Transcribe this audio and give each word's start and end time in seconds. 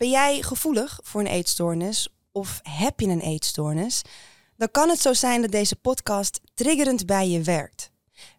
Ben 0.00 0.10
jij 0.10 0.42
gevoelig 0.42 1.00
voor 1.02 1.20
een 1.20 1.26
eetstoornis 1.26 2.08
of 2.32 2.60
heb 2.62 3.00
je 3.00 3.06
een 3.06 3.20
eetstoornis? 3.20 4.02
Dan 4.56 4.70
kan 4.70 4.88
het 4.88 5.00
zo 5.00 5.12
zijn 5.12 5.42
dat 5.42 5.50
deze 5.50 5.76
podcast 5.76 6.40
triggerend 6.54 7.06
bij 7.06 7.28
je 7.28 7.42
werkt. 7.42 7.90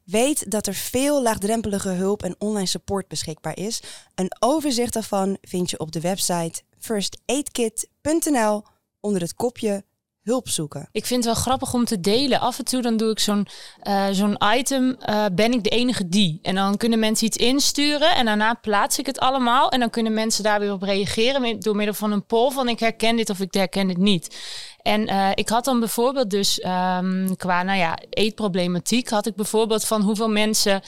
Weet 0.04 0.52
dat 0.52 0.68
er 0.68 0.74
veel 0.74 1.22
laagdrempelige 1.22 1.90
hulp 1.90 2.24
en 2.24 2.36
online 2.38 2.66
support 2.66 3.08
beschikbaar 3.08 3.58
is. 3.58 3.82
Een 4.16 4.36
overzicht 4.40 4.94
daarvan 4.94 5.38
vind 5.42 5.70
je 5.70 5.80
op 5.80 5.92
de 5.92 6.00
website 6.00 6.62
firstaidkit.nl 6.80 8.64
onder 9.00 9.22
het 9.22 9.34
kopje 9.34 9.84
hulp 10.22 10.50
zoeken. 10.50 10.90
Ik 10.92 11.06
vind 11.06 11.24
het 11.24 11.34
wel 11.34 11.44
grappig 11.44 11.74
om 11.74 11.86
te 11.86 12.00
delen. 12.00 12.40
Af 12.40 12.60
en 12.60 12.66
toe 12.66 12.82
dan 12.82 12.98
doe 12.98 13.12
ik 13.12 13.20
zo'n 13.20 13.48
uh, 13.84 14.08
zo'n 14.12 14.38
item, 14.56 14.98
uh, 15.10 15.26
ben 15.34 15.52
ik 15.52 15.64
de 15.64 15.70
enige 15.70 16.08
die? 16.08 16.40
En 16.42 16.56
dan 16.56 16.78
kunnen 16.78 17.00
mensen 17.00 17.28
iets 17.28 17.38
insturen 17.38 18.16
en 18.16 18.26
daarna 18.26 18.54
plaats 18.54 19.00
ik 19.00 19.06
het 19.06 19.20
allemaal. 19.20 19.70
En 19.70 19.80
dan 19.80 19.90
kunnen 19.90 20.14
mensen 20.14 20.44
daar 20.44 20.60
weer 20.60 20.72
op 20.72 20.82
reageren 20.82 21.60
door 21.60 21.76
middel 21.76 21.96
van 21.96 22.12
een 22.12 22.26
poll 22.26 22.52
van 22.52 22.70
ik 22.70 22.80
herken 22.80 23.16
dit 23.16 23.30
of 23.30 23.40
ik 23.40 23.54
herken 23.54 23.88
het 23.88 23.98
niet. 23.98 24.38
En 24.82 25.10
uh, 25.10 25.30
ik 25.34 25.50
had 25.50 25.66
dan 25.66 25.80
bijvoorbeeld 25.80 26.30
dus 26.30 26.64
um, 26.64 27.36
qua 27.36 27.64
nou 27.64 27.78
ja, 27.78 27.98
eetproblematiek, 28.10 29.10
had 29.10 29.26
ik 29.26 29.36
bijvoorbeeld 29.36 29.86
van 29.86 30.02
hoeveel 30.02 30.30
mensen 30.30 30.82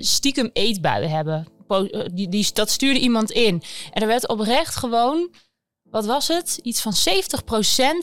stiekem 0.00 0.50
eetbuien 0.52 1.10
hebben. 1.10 1.46
Die, 2.12 2.28
die, 2.28 2.48
dat 2.52 2.70
stuurde 2.70 3.00
iemand 3.00 3.30
in. 3.30 3.62
En 3.92 4.02
er 4.02 4.08
werd 4.08 4.28
oprecht 4.28 4.76
gewoon 4.76 5.30
wat 5.94 6.06
was 6.06 6.28
het? 6.28 6.58
Iets 6.62 6.80
van 6.80 6.92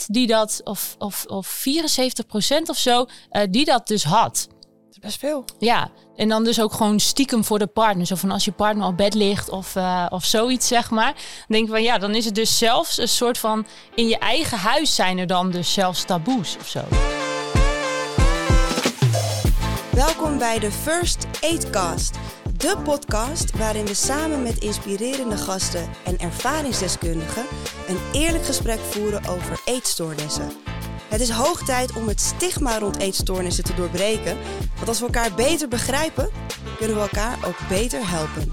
70% 0.01 0.05
die 0.07 0.27
dat, 0.27 0.61
of, 0.63 0.95
of, 0.99 1.25
of 1.25 1.63
74% 1.67 2.61
of 2.65 2.77
zo, 2.77 3.05
uh, 3.31 3.41
die 3.49 3.65
dat 3.65 3.87
dus 3.87 4.03
had. 4.03 4.47
Dat 4.59 4.91
is 4.91 4.99
best 4.99 5.17
veel. 5.17 5.45
Ja, 5.59 5.91
en 6.15 6.29
dan 6.29 6.43
dus 6.43 6.61
ook 6.61 6.73
gewoon 6.73 6.99
stiekem 6.99 7.43
voor 7.43 7.59
de 7.59 7.67
partner. 7.67 8.05
Zo 8.05 8.15
van 8.15 8.31
als 8.31 8.45
je 8.45 8.51
partner 8.51 8.87
op 8.87 8.97
bed 8.97 9.13
ligt 9.13 9.49
of, 9.49 9.75
uh, 9.75 10.05
of 10.09 10.25
zoiets, 10.25 10.67
zeg 10.67 10.89
maar. 10.89 11.13
Dan 11.13 11.45
denk 11.47 11.63
ik 11.63 11.71
van 11.71 11.83
ja, 11.83 11.97
dan 11.97 12.15
is 12.15 12.25
het 12.25 12.35
dus 12.35 12.57
zelfs 12.57 12.97
een 12.97 13.07
soort 13.07 13.37
van... 13.37 13.65
in 13.95 14.07
je 14.07 14.17
eigen 14.17 14.57
huis 14.57 14.95
zijn 14.95 15.17
er 15.17 15.27
dan 15.27 15.51
dus 15.51 15.73
zelfs 15.73 16.03
taboes 16.03 16.55
of 16.59 16.67
zo. 16.67 16.81
Welkom 19.91 20.37
bij 20.37 20.59
de 20.59 20.71
First 20.71 21.25
Aidcast 21.41 22.17
de 22.61 22.77
podcast 22.83 23.57
waarin 23.57 23.85
we 23.85 23.93
samen 23.93 24.43
met 24.43 24.57
inspirerende 24.57 25.37
gasten 25.37 25.89
en 26.05 26.19
ervaringsdeskundigen 26.19 27.45
een 27.87 27.97
eerlijk 28.11 28.45
gesprek 28.45 28.79
voeren 28.79 29.27
over 29.27 29.61
eetstoornissen. 29.65 30.51
Het 31.09 31.21
is 31.21 31.29
hoog 31.29 31.63
tijd 31.63 31.93
om 31.93 32.07
het 32.07 32.19
stigma 32.19 32.79
rond 32.79 32.99
eetstoornissen 32.99 33.63
te 33.63 33.73
doorbreken, 33.73 34.37
want 34.75 34.87
als 34.87 34.99
we 34.99 35.05
elkaar 35.05 35.33
beter 35.35 35.67
begrijpen, 35.67 36.29
kunnen 36.77 36.95
we 36.95 37.01
elkaar 37.01 37.37
ook 37.45 37.67
beter 37.69 38.09
helpen. 38.09 38.51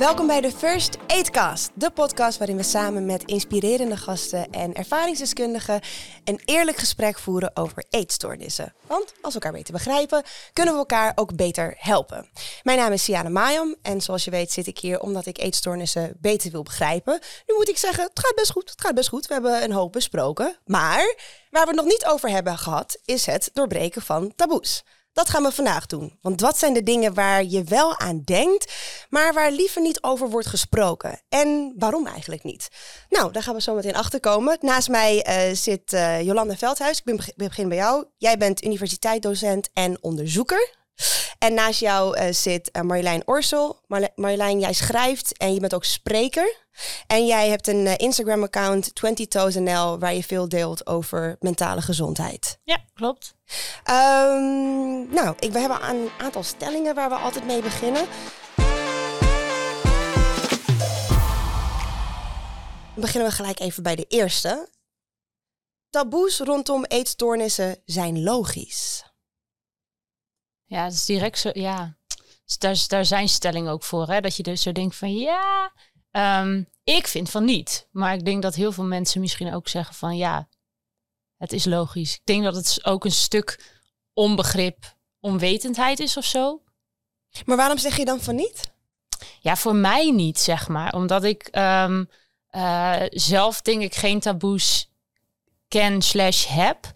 Welkom 0.00 0.26
bij 0.26 0.40
de 0.40 0.52
First 0.52 0.96
Aidcast, 1.06 1.70
de 1.74 1.90
podcast 1.90 2.38
waarin 2.38 2.56
we 2.56 2.62
samen 2.62 3.06
met 3.06 3.24
inspirerende 3.24 3.96
gasten 3.96 4.50
en 4.50 4.74
ervaringsdeskundigen 4.74 5.80
een 6.24 6.40
eerlijk 6.44 6.76
gesprek 6.76 7.18
voeren 7.18 7.56
over 7.56 7.84
eetstoornissen. 7.90 8.74
Want 8.86 9.12
als 9.20 9.34
we 9.34 9.40
elkaar 9.40 9.58
beter 9.58 9.72
begrijpen, 9.72 10.22
kunnen 10.52 10.74
we 10.74 10.80
elkaar 10.80 11.12
ook 11.14 11.36
beter 11.36 11.74
helpen. 11.78 12.28
Mijn 12.62 12.78
naam 12.78 12.92
is 12.92 13.04
Siane 13.04 13.30
Mayam 13.30 13.76
en 13.82 14.00
zoals 14.00 14.24
je 14.24 14.30
weet 14.30 14.52
zit 14.52 14.66
ik 14.66 14.78
hier 14.78 15.00
omdat 15.00 15.26
ik 15.26 15.38
eetstoornissen 15.38 16.16
beter 16.20 16.50
wil 16.50 16.62
begrijpen. 16.62 17.20
Nu 17.46 17.54
moet 17.54 17.68
ik 17.68 17.78
zeggen, 17.78 18.04
het 18.04 18.20
gaat 18.20 18.34
best 18.34 18.50
goed, 18.50 18.70
het 18.70 18.80
gaat 18.80 18.94
best 18.94 19.08
goed. 19.08 19.26
We 19.26 19.32
hebben 19.32 19.62
een 19.62 19.72
hoop 19.72 19.92
besproken, 19.92 20.56
maar 20.64 21.14
waar 21.50 21.62
we 21.62 21.68
het 21.68 21.80
nog 21.80 21.86
niet 21.86 22.06
over 22.06 22.28
hebben 22.28 22.58
gehad, 22.58 22.98
is 23.04 23.26
het 23.26 23.50
doorbreken 23.52 24.02
van 24.02 24.32
taboes. 24.36 24.82
Dat 25.20 25.30
gaan 25.30 25.42
we 25.42 25.52
vandaag 25.52 25.86
doen. 25.86 26.18
Want 26.22 26.40
wat 26.40 26.58
zijn 26.58 26.72
de 26.72 26.82
dingen 26.82 27.14
waar 27.14 27.44
je 27.44 27.64
wel 27.64 27.98
aan 27.98 28.22
denkt, 28.24 28.72
maar 29.08 29.34
waar 29.34 29.50
liever 29.50 29.82
niet 29.82 30.02
over 30.02 30.30
wordt 30.30 30.46
gesproken? 30.46 31.20
En 31.28 31.74
waarom 31.78 32.06
eigenlijk 32.06 32.42
niet? 32.42 32.68
Nou, 33.08 33.32
daar 33.32 33.42
gaan 33.42 33.54
we 33.54 33.60
zo 33.60 33.74
meteen 33.74 33.96
achter 33.96 34.20
komen. 34.20 34.58
Naast 34.60 34.88
mij 34.88 35.26
uh, 35.28 35.56
zit 35.56 35.92
uh, 35.92 36.22
Jolanda 36.22 36.56
Veldhuis. 36.56 37.02
Ik 37.04 37.34
begin 37.36 37.68
bij 37.68 37.76
jou. 37.76 38.04
Jij 38.16 38.36
bent 38.36 38.64
universiteitsdocent 38.64 39.70
en 39.72 40.02
onderzoeker. 40.02 40.74
En 41.38 41.54
naast 41.54 41.80
jou 41.80 42.18
uh, 42.18 42.32
zit 42.32 42.70
Marjolein 42.82 43.22
Orsel. 43.24 43.80
Mar 43.86 44.08
Marjolein, 44.14 44.60
jij 44.60 44.72
schrijft 44.72 45.38
en 45.38 45.54
je 45.54 45.60
bent 45.60 45.74
ook 45.74 45.84
spreker. 45.84 46.56
En 47.06 47.26
jij 47.26 47.48
hebt 47.48 47.66
een 47.66 47.96
Instagram-account, 47.96 48.92
20toesnl, 49.06 49.98
waar 49.98 50.14
je 50.14 50.24
veel 50.24 50.48
deelt 50.48 50.86
over 50.86 51.36
mentale 51.40 51.80
gezondheid. 51.80 52.58
Ja, 52.64 52.78
klopt. 52.94 53.34
Um, 53.90 55.14
nou, 55.14 55.34
ik, 55.38 55.52
we 55.52 55.58
hebben 55.58 55.88
een 55.90 56.08
aantal 56.18 56.42
stellingen 56.42 56.94
waar 56.94 57.08
we 57.08 57.14
altijd 57.14 57.44
mee 57.44 57.62
beginnen. 57.62 58.06
Dan 62.94 63.00
beginnen 63.00 63.28
we 63.30 63.36
gelijk 63.36 63.60
even 63.60 63.82
bij 63.82 63.96
de 63.96 64.04
eerste. 64.08 64.68
Taboes 65.90 66.38
rondom 66.38 66.84
eetstoornissen 66.84 67.82
zijn 67.84 68.22
logisch. 68.22 69.04
Ja, 70.64 70.84
dat 70.84 70.92
is 70.92 71.04
direct 71.04 71.38
zo. 71.38 71.50
Ja, 71.52 71.96
dus 72.44 72.58
daar, 72.58 72.84
daar 72.86 73.04
zijn 73.04 73.28
stellingen 73.28 73.72
ook 73.72 73.82
voor. 73.82 74.08
Hè? 74.08 74.20
Dat 74.20 74.36
je 74.36 74.42
dus 74.42 74.62
zo 74.62 74.72
denkt 74.72 74.96
van 74.96 75.14
ja, 75.14 75.72
um, 76.12 76.68
ik 76.84 77.06
vind 77.06 77.30
van 77.30 77.44
niet. 77.44 77.88
Maar 77.90 78.14
ik 78.14 78.24
denk 78.24 78.42
dat 78.42 78.54
heel 78.54 78.72
veel 78.72 78.84
mensen 78.84 79.20
misschien 79.20 79.54
ook 79.54 79.68
zeggen 79.68 79.94
van 79.94 80.16
ja, 80.16 80.48
het 81.36 81.52
is 81.52 81.64
logisch. 81.64 82.14
Ik 82.14 82.24
denk 82.24 82.44
dat 82.44 82.54
het 82.54 82.84
ook 82.84 83.04
een 83.04 83.12
stuk 83.12 83.78
onbegrip, 84.12 84.96
onwetendheid 85.20 85.98
is 86.00 86.16
of 86.16 86.24
zo. 86.24 86.62
Maar 87.44 87.56
waarom 87.56 87.78
zeg 87.78 87.96
je 87.96 88.04
dan 88.04 88.20
van 88.20 88.34
niet? 88.34 88.72
Ja, 89.40 89.56
voor 89.56 89.74
mij 89.74 90.10
niet, 90.10 90.38
zeg 90.38 90.68
maar. 90.68 90.94
Omdat 90.94 91.24
ik 91.24 91.48
um, 91.56 92.08
uh, 92.50 93.02
zelf 93.08 93.60
denk 93.60 93.82
ik 93.82 93.94
geen 93.94 94.20
taboes 94.20 94.90
ken 95.68 96.02
slash 96.02 96.46
heb. 96.46 96.94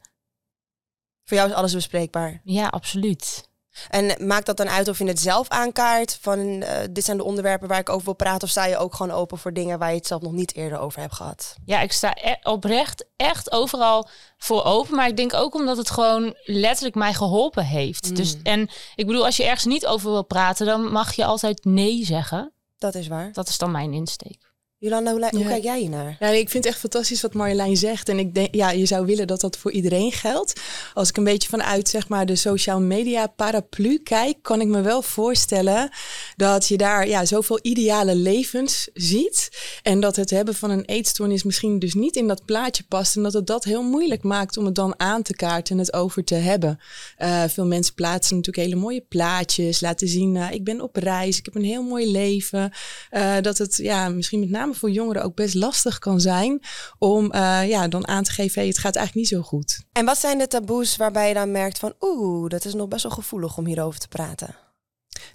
Voor 1.25 1.37
jou 1.37 1.51
is 1.51 1.55
alles 1.55 1.75
bespreekbaar? 1.75 2.41
Ja, 2.45 2.69
absoluut. 2.69 3.49
En 3.89 4.27
maakt 4.27 4.47
dat 4.47 4.57
dan 4.57 4.69
uit 4.69 4.89
of 4.89 4.99
je 4.99 5.05
het 5.05 5.21
zelf 5.21 5.49
aankaart 5.49 6.19
van 6.21 6.39
uh, 6.39 6.69
dit 6.91 7.05
zijn 7.05 7.17
de 7.17 7.25
onderwerpen 7.25 7.69
waar 7.69 7.79
ik 7.79 7.89
over 7.89 8.05
wil 8.05 8.15
praten? 8.15 8.43
Of 8.43 8.51
sta 8.51 8.65
je 8.65 8.77
ook 8.77 8.95
gewoon 8.95 9.17
open 9.17 9.39
voor 9.39 9.53
dingen 9.53 9.79
waar 9.79 9.91
je 9.91 9.97
het 9.97 10.07
zelf 10.07 10.23
nog 10.23 10.33
niet 10.33 10.55
eerder 10.55 10.79
over 10.79 11.01
hebt 11.01 11.15
gehad? 11.15 11.57
Ja, 11.65 11.81
ik 11.81 11.93
sta 11.93 12.15
e 12.15 12.35
oprecht 12.43 13.07
echt 13.17 13.53
overal 13.53 14.09
voor 14.39 14.65
open. 14.65 14.97
Maar 14.97 15.09
ik 15.09 15.17
denk 15.17 15.35
ook 15.35 15.55
omdat 15.55 15.77
het 15.77 15.91
gewoon 15.91 16.35
letterlijk 16.45 16.95
mij 16.95 17.15
geholpen 17.15 17.65
heeft. 17.65 18.09
Mm. 18.09 18.15
Dus, 18.15 18.37
en 18.43 18.69
ik 18.95 19.07
bedoel, 19.07 19.25
als 19.25 19.37
je 19.37 19.45
ergens 19.45 19.65
niet 19.65 19.87
over 19.87 20.11
wil 20.11 20.25
praten, 20.25 20.67
dan 20.67 20.93
mag 20.93 21.13
je 21.13 21.25
altijd 21.25 21.65
nee 21.65 22.05
zeggen. 22.05 22.53
Dat 22.79 22.95
is 22.95 23.09
waar. 23.09 23.33
Dat 23.33 23.49
is 23.49 23.59
dan 23.59 23.71
mijn 23.71 23.93
insteek. 23.93 24.54
Jolanda, 24.85 25.11
hoe, 25.11 25.29
hoe 25.31 25.45
kijk 25.47 25.63
jij 25.63 25.89
naar? 25.89 26.17
Ja, 26.21 26.29
ik 26.29 26.51
vind 26.51 26.65
het 26.65 26.73
echt 26.73 26.79
fantastisch 26.79 27.21
wat 27.21 27.35
Marjolein 27.35 27.77
zegt. 27.77 28.09
En 28.09 28.19
ik 28.19 28.35
denk, 28.35 28.55
ja, 28.55 28.71
je 28.71 28.87
zou 28.87 29.07
willen 29.07 29.27
dat 29.27 29.41
dat 29.41 29.57
voor 29.57 29.73
iedereen 29.73 30.13
geldt. 30.13 30.61
Als 30.95 31.09
ik 31.09 31.17
een 31.17 31.25
beetje 31.25 31.49
vanuit 31.49 31.89
zeg 31.89 32.09
maar, 32.09 32.27
de 32.27 32.37
social 32.37 32.81
media 32.81 33.27
paraplu 33.27 33.99
kijk, 33.99 34.37
kan 34.43 34.61
ik 34.61 34.67
me 34.67 34.81
wel 34.81 35.03
voorstellen 35.03 35.91
dat 36.37 36.69
je 36.69 36.77
daar 36.77 37.09
ja, 37.09 37.25
zoveel 37.25 37.59
ideale 37.63 38.15
levens 38.15 38.89
ziet. 38.95 39.49
En 39.83 40.01
dat 40.01 40.17
het 40.17 40.31
hebben 40.31 40.55
van 40.55 40.71
een 40.71 40.85
eetstoornis 40.85 41.43
misschien 41.43 41.79
dus 41.79 41.95
niet 41.95 42.17
in 42.17 42.29
dat 42.29 42.45
plaatje 42.45 42.85
past. 42.89 43.17
En 43.17 43.23
dat 43.23 43.33
het 43.33 43.47
dat 43.47 43.65
heel 43.65 43.83
moeilijk 43.83 44.23
maakt 44.23 44.57
om 44.57 44.65
het 44.65 44.75
dan 44.75 44.95
aan 44.97 45.23
te 45.23 45.35
kaarten 45.35 45.75
en 45.75 45.81
het 45.81 45.93
over 45.93 46.25
te 46.25 46.35
hebben. 46.35 46.81
Uh, 47.19 47.45
veel 47.49 47.67
mensen 47.67 47.95
plaatsen 47.95 48.37
natuurlijk 48.37 48.67
hele 48.67 48.81
mooie 48.81 49.05
plaatjes, 49.09 49.81
laten 49.81 50.09
zien, 50.09 50.35
uh, 50.35 50.51
ik 50.51 50.65
ben 50.65 50.81
op 50.81 50.97
reis, 50.97 51.39
ik 51.39 51.45
heb 51.45 51.55
een 51.55 51.65
heel 51.65 51.83
mooi 51.83 52.11
leven. 52.11 52.73
Uh, 53.11 53.37
dat 53.41 53.59
het 53.59 53.77
ja, 53.77 54.09
misschien 54.09 54.41
met 54.41 54.51
name 54.51 54.73
voor 54.75 54.91
jongeren 54.91 55.23
ook 55.23 55.35
best 55.35 55.55
lastig 55.55 55.99
kan 55.99 56.21
zijn 56.21 56.61
om 56.99 57.33
uh, 57.35 57.69
ja, 57.69 57.89
dan 57.89 58.09
aan 58.09 58.23
te 58.23 58.31
geven, 58.31 58.61
hey, 58.61 58.69
het 58.69 58.79
gaat 58.79 58.97
eigenlijk 58.97 59.27
niet 59.27 59.41
zo 59.41 59.49
goed. 59.49 59.85
En 59.93 60.05
wat 60.05 60.19
zijn 60.19 60.39
de 60.39 60.47
taboes 60.47 60.97
waarbij 60.97 61.29
je 61.29 61.35
dan 61.35 61.51
merkt 61.51 61.79
van 61.79 61.95
oeh, 62.01 62.49
dat 62.49 62.65
is 62.65 62.75
nog 62.75 62.89
best 62.89 63.03
wel 63.03 63.13
gevoelig 63.13 63.57
om 63.57 63.67
hierover 63.67 64.01
te 64.01 64.09
praten? 64.09 64.64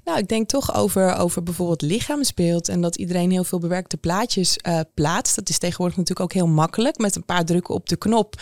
Nou, 0.03 0.17
ik 0.17 0.27
denk 0.27 0.47
toch 0.47 0.75
over, 0.75 1.15
over 1.15 1.43
bijvoorbeeld 1.43 1.81
lichaamsbeeld 1.81 2.69
en 2.69 2.81
dat 2.81 2.95
iedereen 2.95 3.31
heel 3.31 3.43
veel 3.43 3.59
bewerkte 3.59 3.97
plaatjes 3.97 4.57
uh, 4.67 4.79
plaatst. 4.93 5.35
Dat 5.35 5.49
is 5.49 5.57
tegenwoordig 5.57 5.97
natuurlijk 5.97 6.29
ook 6.29 6.33
heel 6.33 6.47
makkelijk. 6.47 6.97
Met 6.97 7.15
een 7.15 7.25
paar 7.25 7.45
drukken 7.45 7.73
op 7.73 7.89
de 7.89 7.95
knop 7.95 8.41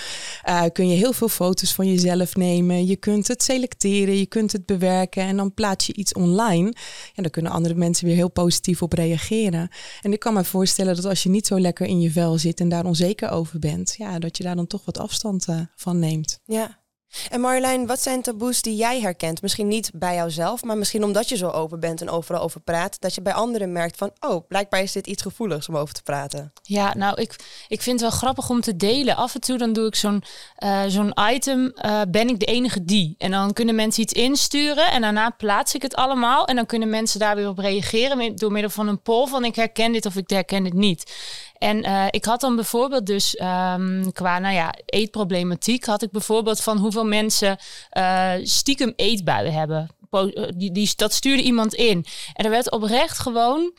uh, 0.50 0.64
kun 0.74 0.90
je 0.90 0.96
heel 0.96 1.14
veel 1.14 1.30
foto's 1.30 1.74
van 1.74 1.88
jezelf 1.88 2.36
nemen. 2.36 2.86
Je 2.86 2.96
kunt 2.96 3.28
het 3.28 3.44
selecteren, 3.44 4.18
je 4.18 4.26
kunt 4.26 4.52
het 4.52 4.66
bewerken 4.66 5.24
en 5.24 5.38
dan 5.38 5.54
plaats 5.54 5.86
je 5.86 5.94
iets 5.94 6.14
online. 6.14 6.74
En 7.16 7.24
daar 7.24 7.32
kunnen 7.32 7.52
andere 7.52 7.76
mensen 7.76 8.06
weer 8.06 8.16
heel 8.16 8.32
positief 8.32 8.82
op 8.82 8.94
reageren. 8.94 9.70
En 10.02 10.14
ik 10.14 10.20
kan 10.20 10.34
me 10.34 10.44
voorstellen 10.44 10.96
dat 10.96 11.06
als 11.06 11.24
je 11.24 11.30
niet 11.30 11.48
zo 11.48 11.60
lekker 11.60 11.86
in 11.86 12.02
je 12.02 12.12
vel 12.12 12.38
zit 12.38 12.60
en 12.60 12.70
daar 12.70 12.86
onzeker 12.86 13.30
over 13.30 13.60
bent, 13.60 13.96
ja, 13.98 14.20
dat 14.20 14.38
je 14.38 14.44
daar 14.44 14.56
dan 14.56 14.68
toch 14.68 14.86
wat 14.86 14.98
afstand 14.98 15.48
uh, 15.48 15.60
van 15.76 16.00
neemt. 16.00 16.40
Ja. 16.46 16.86
En 17.30 17.42
Marjolein, 17.42 17.88
wat 17.88 18.02
zijn 18.02 18.22
taboes 18.22 18.62
die 18.62 18.76
jij 18.76 19.02
herkent? 19.02 19.42
Misschien 19.42 19.68
niet 19.68 19.92
bij 19.94 20.16
jouzelf, 20.16 20.64
maar 20.64 20.78
misschien 20.78 21.04
omdat 21.04 21.30
je 21.30 21.38
zo 21.38 21.50
open 21.50 21.80
bent 21.80 22.02
en 22.02 22.10
overal 22.10 22.42
over 22.42 22.60
praat, 22.62 23.02
dat 23.02 23.16
je 23.16 23.22
bij 23.22 23.34
anderen 23.34 23.72
merkt 23.72 23.98
van, 23.98 24.12
oh, 24.20 24.48
blijkbaar 24.48 24.82
is 24.82 24.92
dit 24.92 25.08
iets 25.08 25.22
gevoeligs 25.22 25.70
om 25.70 25.78
over 25.78 25.94
te 25.94 26.02
praten. 26.04 26.54
Ja, 26.62 26.96
nou, 26.96 27.22
ik, 27.22 27.36
ik 27.68 27.82
vind 27.82 28.00
het 28.00 28.10
wel 28.10 28.20
grappig 28.20 28.50
om 28.50 28.62
te 28.62 28.76
delen. 28.76 29.16
Af 29.16 29.36
en 29.36 29.42
toe 29.42 29.58
dan 29.58 29.74
doe 29.74 29.88
ik 29.88 29.96
zo'n 29.96 30.24
uh, 30.64 30.84
zo'n 30.88 31.14
item, 31.32 31.74
uh, 31.86 32.02
ben 32.10 32.30
ik 32.30 32.40
de 32.40 32.46
enige 32.46 32.84
die? 32.84 33.16
En 33.18 33.32
dan 33.32 33.54
kunnen 33.54 33.76
mensen 33.76 34.04
iets 34.04 34.14
insturen 34.14 34.92
en 34.92 35.02
daarna 35.02 35.30
plaats 35.30 35.76
ik 35.76 35.82
het 35.82 35.96
allemaal. 35.96 36.46
En 36.46 36.56
dan 36.56 36.66
kunnen 36.66 36.90
mensen 36.90 37.20
daar 37.20 37.36
weer 37.36 37.48
op 37.48 37.58
reageren 37.58 38.36
door 38.36 38.52
middel 38.52 38.72
van 38.72 38.88
een 38.88 39.02
poll 39.02 39.28
van 39.28 39.46
ik 39.46 39.56
herken 39.56 39.92
dit 39.92 40.06
of 40.06 40.16
ik 40.16 40.30
herken 40.30 40.66
het 40.66 40.74
niet. 40.74 41.12
En 41.58 41.86
uh, 41.86 42.06
ik 42.10 42.26
had 42.26 42.42
dan 42.42 42.56
bijvoorbeeld 42.56 43.06
dus 43.06 43.40
um, 43.40 44.12
qua 44.12 44.40
nou 44.40 44.54
ja, 44.54 44.74
eetproblematiek, 44.86 45.86
had 45.86 46.02
ik 46.02 46.12
bijvoorbeeld 46.12 46.62
van 46.62 46.78
hoeveel 46.78 47.06
mensen 47.06 47.58
uh, 47.98 48.34
stiekem 48.44 48.94
eetbuien 48.96 49.54
hebben. 49.54 49.90
Eh, 50.10 50.48
die, 50.56 50.72
die, 50.72 50.92
dat 50.96 51.14
stuurde 51.14 51.44
iemand 51.44 51.74
in. 51.74 52.06
En 52.34 52.46
er 52.46 52.52
werd 52.52 52.72
oprecht 52.72 53.20
gewoon, 53.20 53.78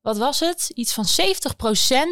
wat 0.00 0.18
was 0.18 0.40
het? 0.40 0.70
Iets 0.74 0.92
van 0.92 1.04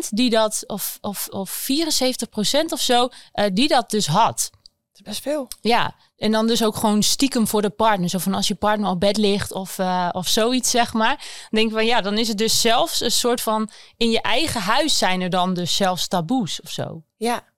70% 0.04 0.08
die 0.10 0.30
dat, 0.30 0.64
of, 0.66 0.98
of, 1.00 1.28
of 1.30 1.66
74% 1.70 2.64
of 2.68 2.80
zo, 2.80 3.08
die 3.52 3.68
dat 3.68 3.90
dus 3.90 4.06
had. 4.06 4.50
Is 4.94 5.02
best 5.02 5.20
veel. 5.20 5.48
Ja, 5.60 5.94
en 6.16 6.32
dan 6.32 6.46
dus 6.46 6.64
ook 6.64 6.76
gewoon 6.76 7.02
stiekem 7.02 7.46
voor 7.46 7.62
de 7.62 7.70
partner. 7.70 8.08
Zo 8.08 8.18
van 8.18 8.34
als 8.34 8.48
je 8.48 8.54
partner 8.54 8.90
op 8.90 9.00
bed 9.00 9.16
ligt 9.16 9.52
of, 9.52 9.78
uh, 9.78 10.08
of 10.12 10.28
zoiets, 10.28 10.70
zeg 10.70 10.92
maar. 10.92 11.16
Dan 11.16 11.48
denk 11.50 11.66
ik 11.66 11.74
van 11.74 11.86
ja, 11.86 12.00
dan 12.00 12.18
is 12.18 12.28
het 12.28 12.38
dus 12.38 12.60
zelfs 12.60 13.00
een 13.00 13.10
soort 13.10 13.40
van... 13.40 13.70
In 13.96 14.10
je 14.10 14.20
eigen 14.20 14.60
huis 14.60 14.98
zijn 14.98 15.20
er 15.20 15.30
dan 15.30 15.54
dus 15.54 15.76
zelfs 15.76 16.08
taboes 16.08 16.60
of 16.60 16.70
zo. 16.70 17.02
Ja. 17.16 17.52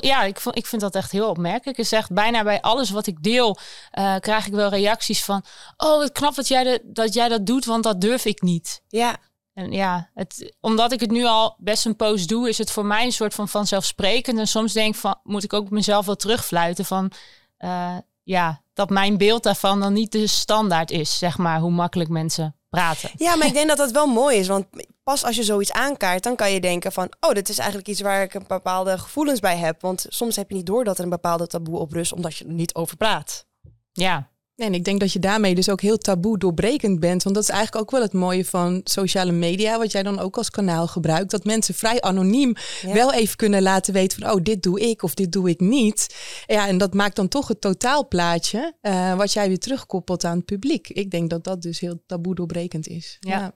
Ja, 0.00 0.22
ik, 0.22 0.40
vond, 0.40 0.56
ik 0.56 0.66
vind 0.66 0.82
dat 0.82 0.94
echt 0.94 1.10
heel 1.10 1.28
opmerkelijk. 1.28 1.78
Ik 1.78 1.86
zeg 1.86 2.08
bijna 2.08 2.42
bij 2.42 2.60
alles 2.60 2.90
wat 2.90 3.06
ik 3.06 3.22
deel, 3.22 3.56
uh, 3.98 4.16
krijg 4.16 4.46
ik 4.46 4.52
wel 4.52 4.68
reacties 4.68 5.24
van... 5.24 5.44
Oh, 5.76 5.98
wat 5.98 6.12
knap 6.12 6.34
dat 6.34 6.48
jij, 6.48 6.64
de, 6.64 6.80
dat 6.84 7.14
jij 7.14 7.28
dat 7.28 7.46
doet, 7.46 7.64
want 7.64 7.82
dat 7.82 8.00
durf 8.00 8.24
ik 8.24 8.42
niet. 8.42 8.82
Ja. 8.88 9.16
En 9.60 9.72
ja, 9.72 10.10
het, 10.14 10.54
omdat 10.60 10.92
ik 10.92 11.00
het 11.00 11.10
nu 11.10 11.24
al 11.24 11.56
best 11.58 11.86
een 11.86 11.96
poos 11.96 12.26
doe, 12.26 12.48
is 12.48 12.58
het 12.58 12.70
voor 12.70 12.86
mij 12.86 13.04
een 13.04 13.12
soort 13.12 13.34
van 13.34 13.48
vanzelfsprekend. 13.48 14.38
En 14.38 14.46
soms 14.46 14.72
denk 14.72 14.94
ik 14.94 15.00
van, 15.00 15.20
moet 15.22 15.44
ik 15.44 15.52
ook 15.52 15.70
mezelf 15.70 16.06
wel 16.06 16.16
terugfluiten 16.16 16.84
van... 16.84 17.12
Uh, 17.58 17.96
ja, 18.22 18.62
dat 18.72 18.90
mijn 18.90 19.16
beeld 19.16 19.42
daarvan 19.42 19.80
dan 19.80 19.92
niet 19.92 20.12
de 20.12 20.26
standaard 20.26 20.90
is, 20.90 21.18
zeg 21.18 21.38
maar, 21.38 21.60
hoe 21.60 21.70
makkelijk 21.70 22.10
mensen 22.10 22.56
praten. 22.68 23.10
Ja, 23.16 23.36
maar 23.36 23.46
ik 23.46 23.52
denk 23.52 23.68
dat 23.68 23.76
dat 23.76 23.90
wel 23.90 24.06
mooi 24.06 24.36
is, 24.36 24.48
want 24.48 24.66
pas 25.02 25.24
als 25.24 25.36
je 25.36 25.42
zoiets 25.42 25.72
aankaart, 25.72 26.22
dan 26.22 26.36
kan 26.36 26.52
je 26.52 26.60
denken 26.60 26.92
van, 26.92 27.12
oh, 27.20 27.32
dit 27.32 27.48
is 27.48 27.58
eigenlijk 27.58 27.88
iets 27.88 28.00
waar 28.00 28.22
ik 28.22 28.34
een 28.34 28.44
bepaalde 28.46 28.98
gevoelens 28.98 29.40
bij 29.40 29.56
heb. 29.56 29.80
Want 29.80 30.06
soms 30.08 30.36
heb 30.36 30.50
je 30.50 30.56
niet 30.56 30.66
door 30.66 30.84
dat 30.84 30.98
er 30.98 31.04
een 31.04 31.10
bepaalde 31.10 31.46
taboe 31.46 31.78
op 31.78 31.92
rust, 31.92 32.12
omdat 32.12 32.36
je 32.36 32.44
er 32.44 32.52
niet 32.52 32.74
over 32.74 32.96
praat. 32.96 33.46
Ja, 33.92 34.30
en 34.60 34.74
ik 34.74 34.84
denk 34.84 35.00
dat 35.00 35.12
je 35.12 35.18
daarmee 35.18 35.54
dus 35.54 35.68
ook 35.68 35.80
heel 35.80 35.98
taboe 35.98 36.38
doorbrekend 36.38 37.00
bent. 37.00 37.22
Want 37.22 37.34
dat 37.34 37.44
is 37.44 37.50
eigenlijk 37.50 37.82
ook 37.82 37.90
wel 37.90 38.02
het 38.02 38.12
mooie 38.12 38.44
van 38.44 38.80
sociale 38.84 39.32
media, 39.32 39.78
wat 39.78 39.92
jij 39.92 40.02
dan 40.02 40.18
ook 40.18 40.36
als 40.36 40.50
kanaal 40.50 40.86
gebruikt. 40.86 41.30
Dat 41.30 41.44
mensen 41.44 41.74
vrij 41.74 42.00
anoniem 42.00 42.54
wel 42.82 43.12
even 43.12 43.36
kunnen 43.36 43.62
laten 43.62 43.92
weten 43.92 44.20
van, 44.20 44.30
oh, 44.30 44.42
dit 44.42 44.62
doe 44.62 44.80
ik 44.80 45.02
of 45.02 45.14
dit 45.14 45.32
doe 45.32 45.48
ik 45.48 45.60
niet. 45.60 46.16
Ja, 46.46 46.66
en 46.66 46.78
dat 46.78 46.94
maakt 46.94 47.16
dan 47.16 47.28
toch 47.28 47.48
het 47.48 47.60
totaalplaatje 47.60 48.74
uh, 48.82 49.16
wat 49.16 49.32
jij 49.32 49.48
weer 49.48 49.58
terugkoppelt 49.58 50.24
aan 50.24 50.36
het 50.36 50.46
publiek. 50.46 50.88
Ik 50.88 51.10
denk 51.10 51.30
dat 51.30 51.44
dat 51.44 51.62
dus 51.62 51.80
heel 51.80 52.02
taboe 52.06 52.34
doorbrekend 52.34 52.86
is. 52.86 53.16
Ja. 53.20 53.38
ja. 53.38 53.52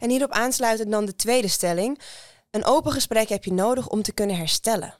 En 0.00 0.10
hierop 0.10 0.30
aansluitend 0.30 0.90
dan 0.90 1.04
de 1.04 1.16
tweede 1.16 1.48
stelling. 1.48 2.00
Een 2.50 2.64
open 2.64 2.92
gesprek 2.92 3.28
heb 3.28 3.44
je 3.44 3.52
nodig 3.52 3.88
om 3.88 4.02
te 4.02 4.12
kunnen 4.12 4.36
herstellen. 4.36 4.98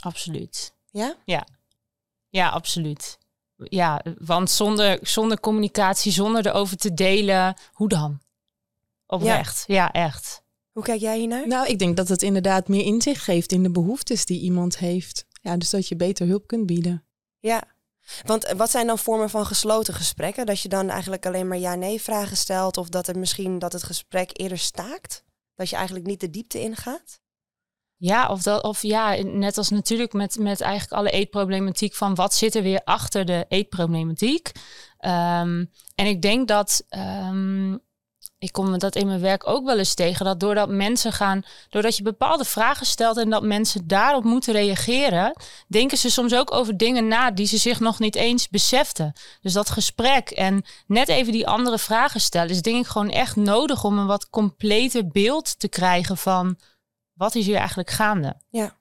Absoluut. 0.00 0.74
Ja? 0.90 1.16
Ja. 1.24 1.46
Ja, 2.28 2.48
absoluut 2.48 3.18
ja, 3.58 4.02
want 4.18 4.50
zonder, 4.50 4.98
zonder 5.02 5.40
communicatie, 5.40 6.12
zonder 6.12 6.46
erover 6.46 6.76
te 6.76 6.94
delen, 6.94 7.56
hoe 7.72 7.88
dan? 7.88 8.20
Oprecht, 9.06 9.64
ja, 9.66 9.74
ja 9.74 9.92
echt. 9.92 10.42
Hoe 10.72 10.82
kijk 10.82 11.00
jij 11.00 11.18
hiernaar? 11.18 11.48
Nou, 11.48 11.66
ik 11.66 11.78
denk 11.78 11.96
dat 11.96 12.08
het 12.08 12.22
inderdaad 12.22 12.68
meer 12.68 12.84
inzicht 12.84 13.22
geeft 13.22 13.52
in 13.52 13.62
de 13.62 13.70
behoeftes 13.70 14.24
die 14.24 14.40
iemand 14.40 14.78
heeft. 14.78 15.26
Ja, 15.42 15.56
dus 15.56 15.70
dat 15.70 15.88
je 15.88 15.96
beter 15.96 16.26
hulp 16.26 16.46
kunt 16.46 16.66
bieden. 16.66 17.04
Ja, 17.38 17.62
want 18.24 18.44
eh, 18.44 18.56
wat 18.56 18.70
zijn 18.70 18.86
dan 18.86 18.98
vormen 18.98 19.30
van 19.30 19.46
gesloten 19.46 19.94
gesprekken? 19.94 20.46
Dat 20.46 20.60
je 20.60 20.68
dan 20.68 20.88
eigenlijk 20.88 21.26
alleen 21.26 21.48
maar 21.48 21.58
ja-nee 21.58 22.02
vragen 22.02 22.36
stelt 22.36 22.76
of 22.76 22.88
dat 22.88 23.08
er 23.08 23.18
misschien 23.18 23.58
dat 23.58 23.72
het 23.72 23.82
gesprek 23.82 24.30
eerder 24.32 24.58
staakt? 24.58 25.24
Dat 25.54 25.68
je 25.70 25.76
eigenlijk 25.76 26.06
niet 26.06 26.20
de 26.20 26.30
diepte 26.30 26.60
ingaat? 26.60 27.20
Ja, 28.00 28.28
of, 28.28 28.42
dat, 28.42 28.62
of 28.62 28.82
ja, 28.82 29.14
net 29.22 29.58
als 29.58 29.68
natuurlijk 29.70 30.12
met, 30.12 30.38
met 30.38 30.60
eigenlijk 30.60 30.92
alle 30.92 31.10
eetproblematiek 31.10 31.94
van 31.94 32.14
wat 32.14 32.34
zit 32.34 32.54
er 32.54 32.62
weer 32.62 32.80
achter 32.84 33.24
de 33.24 33.44
eetproblematiek. 33.48 34.52
Um, 35.00 35.70
en 35.94 36.06
ik 36.06 36.22
denk 36.22 36.48
dat, 36.48 36.84
um, 37.28 37.80
ik 38.38 38.52
kom 38.52 38.78
dat 38.78 38.96
in 38.96 39.06
mijn 39.06 39.20
werk 39.20 39.48
ook 39.48 39.64
wel 39.64 39.78
eens 39.78 39.94
tegen, 39.94 40.24
dat 40.24 40.40
doordat 40.40 40.68
mensen 40.68 41.12
gaan, 41.12 41.42
doordat 41.68 41.96
je 41.96 42.02
bepaalde 42.02 42.44
vragen 42.44 42.86
stelt 42.86 43.16
en 43.16 43.30
dat 43.30 43.42
mensen 43.42 43.86
daarop 43.86 44.24
moeten 44.24 44.52
reageren, 44.52 45.36
denken 45.68 45.98
ze 45.98 46.10
soms 46.10 46.34
ook 46.34 46.52
over 46.54 46.76
dingen 46.76 47.08
na 47.08 47.30
die 47.30 47.46
ze 47.46 47.56
zich 47.56 47.80
nog 47.80 47.98
niet 47.98 48.14
eens 48.14 48.48
beseften. 48.48 49.12
Dus 49.40 49.52
dat 49.52 49.70
gesprek 49.70 50.30
en 50.30 50.64
net 50.86 51.08
even 51.08 51.32
die 51.32 51.48
andere 51.48 51.78
vragen 51.78 52.20
stellen, 52.20 52.50
is 52.50 52.62
denk 52.62 52.84
ik 52.84 52.90
gewoon 52.90 53.10
echt 53.10 53.36
nodig 53.36 53.84
om 53.84 53.98
een 53.98 54.06
wat 54.06 54.30
completer 54.30 55.08
beeld 55.08 55.58
te 55.58 55.68
krijgen 55.68 56.16
van 56.16 56.58
wat 57.18 57.34
is 57.34 57.46
hier 57.46 57.56
eigenlijk 57.56 57.90
gaande? 57.90 58.40
Ja. 58.48 58.76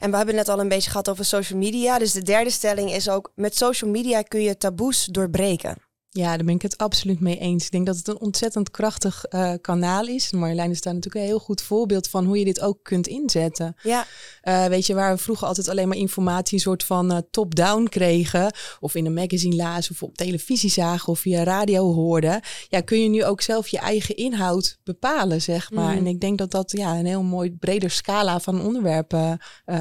En 0.00 0.10
we 0.10 0.16
hebben 0.16 0.34
net 0.34 0.48
al 0.48 0.60
een 0.60 0.68
beetje 0.68 0.90
gehad 0.90 1.08
over 1.08 1.24
social 1.24 1.58
media. 1.58 1.98
Dus 1.98 2.12
de 2.12 2.22
derde 2.22 2.50
stelling 2.50 2.92
is 2.92 3.08
ook, 3.08 3.32
met 3.34 3.56
social 3.56 3.90
media 3.90 4.22
kun 4.22 4.42
je 4.42 4.56
taboes 4.56 5.04
doorbreken. 5.04 5.76
Ja, 6.14 6.36
daar 6.36 6.44
ben 6.44 6.54
ik 6.54 6.62
het 6.62 6.78
absoluut 6.78 7.20
mee 7.20 7.38
eens. 7.38 7.64
Ik 7.64 7.70
denk 7.70 7.86
dat 7.86 7.96
het 7.96 8.08
een 8.08 8.20
ontzettend 8.20 8.70
krachtig 8.70 9.24
uh, 9.30 9.52
kanaal 9.60 10.06
is. 10.06 10.32
Marjolein 10.32 10.70
is 10.70 10.80
daar 10.80 10.94
natuurlijk 10.94 11.24
een 11.24 11.30
heel 11.30 11.38
goed 11.38 11.62
voorbeeld 11.62 12.08
van 12.08 12.24
hoe 12.24 12.38
je 12.38 12.44
dit 12.44 12.60
ook 12.60 12.78
kunt 12.82 13.06
inzetten. 13.06 13.76
Ja. 13.82 14.06
Uh, 14.44 14.64
weet 14.64 14.86
je, 14.86 14.94
waar 14.94 15.14
we 15.14 15.22
vroeger 15.22 15.46
altijd 15.46 15.68
alleen 15.68 15.88
maar 15.88 15.96
informatie 15.96 16.54
een 16.54 16.60
soort 16.60 16.84
van 16.84 17.12
uh, 17.12 17.18
top-down 17.30 17.84
kregen, 17.84 18.54
of 18.80 18.94
in 18.94 19.06
een 19.06 19.14
magazine 19.14 19.56
lazen, 19.56 19.92
of 19.92 20.02
op 20.02 20.16
televisie 20.16 20.70
zagen, 20.70 21.08
of 21.08 21.18
via 21.18 21.42
radio 21.42 21.94
hoorden, 21.94 22.40
ja, 22.68 22.80
kun 22.80 23.02
je 23.02 23.08
nu 23.08 23.24
ook 23.24 23.40
zelf 23.40 23.68
je 23.68 23.78
eigen 23.78 24.16
inhoud 24.16 24.78
bepalen, 24.84 25.42
zeg 25.42 25.70
maar. 25.70 25.92
Mm. 25.92 25.98
En 25.98 26.06
ik 26.06 26.20
denk 26.20 26.38
dat 26.38 26.50
dat 26.50 26.70
ja, 26.70 26.98
een 26.98 27.06
heel 27.06 27.22
mooi 27.22 27.52
breder 27.52 27.90
scala 27.90 28.40
van 28.40 28.62
onderwerpen 28.62 29.38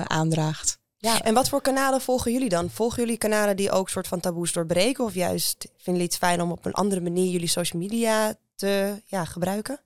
aandraagt. 0.08 0.81
Ja. 1.02 1.22
En 1.22 1.34
wat 1.34 1.50
voor 1.50 1.62
kanalen 1.62 2.02
volgen 2.02 2.32
jullie 2.32 2.50
dan? 2.50 2.70
Volgen 2.70 3.00
jullie 3.04 3.18
kanalen 3.18 3.56
die 3.56 3.72
ook 3.72 3.90
soort 3.90 4.08
van 4.08 4.20
taboes 4.20 4.54
doorbreken? 4.54 5.04
Of 5.04 5.14
juist 5.14 5.58
vinden 5.60 5.84
jullie 5.84 6.02
het 6.02 6.18
fijn 6.18 6.42
om 6.42 6.52
op 6.52 6.66
een 6.66 6.74
andere 6.74 7.02
manier 7.02 7.32
jullie 7.32 7.48
social 7.48 7.82
media 7.82 8.36
te 8.56 9.02
ja, 9.06 9.26
gebruiken? 9.26 9.80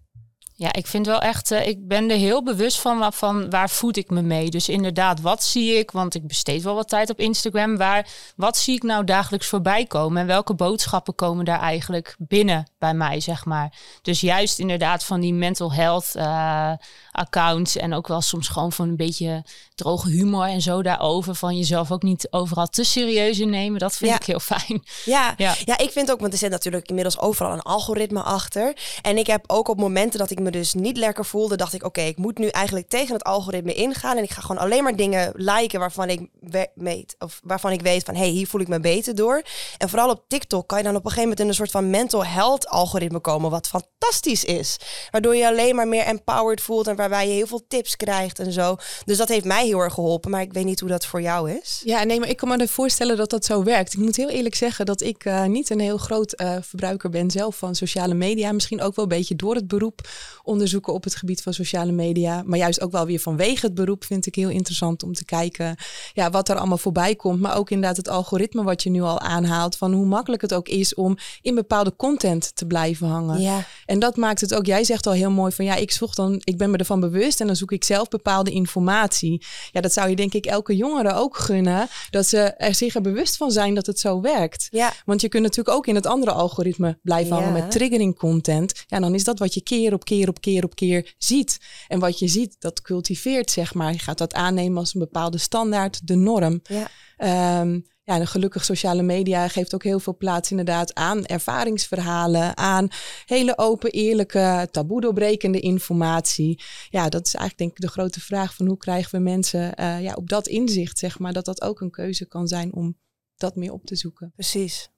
Ja, 0.57 0.73
ik 0.73 0.87
vind 0.87 1.05
wel 1.05 1.21
echt, 1.21 1.51
uh, 1.51 1.67
ik 1.67 1.87
ben 1.87 2.09
er 2.09 2.17
heel 2.17 2.43
bewust 2.43 2.79
van, 2.79 3.13
van 3.13 3.49
waar 3.49 3.69
voed 3.69 3.97
ik 3.97 4.09
me 4.09 4.21
mee. 4.21 4.49
Dus 4.49 4.69
inderdaad, 4.69 5.21
wat 5.21 5.43
zie 5.43 5.77
ik? 5.77 5.91
Want 5.91 6.15
ik 6.15 6.27
besteed 6.27 6.63
wel 6.63 6.75
wat 6.75 6.89
tijd 6.89 7.09
op 7.09 7.19
Instagram. 7.19 7.77
Waar, 7.77 8.07
wat 8.35 8.57
zie 8.57 8.75
ik 8.75 8.83
nou 8.83 9.03
dagelijks 9.03 9.47
voorbij 9.47 9.85
komen? 9.85 10.21
En 10.21 10.27
welke 10.27 10.53
boodschappen 10.53 11.15
komen 11.15 11.45
daar 11.45 11.59
eigenlijk 11.59 12.15
binnen 12.17 12.71
bij 12.77 12.93
mij, 12.93 13.19
zeg 13.19 13.45
maar? 13.45 13.73
Dus 14.01 14.21
juist 14.21 14.59
inderdaad 14.59 15.03
van 15.03 15.19
die 15.19 15.33
mental 15.33 15.73
health 15.73 16.11
uh, 16.15 16.71
accounts. 17.15 17.75
En 17.75 17.93
ook 17.93 18.07
wel 18.07 18.21
soms 18.21 18.47
gewoon 18.47 18.71
van 18.71 18.89
een 18.89 18.95
beetje 18.95 19.43
droge 19.75 20.09
humor 20.09 20.45
en 20.45 20.61
zo 20.61 20.81
daarover. 20.81 21.35
Van 21.35 21.57
jezelf 21.57 21.91
ook 21.91 22.03
niet 22.03 22.27
overal 22.29 22.67
te 22.67 22.83
serieus 22.83 23.39
in 23.39 23.49
nemen. 23.49 23.79
Dat 23.79 23.95
vind 23.95 24.15
ik 24.15 24.23
heel 24.23 24.39
fijn. 24.39 24.83
Ja. 25.05 25.33
ja. 25.37 25.55
Ja. 25.65 25.77
ik 25.77 25.91
vind 25.91 26.11
ook, 26.11 26.19
want 26.19 26.33
er 26.33 26.39
zit 26.39 26.49
natuurlijk 26.49 26.87
inmiddels 26.87 27.19
overal 27.19 27.53
een 27.53 27.61
algoritme 27.61 28.21
achter. 28.21 28.77
En 29.01 29.17
ik 29.17 29.27
heb 29.27 29.43
ook 29.47 29.67
op 29.67 29.77
momenten 29.77 30.19
dat 30.19 30.31
ik 30.31 30.39
me 30.39 30.51
dus 30.51 30.73
niet 30.73 30.97
lekker 30.97 31.25
voelde, 31.25 31.55
dacht 31.55 31.73
ik, 31.73 31.83
oké, 31.83 32.01
ik 32.01 32.17
moet 32.17 32.37
nu 32.37 32.47
eigenlijk 32.47 32.89
tegen 32.89 33.13
het 33.13 33.23
algoritme 33.23 33.73
ingaan. 33.73 34.17
En 34.17 34.23
ik 34.23 34.31
ga 34.31 34.41
gewoon 34.41 34.61
alleen 34.61 34.83
maar 34.83 34.95
dingen 34.95 35.31
liken 35.35 35.79
waarvan 35.79 36.09
ik 36.09 36.29
weet, 36.73 37.15
of 37.19 37.39
waarvan 37.43 37.71
ik 37.71 37.81
weet 37.81 38.03
van, 38.03 38.15
hé, 38.15 38.21
hey, 38.21 38.29
hier 38.29 38.47
voel 38.47 38.61
ik 38.61 38.67
me 38.67 38.79
beter 38.79 39.15
door. 39.15 39.43
En 39.77 39.89
vooral 39.89 40.09
op 40.09 40.23
TikTok 40.27 40.67
kan 40.67 40.77
je 40.77 40.83
dan 40.83 40.95
op 40.95 41.05
een 41.05 41.11
gegeven 41.11 41.29
moment 41.29 41.39
in 41.39 41.47
een 41.47 41.55
soort 41.55 41.71
van 41.71 41.89
mental 41.89 42.25
health 42.25 42.67
algoritme 42.67 43.19
komen, 43.19 43.49
wat 43.49 43.67
fantastisch 43.67 44.43
is. 44.43 44.77
Waardoor 45.11 45.35
je 45.35 45.47
alleen 45.47 45.75
maar 45.75 45.87
meer 45.87 46.05
empowered 46.05 46.61
voelt 46.61 46.87
en 46.87 46.95
waarbij 47.09 47.27
je 47.27 47.33
heel 47.33 47.47
veel 47.47 47.65
tips 47.67 47.95
krijgt 47.95 48.39
en 48.39 48.51
zo. 48.51 48.75
Dus 49.05 49.17
dat 49.17 49.27
heeft 49.27 49.45
mij 49.45 49.65
heel 49.65 49.79
erg 49.79 49.93
geholpen, 49.93 50.31
maar 50.31 50.41
ik 50.41 50.53
weet 50.53 50.65
niet 50.65 50.79
hoe 50.79 50.89
dat 50.89 51.05
voor 51.05 51.21
jou 51.21 51.51
is. 51.51 51.81
Ja, 51.83 52.03
nee, 52.03 52.19
maar 52.19 52.29
ik 52.29 52.37
kan 52.37 52.49
me 52.49 52.67
voorstellen 52.67 53.17
dat 53.17 53.29
dat 53.29 53.45
zo 53.45 53.63
werkt. 53.63 53.93
Ik 53.93 53.99
moet 53.99 54.15
heel 54.15 54.29
eerlijk 54.29 54.55
zeggen 54.55 54.85
dat 54.85 55.01
ik 55.01 55.25
uh, 55.25 55.45
niet 55.45 55.69
een 55.69 55.79
heel 55.79 55.97
groot 55.97 56.41
uh, 56.41 56.55
verbruiker 56.61 57.09
ben 57.09 57.31
zelf 57.31 57.57
van 57.57 57.75
sociale 57.75 58.13
media. 58.13 58.51
Misschien 58.51 58.81
ook 58.81 58.95
wel 58.95 59.05
een 59.05 59.17
beetje 59.17 59.35
door 59.35 59.55
het 59.55 59.67
beroep 59.67 60.09
onderzoeken 60.43 60.93
op 60.93 61.03
het 61.03 61.15
gebied 61.15 61.41
van 61.41 61.53
sociale 61.53 61.91
media. 61.91 62.43
Maar 62.45 62.57
juist 62.57 62.81
ook 62.81 62.91
wel 62.91 63.05
weer 63.05 63.19
vanwege 63.19 63.65
het 63.65 63.75
beroep 63.75 64.03
vind 64.03 64.25
ik 64.25 64.35
heel 64.35 64.49
interessant 64.49 65.03
om 65.03 65.13
te 65.13 65.25
kijken 65.25 65.75
ja, 66.13 66.29
wat 66.29 66.49
er 66.49 66.57
allemaal 66.57 66.77
voorbij 66.77 67.15
komt. 67.15 67.39
Maar 67.39 67.57
ook 67.57 67.69
inderdaad 67.69 67.97
het 67.97 68.09
algoritme 68.09 68.63
wat 68.63 68.83
je 68.83 68.89
nu 68.89 69.01
al 69.01 69.19
aanhaalt. 69.19 69.77
Van 69.77 69.93
hoe 69.93 70.05
makkelijk 70.05 70.41
het 70.41 70.53
ook 70.53 70.67
is 70.67 70.93
om 70.93 71.17
in 71.41 71.55
bepaalde 71.55 71.95
content 71.95 72.55
te 72.55 72.65
blijven 72.65 73.07
hangen. 73.07 73.41
Ja. 73.41 73.65
En 73.85 73.99
dat 73.99 74.15
maakt 74.15 74.41
het 74.41 74.53
ook, 74.53 74.65
jij 74.65 74.83
zegt 74.83 75.07
al 75.07 75.13
heel 75.13 75.31
mooi 75.31 75.51
van 75.51 75.65
ja, 75.65 75.75
ik 75.75 75.91
zoek 75.91 76.15
dan, 76.15 76.41
ik 76.43 76.57
ben 76.57 76.71
me 76.71 76.77
ervan 76.77 76.94
bewust 76.99 77.41
en 77.41 77.47
dan 77.47 77.55
zoek 77.55 77.71
ik 77.71 77.83
zelf 77.83 78.07
bepaalde 78.07 78.51
informatie. 78.51 79.45
Ja, 79.71 79.81
dat 79.81 79.93
zou 79.93 80.09
je 80.09 80.15
denk 80.15 80.33
ik 80.33 80.45
elke 80.45 80.75
jongere 80.75 81.13
ook 81.13 81.37
gunnen. 81.37 81.87
Dat 82.09 82.27
ze 82.27 82.37
er 82.39 82.75
zich 82.75 82.95
er 82.95 83.01
bewust 83.01 83.37
van 83.37 83.51
zijn 83.51 83.75
dat 83.75 83.85
het 83.85 83.99
zo 83.99 84.21
werkt. 84.21 84.67
Ja. 84.71 84.93
Want 85.05 85.21
je 85.21 85.29
kunt 85.29 85.43
natuurlijk 85.43 85.77
ook 85.77 85.87
in 85.87 85.95
het 85.95 86.05
andere 86.05 86.31
algoritme 86.31 86.99
blijven 87.01 87.33
hangen 87.35 87.55
Ja. 87.55 87.61
met 87.61 87.71
triggering 87.71 88.17
content. 88.17 88.83
Ja, 88.87 88.99
dan 88.99 89.13
is 89.13 89.23
dat 89.23 89.39
wat 89.39 89.53
je 89.53 89.61
keer 89.61 89.93
op 89.93 90.05
keer 90.05 90.27
op 90.29 90.41
keer 90.41 90.63
op 90.63 90.75
keer 90.75 91.13
ziet. 91.17 91.59
En 91.87 91.99
wat 91.99 92.19
je 92.19 92.27
ziet, 92.27 92.55
dat 92.59 92.81
cultiveert, 92.81 93.51
zeg 93.51 93.73
maar. 93.73 93.91
Je 93.91 93.99
gaat 93.99 94.17
dat 94.17 94.33
aannemen 94.33 94.77
als 94.77 94.93
een 94.93 94.99
bepaalde 94.99 95.37
standaard, 95.37 96.07
de 96.07 96.15
norm. 96.15 96.61
Ja. 96.63 96.87
Ehm, 97.17 97.79
ja, 98.05 98.15
en 98.15 98.27
gelukkig 98.27 98.65
sociale 98.65 99.01
media 99.01 99.47
geeft 99.47 99.73
ook 99.73 99.83
heel 99.83 99.99
veel 99.99 100.17
plaats 100.17 100.49
inderdaad 100.49 100.93
aan 100.93 101.25
ervaringsverhalen, 101.25 102.57
aan 102.57 102.87
hele 103.25 103.57
open, 103.57 103.91
eerlijke, 103.91 104.67
taboe 104.71 105.01
doorbrekende 105.01 105.59
informatie. 105.59 106.63
Ja, 106.89 107.09
dat 107.09 107.25
is 107.25 107.33
eigenlijk 107.33 107.57
denk 107.57 107.71
ik 107.71 107.81
de 107.81 107.99
grote 108.01 108.19
vraag 108.19 108.55
van 108.55 108.67
hoe 108.67 108.77
krijgen 108.77 109.11
we 109.11 109.23
mensen 109.23 109.75
eh, 109.75 110.01
ja, 110.01 110.13
op 110.13 110.29
dat 110.29 110.47
inzicht, 110.47 110.97
zeg 110.97 111.19
maar, 111.19 111.33
dat 111.33 111.45
dat 111.45 111.61
ook 111.61 111.81
een 111.81 111.91
keuze 111.91 112.27
kan 112.27 112.47
zijn 112.47 112.73
om 112.73 112.97
dat 113.35 113.55
meer 113.55 113.71
op 113.71 113.85
te 113.85 113.95
zoeken. 113.95 114.31
Precies. 114.35 114.89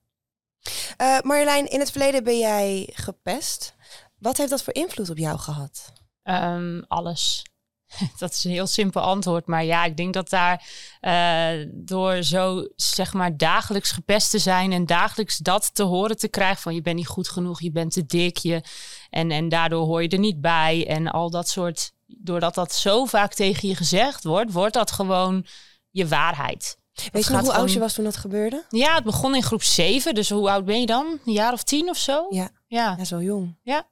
Eh, 0.97 1.19
Marjolein, 1.21 1.69
in 1.69 1.79
het 1.79 1.91
verleden 1.91 2.23
ben 2.23 2.37
jij 2.37 2.89
gepest. 2.93 3.75
Wat 4.17 4.37
heeft 4.37 4.49
dat 4.49 4.63
voor 4.63 4.73
invloed 4.73 5.09
op 5.09 5.17
jou 5.17 5.37
gehad? 5.37 5.93
Ehm, 6.23 6.81
alles. 6.87 7.43
Dat 8.19 8.31
is 8.31 8.43
een 8.43 8.51
heel 8.51 8.67
simpel 8.67 9.01
antwoord. 9.01 9.47
Maar 9.47 9.63
ja, 9.63 9.85
ik 9.85 9.97
denk 9.97 10.13
dat 10.13 10.29
daar 10.29 10.67
eh, 10.99 11.67
door 11.73 12.23
zo 12.23 12.67
zeg 12.75 13.13
maar 13.13 13.37
dagelijks 13.37 13.91
gepest 13.91 14.31
te 14.31 14.39
zijn 14.39 14.71
en 14.71 14.85
dagelijks 14.85 15.37
dat 15.37 15.75
te 15.75 15.83
horen 15.83 16.17
te 16.17 16.27
krijgen 16.27 16.61
van 16.61 16.75
je 16.75 16.81
bent 16.81 16.95
niet 16.95 17.07
goed 17.07 17.29
genoeg, 17.29 17.61
je 17.61 17.71
bent 17.71 17.91
te 17.91 18.05
dik, 18.05 18.37
je, 18.37 18.61
en, 19.09 19.31
en 19.31 19.49
daardoor 19.49 19.85
hoor 19.85 20.01
je 20.01 20.09
er 20.09 20.19
niet 20.19 20.41
bij 20.41 20.87
en 20.87 21.07
al 21.07 21.29
dat 21.29 21.49
soort. 21.49 21.95
Doordat 22.05 22.55
dat 22.55 22.73
zo 22.73 23.05
vaak 23.05 23.33
tegen 23.33 23.67
je 23.67 23.75
gezegd 23.75 24.23
wordt, 24.23 24.51
wordt 24.51 24.73
dat 24.73 24.91
gewoon 24.91 25.45
je 25.91 26.07
waarheid. 26.07 26.77
Weet 27.11 27.25
je 27.25 27.33
nog 27.33 27.41
hoe 27.41 27.53
oud 27.53 27.71
je 27.71 27.79
was 27.79 27.93
toen 27.93 28.03
dat 28.03 28.17
gebeurde? 28.17 28.65
Ja, 28.69 28.95
het 28.95 29.03
begon 29.03 29.35
in 29.35 29.43
groep 29.43 29.63
7. 29.63 30.15
Dus 30.15 30.29
hoe 30.29 30.49
oud 30.49 30.65
ben 30.65 30.79
je 30.79 30.85
dan? 30.85 31.19
Een 31.25 31.33
jaar 31.33 31.53
of 31.53 31.63
tien 31.63 31.89
of 31.89 31.97
zo? 31.97 32.25
Ja. 32.29 32.49
Ja. 32.67 32.95
Ja, 32.97 33.03
zo 33.03 33.21
jong. 33.21 33.57
Ja. 33.63 33.87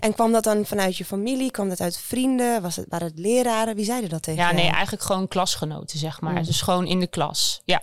En 0.00 0.14
kwam 0.14 0.32
dat 0.32 0.44
dan 0.44 0.64
vanuit 0.66 0.96
je 0.96 1.04
familie? 1.04 1.50
Kwam 1.50 1.68
dat 1.68 1.80
uit 1.80 1.98
vrienden? 1.98 2.62
Was 2.62 2.76
het, 2.76 2.86
waren 2.88 3.06
het 3.06 3.18
leraren? 3.18 3.74
Wie 3.74 3.84
zeiden 3.84 4.10
dat 4.10 4.22
tegen 4.22 4.42
Ja, 4.42 4.50
nee, 4.52 4.62
jou? 4.62 4.74
eigenlijk 4.74 5.04
gewoon 5.04 5.28
klasgenoten, 5.28 5.98
zeg 5.98 6.20
maar. 6.20 6.34
Mm. 6.34 6.44
Dus 6.44 6.60
gewoon 6.60 6.86
in 6.86 7.00
de 7.00 7.06
klas. 7.06 7.62
Ja. 7.64 7.82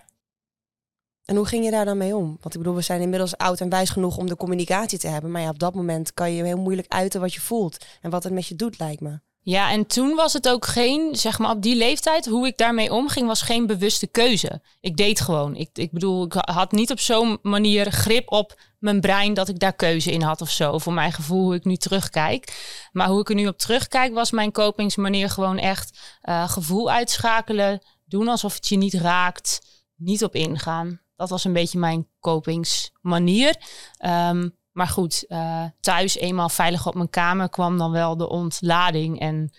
En 1.26 1.36
hoe 1.36 1.46
ging 1.46 1.66
je 1.66 1.72
daar 1.72 1.86
dan 1.86 1.98
mee 1.98 2.16
om? 2.16 2.38
Want 2.42 2.54
ik 2.54 2.60
bedoel, 2.62 2.76
we 2.76 2.82
zijn 2.82 3.02
inmiddels 3.02 3.38
oud 3.38 3.62
en 3.62 3.70
wijs 3.70 3.90
genoeg 3.90 4.18
om 4.18 4.28
de 4.28 4.36
communicatie 4.36 5.00
te 5.00 5.08
hebben. 5.08 5.32
Maar 5.32 5.42
ja, 5.42 5.50
op 5.50 5.60
dat 5.60 5.76
moment 5.76 6.14
kan 6.14 6.32
je 6.32 6.44
heel 6.44 6.58
moeilijk 6.58 6.88
uiten 6.94 7.22
wat 7.22 7.34
je 7.34 7.42
voelt. 7.42 7.86
En 8.02 8.10
wat 8.10 8.24
het 8.24 8.34
met 8.34 8.48
je 8.48 8.56
doet, 8.56 8.80
lijkt 8.80 9.02
me. 9.02 9.20
Ja, 9.50 9.72
en 9.72 9.86
toen 9.86 10.16
was 10.16 10.34
het 10.34 10.50
ook 10.50 10.66
geen, 10.66 11.16
zeg 11.16 11.40
maar 11.40 11.52
op 11.52 11.62
die 11.62 11.76
leeftijd, 11.76 12.26
hoe 12.26 12.48
ik 12.48 12.58
daarmee 12.58 12.94
omging, 12.94 13.28
was 13.28 13.42
geen 13.42 13.68
bewuste 13.68 14.08
keuze. 14.08 14.62
Ik 14.80 14.98
deed 14.98 15.22
gewoon. 15.22 15.56
Ik, 15.56 15.70
ik 15.74 15.92
bedoel, 15.92 16.26
ik 16.26 16.34
had 16.34 16.72
niet 16.72 16.92
op 16.92 17.00
zo'n 17.00 17.40
manier 17.42 17.92
grip 17.92 18.32
op 18.32 18.60
mijn 18.80 19.02
brein 19.02 19.34
dat 19.34 19.48
ik 19.48 19.60
daar 19.60 19.74
keuze 19.74 20.12
in 20.12 20.22
had 20.22 20.42
of 20.42 20.50
zo. 20.50 20.78
Voor 20.78 20.94
mijn 20.94 21.12
gevoel, 21.12 21.44
hoe 21.44 21.56
ik 21.56 21.66
nu 21.66 21.76
terugkijk. 21.76 22.68
Maar 22.92 23.08
hoe 23.08 23.20
ik 23.20 23.30
er 23.30 23.36
nu 23.36 23.48
op 23.48 23.58
terugkijk, 23.58 24.14
was 24.14 24.32
mijn 24.32 24.52
kopingsmanier 24.52 25.30
gewoon 25.30 25.58
echt 25.58 26.18
eh, 26.22 26.50
gevoel 26.50 26.92
uitschakelen. 26.92 27.82
Doen 28.06 28.28
alsof 28.28 28.54
het 28.54 28.68
je 28.68 28.78
niet 28.78 28.94
raakt. 28.94 29.62
Niet 29.96 30.24
op 30.24 30.36
ingaan. 30.36 31.02
Dat 31.16 31.30
was 31.30 31.44
een 31.44 31.54
beetje 31.54 31.80
mijn 31.80 32.08
kopingsmanier. 32.20 33.56
Ehm, 33.98 34.50
maar 34.78 34.88
goed, 34.88 35.26
eh, 35.28 35.64
thuis 35.80 36.16
eenmaal 36.16 36.50
veilig 36.50 36.88
op 36.88 36.94
mijn 36.94 37.10
kamer 37.10 37.50
kwam 37.50 37.78
dan 37.78 37.92
wel 37.92 38.18
de 38.18 38.30
ontlading. 38.30 39.20
En 39.20 39.52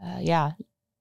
eh, 0.00 0.24
ja, 0.24 0.56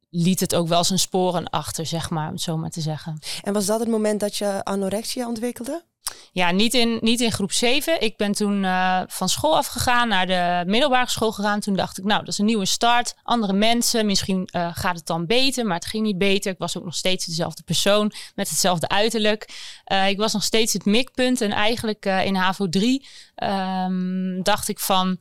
liet 0.10 0.40
het 0.40 0.56
ook 0.56 0.68
wel 0.68 0.84
zijn 0.84 1.00
sporen 1.00 1.50
achter, 1.50 1.86
zeg 1.86 2.10
maar, 2.10 2.28
om 2.28 2.34
het 2.34 2.42
zo 2.42 2.58
maar 2.58 2.70
te 2.70 2.82
zeggen. 2.82 3.20
En 3.44 3.54
was 3.54 3.66
dat 3.66 3.80
het 3.80 3.90
moment 3.90 4.20
dat 4.20 4.36
je 4.36 4.64
anorexia 4.64 5.28
ontwikkelde? 5.28 5.86
Ja, 6.34 6.52
niet 6.52 6.74
in, 6.74 6.98
niet 7.02 7.22
in 7.22 7.32
groep 7.32 7.52
7. 7.52 8.02
Ik 8.02 8.18
ben 8.18 8.32
toen 8.32 8.64
eh, 8.64 9.02
van 9.08 9.30
school 9.30 9.58
afgegaan 9.58 10.08
naar 10.08 10.28
de 10.28 10.64
middelbare 10.66 11.10
school 11.10 11.32
gegaan. 11.32 11.60
Toen 11.60 11.76
dacht 11.76 11.98
ik, 11.98 12.04
nou, 12.04 12.20
dat 12.20 12.28
is 12.28 12.38
een 12.38 12.46
nieuwe 12.46 12.66
start. 12.66 13.16
Andere 13.24 13.54
mensen, 13.54 14.06
misschien 14.06 14.48
eh, 14.52 14.70
gaat 14.74 14.96
het 14.96 15.06
dan 15.06 15.26
beter. 15.26 15.66
Maar 15.66 15.76
het 15.76 15.86
ging 15.86 16.04
niet 16.04 16.18
beter. 16.18 16.52
Ik 16.52 16.58
was 16.58 16.78
ook 16.78 16.84
nog 16.84 16.96
steeds 16.96 17.26
dezelfde 17.26 17.64
persoon 17.64 18.12
met 18.36 18.50
hetzelfde 18.50 18.88
uiterlijk. 18.88 19.50
Eh, 19.84 20.10
ik 20.10 20.18
was 20.18 20.34
nog 20.34 20.44
steeds 20.44 20.74
het 20.74 20.86
mikpunt. 20.86 21.42
En 21.42 21.52
eigenlijk 21.52 22.06
in 22.06 22.36
HAVO 22.36 22.70
3 22.70 23.08
ehm, 23.36 24.42
dacht 24.42 24.68
ik 24.68 24.80
van, 24.80 25.18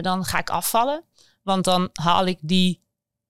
dan 0.00 0.24
ga 0.24 0.38
ik 0.38 0.50
afvallen. 0.50 1.04
Want 1.42 1.64
dan 1.64 1.90
haal 1.92 2.26
ik 2.26 2.38
die 2.40 2.80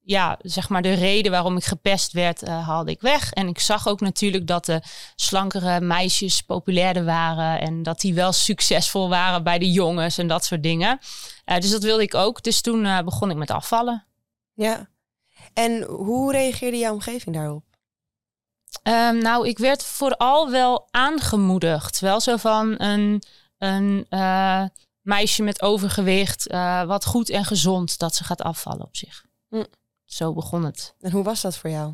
ja, 0.08 0.38
zeg 0.42 0.68
maar 0.68 0.82
de 0.82 0.92
reden 0.92 1.30
waarom 1.30 1.56
ik 1.56 1.64
gepest 1.64 2.12
werd, 2.12 2.42
eh, 2.42 2.68
haalde 2.68 2.90
ik 2.90 3.00
weg. 3.00 3.32
En 3.32 3.48
ik 3.48 3.58
zag 3.58 3.88
ook 3.88 4.00
natuurlijk 4.00 4.46
dat 4.46 4.64
de 4.64 4.82
slankere 5.16 5.80
meisjes 5.80 6.42
populairder 6.42 7.04
waren. 7.04 7.60
En 7.60 7.82
dat 7.82 8.00
die 8.00 8.14
wel 8.14 8.32
succesvol 8.32 9.08
waren 9.08 9.42
bij 9.42 9.58
de 9.58 9.70
jongens 9.70 10.18
en 10.18 10.26
dat 10.26 10.44
soort 10.44 10.62
dingen. 10.62 10.98
Eh, 11.44 11.58
dus 11.58 11.70
dat 11.70 11.82
wilde 11.82 12.02
ik 12.02 12.14
ook. 12.14 12.42
Dus 12.42 12.60
toen 12.60 12.84
eh, 12.84 13.00
begon 13.00 13.30
ik 13.30 13.36
met 13.36 13.50
afvallen. 13.50 14.06
Ja. 14.52 14.88
En 15.52 15.82
hoe 15.82 16.32
reageerde 16.32 16.78
jouw 16.78 16.92
omgeving 16.92 17.36
daarop? 17.36 17.64
Ehm, 18.82 19.18
nou, 19.18 19.48
ik 19.48 19.58
werd 19.58 19.84
vooral 19.84 20.50
wel 20.50 20.88
aangemoedigd. 20.90 22.00
Wel 22.00 22.20
zo 22.20 22.36
van 22.36 22.74
een, 22.82 23.22
een 23.58 24.06
meisje 25.00 25.42
met 25.42 25.62
overgewicht, 25.62 26.52
wat 26.86 27.04
goed 27.04 27.30
en 27.30 27.44
gezond, 27.44 27.98
dat 27.98 28.14
ze 28.14 28.24
gaat 28.24 28.42
afvallen 28.42 28.86
op 28.86 28.96
zich. 28.96 29.24
Hm. 29.48 29.64
Zo 30.08 30.32
begon 30.32 30.64
het. 30.64 30.94
En 31.00 31.10
hoe 31.10 31.22
was 31.22 31.40
dat 31.40 31.56
voor 31.56 31.70
jou? 31.70 31.92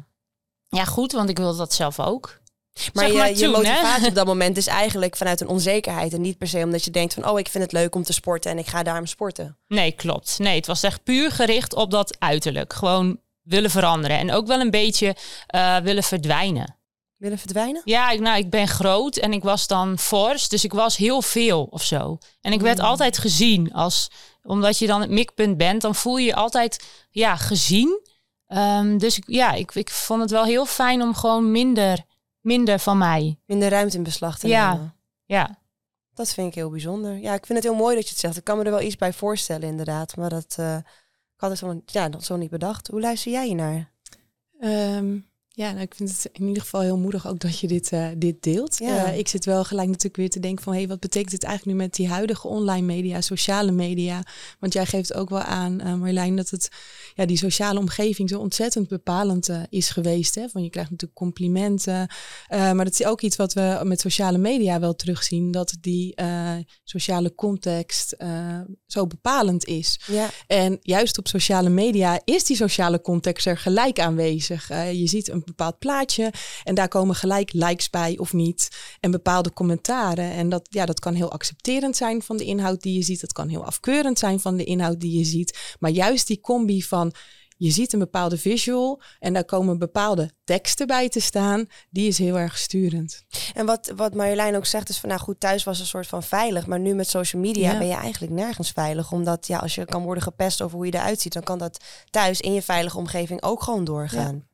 Ja, 0.69 0.85
goed, 0.85 1.13
want 1.13 1.29
ik 1.29 1.39
wilde 1.39 1.59
dat 1.59 1.75
zelf 1.75 2.01
ook. 2.01 2.41
Maar, 2.93 3.05
Zeg 3.05 3.13
je, 3.13 3.19
maar 3.19 3.29
je 3.29 3.35
toen, 3.35 3.43
hè? 3.43 3.51
motivatie 3.51 4.09
op 4.09 4.15
dat 4.15 4.27
moment 4.27 4.57
is 4.57 4.67
eigenlijk 4.67 5.17
vanuit 5.17 5.41
een 5.41 5.49
onzekerheid. 5.49 6.13
En 6.13 6.21
niet 6.21 6.39
per 6.39 6.49
se 6.49 6.63
omdat 6.63 6.85
je 6.85 6.91
denkt 6.91 7.15
van, 7.15 7.29
oh, 7.29 7.39
ik 7.39 7.49
vind 7.49 7.65
het 7.65 7.73
leuk 7.73 7.95
om 7.95 8.03
te 8.03 8.13
sporten 8.13 8.51
en 8.51 8.59
ik 8.59 8.67
ga 8.67 8.83
daarom 8.83 9.07
sporten. 9.07 9.59
Nee, 9.69 9.93
klopt. 9.93 10.39
Nee, 10.39 10.57
het 10.57 10.67
was 10.67 10.83
echt 10.83 11.03
puur 11.03 11.31
gericht 11.31 11.75
op 11.75 11.91
dat 11.91 12.17
uiterlijk. 12.19 12.73
Gewoon 12.73 13.21
willen 13.43 13.71
veranderen. 13.71 14.19
En 14.19 14.33
ook 14.33 14.47
wel 14.47 14.61
een 14.61 14.71
beetje 14.71 15.17
eh, 15.47 15.77
willen 15.77 16.03
verdwijnen. 16.03 16.77
Willen 17.17 17.39
verdwijnen? 17.39 17.83
Ja, 17.85 18.11
ik, 18.11 18.21
nou, 18.21 18.39
ik 18.39 18.51
ben 18.51 18.69
groot 18.69 19.17
en 19.17 19.33
ik 19.33 19.43
was 19.43 19.67
dan 19.67 19.99
fors. 19.99 20.49
Dus 20.49 20.65
ik 20.65 20.73
was 20.73 20.97
heel 20.97 21.23
veel 21.23 21.67
of 21.71 21.83
zo. 21.83 22.19
En 22.41 22.53
ik 22.53 22.61
werd 22.61 22.79
Mm. 22.79 22.85
altijd 22.85 23.19
gezien 23.19 23.73
als... 23.73 24.11
Omdat 24.43 24.79
je 24.79 24.87
dan 24.87 25.01
het 25.01 25.11
mikpunt 25.11 25.57
bent, 25.57 25.83
dan 25.83 25.95
voel 25.95 26.17
je 26.17 26.27
je 26.27 26.35
altijd 26.35 26.85
ja, 27.11 27.37
gezien. 27.37 28.01
Ehm, 28.55 28.99
dus 28.99 29.17
ik, 29.17 29.25
ja, 29.27 29.53
ik, 29.53 29.75
ik 29.75 29.91
vond 29.91 30.21
het 30.21 30.31
wel 30.31 30.45
heel 30.45 30.67
fijn 30.67 31.03
om 31.03 31.15
gewoon 31.15 31.51
minder, 31.51 32.05
minder 32.41 32.79
van 32.79 32.99
mij. 32.99 33.39
Minder 33.47 33.69
ruimte 33.69 33.97
in 33.97 34.03
beslag 34.03 34.39
te 34.39 34.49
Ja. 34.49 34.73
nemen. 34.73 34.95
Ja. 35.25 35.59
Dat 36.15 36.33
vind 36.35 36.49
ik 36.49 36.55
heel 36.55 36.71
bijzonder. 36.71 37.17
Ja, 37.17 37.35
ik 37.35 37.47
vind 37.47 37.59
het 37.59 37.69
heel 37.69 37.77
mooi 37.83 37.95
dat 37.95 38.05
je 38.05 38.11
het 38.11 38.19
zegt. 38.19 38.37
Ik 38.37 38.45
kan 38.45 38.59
me 38.59 38.65
er 38.65 38.71
wel 38.71 38.81
iets 38.81 38.97
bij 38.97 39.13
voorstellen, 39.13 39.69
inderdaad. 39.69 40.17
Maar 40.17 40.29
dat 40.31 40.55
eh, 40.59 40.77
ik 40.77 41.41
had 41.41 41.51
het 41.51 41.59
zo, 41.59 41.81
ja, 41.87 42.09
dat 42.09 42.25
zo 42.25 42.37
niet 42.37 42.51
bedacht. 42.51 42.87
Hoe 42.87 43.01
luister 43.01 43.33
jij 43.33 43.47
hier 43.47 43.55
naar? 43.55 43.93
Ja, 45.57 45.71
nou, 45.71 45.83
ik 45.83 45.95
vind 45.95 46.11
het 46.11 46.29
in 46.33 46.47
ieder 46.47 46.63
geval 46.63 46.81
heel 46.81 46.99
moedig 46.99 47.27
ook 47.29 47.39
dat 47.39 47.59
je 47.59 47.67
dit, 47.67 47.93
eh, 47.93 48.09
dit 48.17 48.43
deelt. 48.43 48.79
Ja. 48.79 49.07
Eh, 49.07 49.19
ik 49.19 49.29
zit 49.29 49.45
wel 49.45 49.65
gelijk 49.65 49.87
natuurlijk 49.87 50.17
weer 50.17 50.31
te 50.31 50.41
denken 50.41 50.65
van... 50.65 50.73
hé, 50.73 50.79
hey, 50.79 50.89
wat 50.89 51.01
betekent 51.01 51.31
dit 51.31 51.43
eigenlijk 51.43 51.77
nu 51.77 51.83
met 51.85 51.95
die 51.95 52.09
huidige 52.09 52.49
online 52.49 52.87
media, 52.87 53.21
sociale 53.21 53.71
media? 53.71 54.23
Want 54.61 54.73
jij 54.73 54.87
geeft 54.87 55.15
ook 55.15 55.29
wel 55.29 55.41
aan, 55.41 55.81
eh 55.81 55.95
Marjolein, 55.95 56.37
dat 56.37 56.51
het, 56.51 56.69
ja, 57.15 57.27
die 57.27 57.37
sociale 57.37 57.79
omgeving 57.79 58.29
zo 58.29 58.39
ontzettend 58.39 58.89
bepalend 58.89 59.51
is 59.69 59.89
geweest. 59.89 60.35
Hè? 60.35 60.49
Van 60.49 60.63
je 60.63 60.71
krijgt 60.71 60.91
natuurlijk 60.91 61.19
complimenten. 61.21 62.09
maar 62.49 62.85
dat 62.85 63.01
is 63.01 63.05
ook 63.07 63.21
iets 63.21 63.37
wat 63.37 63.53
we 63.53 63.81
met 63.83 64.01
sociale 64.01 64.39
media 64.39 64.81
wel 64.81 64.95
terugzien. 64.95 65.51
Dat 65.51 65.77
die 65.81 66.15
sociale 66.85 67.35
context 67.35 68.17
zo 68.87 69.07
bepalend 69.07 69.65
is. 69.65 70.01
Ja, 70.07 70.31
En 70.47 70.79
juist 70.83 71.19
op 71.19 71.29
sociale 71.29 71.69
media 71.69 72.21
is 72.25 72.45
die 72.45 72.57
sociale 72.57 73.01
context 73.01 73.47
er 73.47 73.59
gelijk 73.59 73.99
aanwezig. 73.99 74.69
Je 74.69 75.07
ziet 75.07 75.29
een 75.29 75.44
bepaald 75.45 75.79
plaatje 75.79 76.33
en 76.63 76.75
daar 76.75 76.89
komen 76.89 77.15
gelijk 77.15 77.53
likes 77.53 77.91
bij 77.91 78.19
of 78.19 78.33
niet. 78.33 78.69
En 79.01 79.11
bepaalde 79.11 79.53
commentaren. 79.53 80.31
En 80.31 80.49
dat, 80.49 80.67
ja, 80.71 80.87
dat 80.87 81.01
kan 81.01 81.15
heel 81.15 81.33
accepterend 81.33 81.97
zijn 81.97 82.23
van 82.23 82.37
de 82.37 82.45
inhoud 82.45 82.83
die 82.83 82.95
je 82.95 83.03
ziet. 83.03 83.21
Dat 83.21 83.33
kan 83.33 83.49
heel 83.49 83.65
afkeurend 83.65 84.19
zijn 84.19 84.41
van 84.41 84.57
de 84.57 84.65
inhoud 84.65 85.01
die 85.01 85.19
je 85.19 85.25
ziet. 85.25 85.77
Maar 85.79 85.91
juist 85.91 86.27
die 86.27 86.41
combi 86.41 86.83
van 86.83 87.15
je 87.57 87.71
ziet 87.71 87.93
een 87.93 87.99
bepaalde 87.99 88.39
visual 88.39 89.01
en 89.19 89.33
daar 89.33 89.45
komen 89.45 89.79
bepaalde 89.79 90.31
teksten 90.45 90.87
bij 90.87 91.09
te 91.09 91.21
staan. 91.21 91.67
Die 91.91 92.09
is 92.09 92.19
heel 92.19 92.39
erg 92.39 92.59
sturend. 92.59 93.25
En 93.55 93.67
wat, 93.67 93.93
wat 93.97 94.15
Marjolein 94.15 94.57
ook 94.57 94.67
zegt 94.67 94.89
is 94.89 94.99
van 94.99 95.09
nou 95.09 95.21
goed, 95.21 95.41
thuis 95.41 95.65
was 95.65 95.81
een 95.81 95.87
soort 95.87 96.07
van 96.07 96.23
veilig. 96.23 96.67
Maar 96.67 96.81
nu 96.81 96.95
met 96.95 97.09
social 97.09 97.43
media 97.43 97.79
ben 97.79 97.87
je 97.87 97.95
eigenlijk 97.95 98.33
nergens 98.33 98.71
veilig. 98.71 99.13
Omdat 99.13 99.47
ja, 99.47 99.59
als 99.59 99.75
je 99.75 99.85
kan 99.85 100.03
worden 100.03 100.23
gepest 100.23 100.63
over 100.63 100.77
hoe 100.77 100.87
je 100.87 100.95
eruit 100.95 101.21
ziet, 101.21 101.33
dan 101.33 101.43
kan 101.43 101.59
dat 101.59 101.85
thuis 102.11 102.41
in 102.41 102.53
je 102.53 102.63
veilige 102.63 102.99
omgeving 102.99 103.43
ook 103.43 103.63
gewoon 103.63 103.85
doorgaan. 103.85 104.49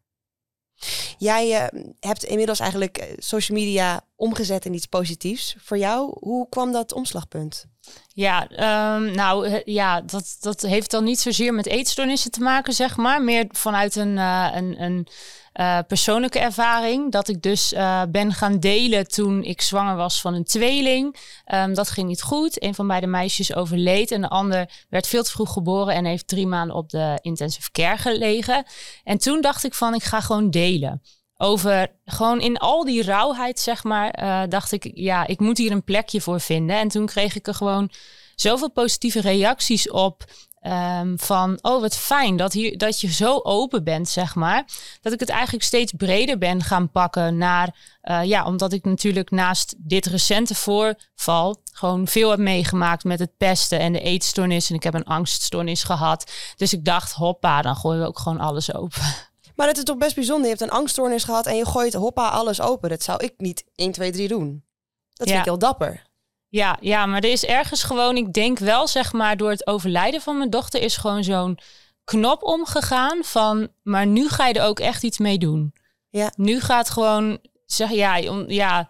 Jij 1.18 1.70
uh, 1.72 1.82
hebt 2.00 2.24
inmiddels 2.24 2.60
eigenlijk 2.60 2.98
eh, 2.98 3.06
social 3.18 3.58
media 3.58 4.00
omgezet 4.16 4.64
in 4.64 4.74
iets 4.74 4.86
positiefs. 4.86 5.56
Voor 5.58 5.78
jou, 5.78 6.16
hoe 6.20 6.48
kwam 6.48 6.72
dat 6.72 6.92
omslagpunt? 6.92 7.66
Ja, 8.08 8.50
um, 8.96 9.10
nou 9.10 9.62
ja, 9.64 10.00
dat, 10.00 10.36
dat 10.40 10.60
heeft 10.60 10.90
dan 10.90 11.04
niet 11.04 11.20
zozeer 11.20 11.54
met 11.54 11.66
eetstoornissen 11.66 12.30
te 12.30 12.40
maken, 12.40 12.72
zeg 12.72 12.96
maar. 12.96 13.22
Meer 13.22 13.46
vanuit 13.48 13.96
een, 13.96 14.16
een, 14.16 14.82
een 14.82 15.06
uh, 15.54 15.78
persoonlijke 15.86 16.38
ervaring. 16.38 17.12
Dat 17.12 17.28
ik 17.28 17.42
dus 17.42 17.72
uh, 17.72 18.02
ben 18.08 18.32
gaan 18.32 18.58
delen 18.58 19.08
toen 19.08 19.42
ik 19.42 19.60
zwanger 19.60 19.96
was 19.96 20.20
van 20.20 20.34
een 20.34 20.44
tweeling. 20.44 21.16
Um, 21.54 21.74
dat 21.74 21.90
ging 21.90 22.08
niet 22.08 22.22
goed. 22.22 22.62
Een 22.62 22.74
van 22.74 22.86
beide 22.86 23.06
meisjes 23.06 23.54
overleed 23.54 24.10
en 24.10 24.20
de 24.20 24.28
ander 24.28 24.70
werd 24.88 25.06
veel 25.06 25.22
te 25.22 25.30
vroeg 25.30 25.52
geboren 25.52 25.94
en 25.94 26.04
heeft 26.04 26.28
drie 26.28 26.46
maanden 26.46 26.76
op 26.76 26.90
de 26.90 27.18
intensive 27.22 27.70
care 27.70 27.96
gelegen. 27.96 28.64
En 29.04 29.18
toen 29.18 29.40
dacht 29.40 29.64
ik 29.64 29.74
van, 29.74 29.94
ik 29.94 30.02
ga 30.02 30.20
gewoon 30.20 30.50
delen 30.50 31.02
over 31.36 31.88
gewoon 32.04 32.40
in 32.40 32.56
al 32.56 32.84
die 32.84 33.02
rauwheid, 33.02 33.60
zeg 33.60 33.84
maar, 33.84 34.22
uh, 34.22 34.42
dacht 34.48 34.72
ik, 34.72 34.90
ja, 34.94 35.26
ik 35.26 35.40
moet 35.40 35.58
hier 35.58 35.72
een 35.72 35.84
plekje 35.84 36.20
voor 36.20 36.40
vinden. 36.40 36.76
En 36.76 36.88
toen 36.88 37.06
kreeg 37.06 37.36
ik 37.36 37.46
er 37.46 37.54
gewoon 37.54 37.90
zoveel 38.34 38.70
positieve 38.70 39.20
reacties 39.20 39.90
op. 39.90 40.24
Um, 40.66 41.18
van, 41.18 41.58
oh 41.62 41.80
wat 41.80 41.96
fijn 41.96 42.36
dat, 42.36 42.52
hier, 42.52 42.78
dat 42.78 43.00
je 43.00 43.12
zo 43.12 43.40
open 43.42 43.84
bent, 43.84 44.08
zeg 44.08 44.34
maar. 44.34 44.64
Dat 45.00 45.12
ik 45.12 45.20
het 45.20 45.28
eigenlijk 45.28 45.64
steeds 45.64 45.92
breder 45.96 46.38
ben 46.38 46.62
gaan 46.62 46.90
pakken 46.90 47.36
naar, 47.36 47.76
uh, 48.02 48.24
ja, 48.24 48.44
omdat 48.44 48.72
ik 48.72 48.84
natuurlijk 48.84 49.30
naast 49.30 49.74
dit 49.78 50.06
recente 50.06 50.54
voorval 50.54 51.62
gewoon 51.72 52.06
veel 52.06 52.30
heb 52.30 52.38
meegemaakt 52.38 53.04
met 53.04 53.18
het 53.18 53.36
pesten 53.36 53.78
en 53.78 53.92
de 53.92 54.00
eetstoornis. 54.00 54.68
En 54.68 54.74
ik 54.74 54.82
heb 54.82 54.94
een 54.94 55.04
angststoornis 55.04 55.82
gehad. 55.82 56.32
Dus 56.56 56.72
ik 56.72 56.84
dacht, 56.84 57.12
hoppa, 57.12 57.62
dan 57.62 57.76
gooien 57.76 58.00
we 58.00 58.06
ook 58.06 58.18
gewoon 58.18 58.40
alles 58.40 58.74
open. 58.74 59.02
Maar 59.56 59.68
het 59.68 59.78
is 59.78 59.84
toch 59.84 59.98
best 59.98 60.14
bijzonder. 60.14 60.44
Je 60.44 60.56
hebt 60.56 60.60
een 60.60 60.78
angststoornis 60.78 61.24
gehad 61.24 61.46
en 61.46 61.56
je 61.56 61.66
gooit 61.66 61.94
hoppa 61.94 62.28
alles 62.28 62.60
open. 62.60 62.88
Dat 62.88 63.02
zou 63.02 63.24
ik 63.24 63.34
niet 63.36 63.64
1, 63.74 63.92
2, 63.92 64.12
3 64.12 64.28
doen. 64.28 64.64
Dat 65.12 65.26
vind 65.28 65.38
ik 65.38 65.44
heel 65.44 65.58
dapper. 65.58 66.09
Ja, 66.50 66.76
ja, 66.80 67.06
maar 67.06 67.22
er 67.22 67.30
is 67.30 67.44
ergens 67.44 67.82
gewoon, 67.82 68.16
ik 68.16 68.32
denk 68.32 68.58
wel, 68.58 68.86
zeg 68.86 69.12
maar, 69.12 69.36
door 69.36 69.50
het 69.50 69.66
overlijden 69.66 70.20
van 70.20 70.38
mijn 70.38 70.50
dochter 70.50 70.82
is 70.82 70.96
gewoon 70.96 71.24
zo'n 71.24 71.58
knop 72.04 72.42
omgegaan 72.42 73.24
van, 73.24 73.68
maar 73.82 74.06
nu 74.06 74.28
ga 74.28 74.46
je 74.46 74.54
er 74.54 74.66
ook 74.66 74.80
echt 74.80 75.02
iets 75.02 75.18
mee 75.18 75.38
doen. 75.38 75.72
Ja. 76.08 76.32
Nu 76.36 76.60
gaat 76.60 76.90
gewoon, 76.90 77.38
zeg 77.66 77.90
ja, 77.90 78.16
ja, 78.46 78.88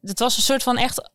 het 0.00 0.18
was 0.18 0.36
een 0.36 0.42
soort 0.42 0.62
van 0.62 0.76
echt 0.76 1.10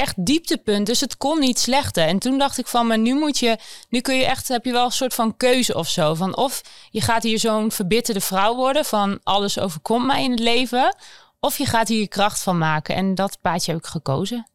echt 0.00 0.26
dieptepunt. 0.26 0.86
Dus 0.86 1.00
het 1.00 1.16
kon 1.16 1.38
niet 1.38 1.58
slechter. 1.58 2.06
En 2.06 2.18
toen 2.18 2.38
dacht 2.38 2.58
ik 2.58 2.66
van, 2.66 2.86
maar 2.86 2.98
nu 2.98 3.14
moet 3.14 3.38
je, 3.38 3.58
nu 3.88 4.00
kun 4.00 4.16
je 4.16 4.24
echt, 4.24 4.48
heb 4.48 4.64
je 4.64 4.72
wel 4.72 4.84
een 4.84 4.90
soort 4.90 5.14
van 5.14 5.36
keuze 5.36 5.74
of 5.74 5.88
zo. 5.88 6.14
Van 6.14 6.36
of 6.36 6.60
je 6.90 7.00
gaat 7.00 7.22
hier 7.22 7.38
zo'n 7.38 7.72
verbitterde 7.72 8.20
vrouw 8.20 8.54
worden 8.54 8.84
van 8.84 9.20
alles 9.22 9.58
overkomt 9.58 10.06
mij 10.06 10.24
in 10.24 10.30
het 10.30 10.40
leven. 10.40 10.96
Of 11.40 11.58
je 11.58 11.66
gaat 11.66 11.88
hier 11.88 12.00
je 12.00 12.08
kracht 12.08 12.42
van 12.42 12.58
maken. 12.58 12.94
En 12.94 13.14
dat 13.14 13.38
paadje 13.40 13.72
heb 13.72 13.80
ik 13.80 13.86
gekozen. 13.86 14.46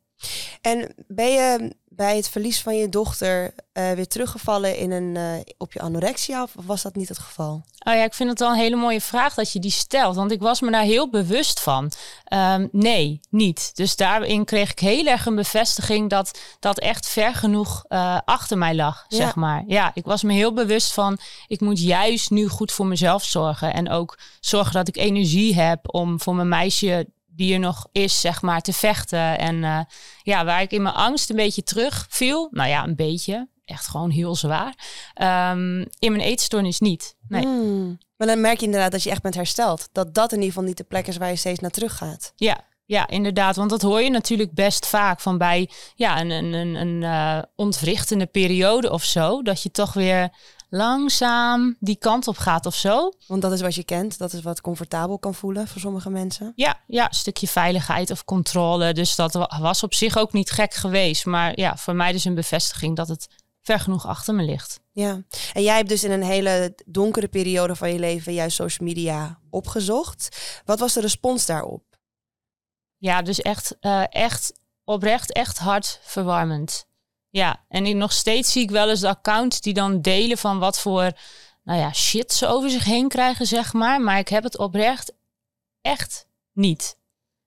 En 0.62 0.94
ben 1.08 1.32
je 1.32 1.76
bij 1.96 2.16
het 2.16 2.30
verlies 2.30 2.62
van 2.62 2.76
je 2.78 2.90
dochter 2.90 3.54
uh, 3.74 3.92
weer 3.92 4.08
teruggevallen 4.08 4.78
in 4.78 4.92
een, 4.92 5.16
uh, 5.16 5.54
op 5.58 5.74
je 5.74 5.80
anorexia? 5.80 6.44
Of 6.44 6.52
was 6.66 6.82
dat 6.82 6.96
niet 6.96 7.10
het 7.10 7.20
geval? 7.20 7.64
Oh 7.88 7.94
ja, 7.94 8.04
ik 8.04 8.14
vind 8.14 8.30
het 8.30 8.40
wel 8.40 8.50
een 8.50 8.56
hele 8.56 8.76
mooie 8.76 9.02
vraag 9.02 9.34
dat 9.34 9.52
je 9.52 9.60
die 9.60 9.72
stelt. 9.72 10.16
Want 10.16 10.32
ik 10.32 10.42
was 10.42 10.62
me 10.62 10.72
daar 10.72 10.84
heel 10.84 11.10
bewust 11.10 11.60
van. 11.60 11.92
Um, 12.34 12.70
nee, 12.72 13.20
niet. 13.30 13.72
Dus 13.76 13.96
daarin 13.96 14.46
kreeg 14.46 14.72
ik 14.72 14.80
heel 14.80 15.06
erg 15.06 15.26
een 15.26 15.36
bevestiging 15.36 16.10
dat 16.10 16.40
dat 16.60 16.80
echt 16.80 17.08
ver 17.08 17.36
genoeg 17.36 17.86
uh, 17.90 18.18
achter 18.26 18.58
mij 18.58 18.76
lag, 18.76 19.06
ja. 19.08 19.18
zeg 19.18 19.36
maar. 19.36 19.64
Ja, 19.68 19.92
ik 19.94 20.06
was 20.06 20.24
me 20.24 20.34
heel 20.34 20.54
bewust 20.54 20.94
van, 20.94 21.18
ik 21.48 21.62
moet 21.62 21.82
juist 21.82 22.30
nu 22.30 22.48
goed 22.48 22.72
voor 22.72 22.86
mezelf 22.86 23.24
zorgen. 23.24 23.74
En 23.74 23.90
ook 23.90 24.18
zorgen 24.40 24.74
dat 24.74 24.88
ik 24.88 24.98
energie 24.98 25.56
heb 25.56 25.94
om 25.94 26.22
voor 26.22 26.36
mijn 26.36 26.50
meisje 26.50 27.08
die 27.36 27.54
er 27.54 27.60
nog 27.60 27.88
is, 27.92 28.22
zeg 28.22 28.42
maar, 28.42 28.62
te 28.62 28.74
vechten. 28.74 29.40
En 29.40 29.56
uh, 29.56 29.80
ja, 30.24 30.46
waar 30.46 30.62
ik 30.62 30.72
in 30.72 30.82
mijn 30.82 30.96
angst 30.96 31.30
een 31.30 31.36
beetje 31.36 31.64
terug 31.64 32.06
viel. 32.10 32.48
Nou 32.52 32.70
ja, 32.70 32.84
een 32.84 32.96
beetje. 32.96 33.48
Echt 33.66 33.88
gewoon 33.88 34.10
heel 34.10 34.36
zwaar. 34.36 34.76
Um, 35.52 35.80
in 36.00 36.12
mijn 36.12 36.24
eetstoornis 36.24 36.80
niet. 36.80 37.16
Nee. 37.28 37.46
Mm. 37.46 37.98
Maar 38.18 38.28
dan 38.28 38.42
merk 38.42 38.60
je 38.60 38.66
inderdaad 38.66 38.92
dat 38.92 39.04
je 39.04 39.10
echt 39.10 39.22
bent 39.22 39.36
hersteld. 39.36 39.90
Dat 39.92 40.14
dat 40.14 40.32
in 40.32 40.38
ieder 40.38 40.54
geval 40.54 40.68
niet 40.68 40.78
de 40.78 40.84
plek 40.84 41.08
is 41.08 41.18
waar 41.18 41.30
je 41.30 41.36
steeds 41.36 41.60
naar 41.60 41.72
terug 41.72 41.98
gaat. 41.98 42.34
Ja, 42.36 42.58
ja, 42.86 43.08
inderdaad. 43.08 43.56
Want 43.56 43.70
dat 43.70 43.82
hoor 43.82 44.02
je 44.02 44.10
natuurlijk 44.10 44.54
best 44.54 44.88
vaak 44.88 45.20
van 45.20 45.38
bij 45.38 45.70
ja, 45.96 46.20
een, 46.20 46.30
een, 46.30 46.54
een, 46.54 46.76
een 46.76 47.02
uh, 47.02 47.42
ontwrichtende 47.56 48.26
periode 48.26 48.92
of 48.92 49.04
zo. 49.04 49.42
Dat 49.42 49.64
je 49.64 49.72
toch 49.72 49.94
weer 49.94 50.30
langzaam 50.76 51.76
die 51.80 51.96
kant 51.96 52.28
op 52.28 52.38
gaat 52.38 52.66
of 52.66 52.76
zo. 52.76 53.12
Want 53.28 53.42
dat 53.42 53.52
is 53.52 53.62
wat 53.62 53.76
je 53.76 53.84
kent, 53.84 54.18
dat 54.18 54.34
is 54.34 54.42
wat 54.42 54.62
comfortabel 54.62 55.20
kan 55.20 55.34
voelen 55.34 55.68
voor 55.68 55.82
sommige 55.82 56.10
mensen. 56.10 56.52
Ja, 56.56 56.80
ja, 56.88 57.08
een 57.08 57.14
stukje 57.14 57.48
veiligheid 57.48 58.12
of 58.12 58.26
controle. 58.26 58.94
Dus 58.94 59.16
dat 59.16 59.34
was 59.60 59.84
op 59.84 59.94
zich 59.94 60.18
ook 60.18 60.34
niet 60.34 60.52
gek 60.52 60.74
geweest. 60.74 61.26
Maar 61.26 61.60
ja, 61.60 61.78
voor 61.78 61.96
mij 61.96 62.12
dus 62.12 62.26
een 62.26 62.36
bevestiging 62.36 62.96
dat 62.96 63.08
het 63.08 63.28
ver 63.62 63.80
genoeg 63.80 64.08
achter 64.08 64.36
me 64.36 64.44
ligt. 64.44 64.80
Ja, 64.92 65.22
en 65.54 65.64
jij 65.64 65.76
hebt 65.76 65.90
dus 65.90 66.04
in 66.04 66.12
een 66.12 66.24
hele 66.24 66.76
donkere 66.86 67.28
periode 67.28 67.76
van 67.76 67.94
je 67.94 68.00
leven 68.00 68.34
juist 68.34 68.56
social 68.56 68.88
media 68.88 69.40
opgezocht. 69.50 70.38
Wat 70.66 70.80
was 70.80 70.94
de 70.94 71.02
respons 71.02 71.46
daarop? 71.46 71.84
Ja, 72.98 73.22
dus 73.22 73.42
echt, 73.42 73.76
uh, 73.82 74.04
echt 74.10 74.54
oprecht, 74.84 75.32
echt 75.34 75.58
hartverwarmend. 75.58 76.88
Ja, 77.36 77.66
en 77.68 77.98
nog 77.98 78.12
steeds 78.12 78.52
zie 78.52 78.62
ik 78.62 78.70
wel 78.70 78.90
eens 78.90 79.00
de 79.00 79.08
accounts 79.08 79.62
die 79.62 79.74
dan 79.74 80.02
delen 80.02 80.38
van 80.38 80.60
wat 80.60 80.80
voor 80.80 81.12
nou 81.64 81.80
ja, 81.80 81.94
shit 81.94 82.34
ze 82.34 82.48
over 82.48 82.70
zich 82.70 82.84
heen 82.84 83.08
krijgen, 83.08 83.46
zeg 83.46 83.74
maar. 83.74 84.02
Maar 84.02 84.20
ik 84.20 84.28
heb 84.28 84.44
het 84.44 84.58
oprecht 84.58 85.14
echt 85.82 86.28
niet 86.54 86.98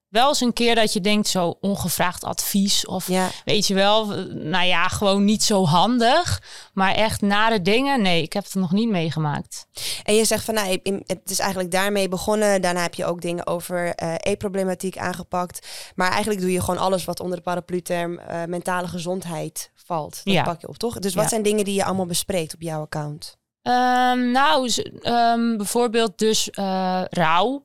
wel 0.08 0.28
eens 0.28 0.40
een 0.40 0.52
keer 0.52 0.74
dat 0.74 0.92
je 0.92 1.00
denkt, 1.00 1.28
zo 1.28 1.54
ongevraagd 1.60 2.24
advies. 2.24 2.86
Of 2.86 3.08
ja. 3.08 3.28
weet 3.44 3.66
je 3.66 3.74
wel, 3.74 4.06
nou 4.32 4.66
ja, 4.66 4.88
gewoon 4.88 5.24
niet 5.24 5.42
zo 5.42 5.64
handig. 5.64 6.42
Maar 6.72 6.94
echt 6.94 7.20
nare 7.20 7.62
dingen, 7.62 8.02
nee, 8.02 8.22
ik 8.22 8.32
heb 8.32 8.44
het 8.44 8.54
nog 8.54 8.72
niet 8.72 8.88
meegemaakt. 8.88 9.66
En 10.02 10.14
je 10.14 10.24
zegt 10.24 10.44
van, 10.44 10.54
nou, 10.54 10.80
het 11.06 11.30
is 11.30 11.38
eigenlijk 11.38 11.70
daarmee 11.70 12.08
begonnen. 12.08 12.60
Daarna 12.60 12.82
heb 12.82 12.94
je 12.94 13.04
ook 13.04 13.20
dingen 13.20 13.46
over 13.46 14.02
uh, 14.02 14.14
e-problematiek 14.18 14.98
aangepakt. 14.98 15.66
Maar 15.94 16.10
eigenlijk 16.10 16.40
doe 16.40 16.52
je 16.52 16.60
gewoon 16.60 16.80
alles 16.80 17.04
wat 17.04 17.20
onder 17.20 17.36
de 17.36 17.42
paraplu-term 17.42 18.12
uh, 18.12 18.44
mentale 18.44 18.88
gezondheid 18.88 19.70
valt. 19.74 20.20
Dat 20.24 20.34
ja. 20.34 20.42
pak 20.42 20.60
je 20.60 20.68
op, 20.68 20.76
toch? 20.76 20.98
Dus 20.98 21.14
wat 21.14 21.22
ja. 21.22 21.28
zijn 21.28 21.42
dingen 21.42 21.64
die 21.64 21.74
je 21.74 21.84
allemaal 21.84 22.06
bespreekt 22.06 22.54
op 22.54 22.62
jouw 22.62 22.80
account? 22.80 23.36
Um, 23.62 24.30
nou, 24.30 24.72
um, 25.02 25.56
bijvoorbeeld 25.56 26.18
dus 26.18 26.48
uh, 26.58 27.02
rouw. 27.08 27.62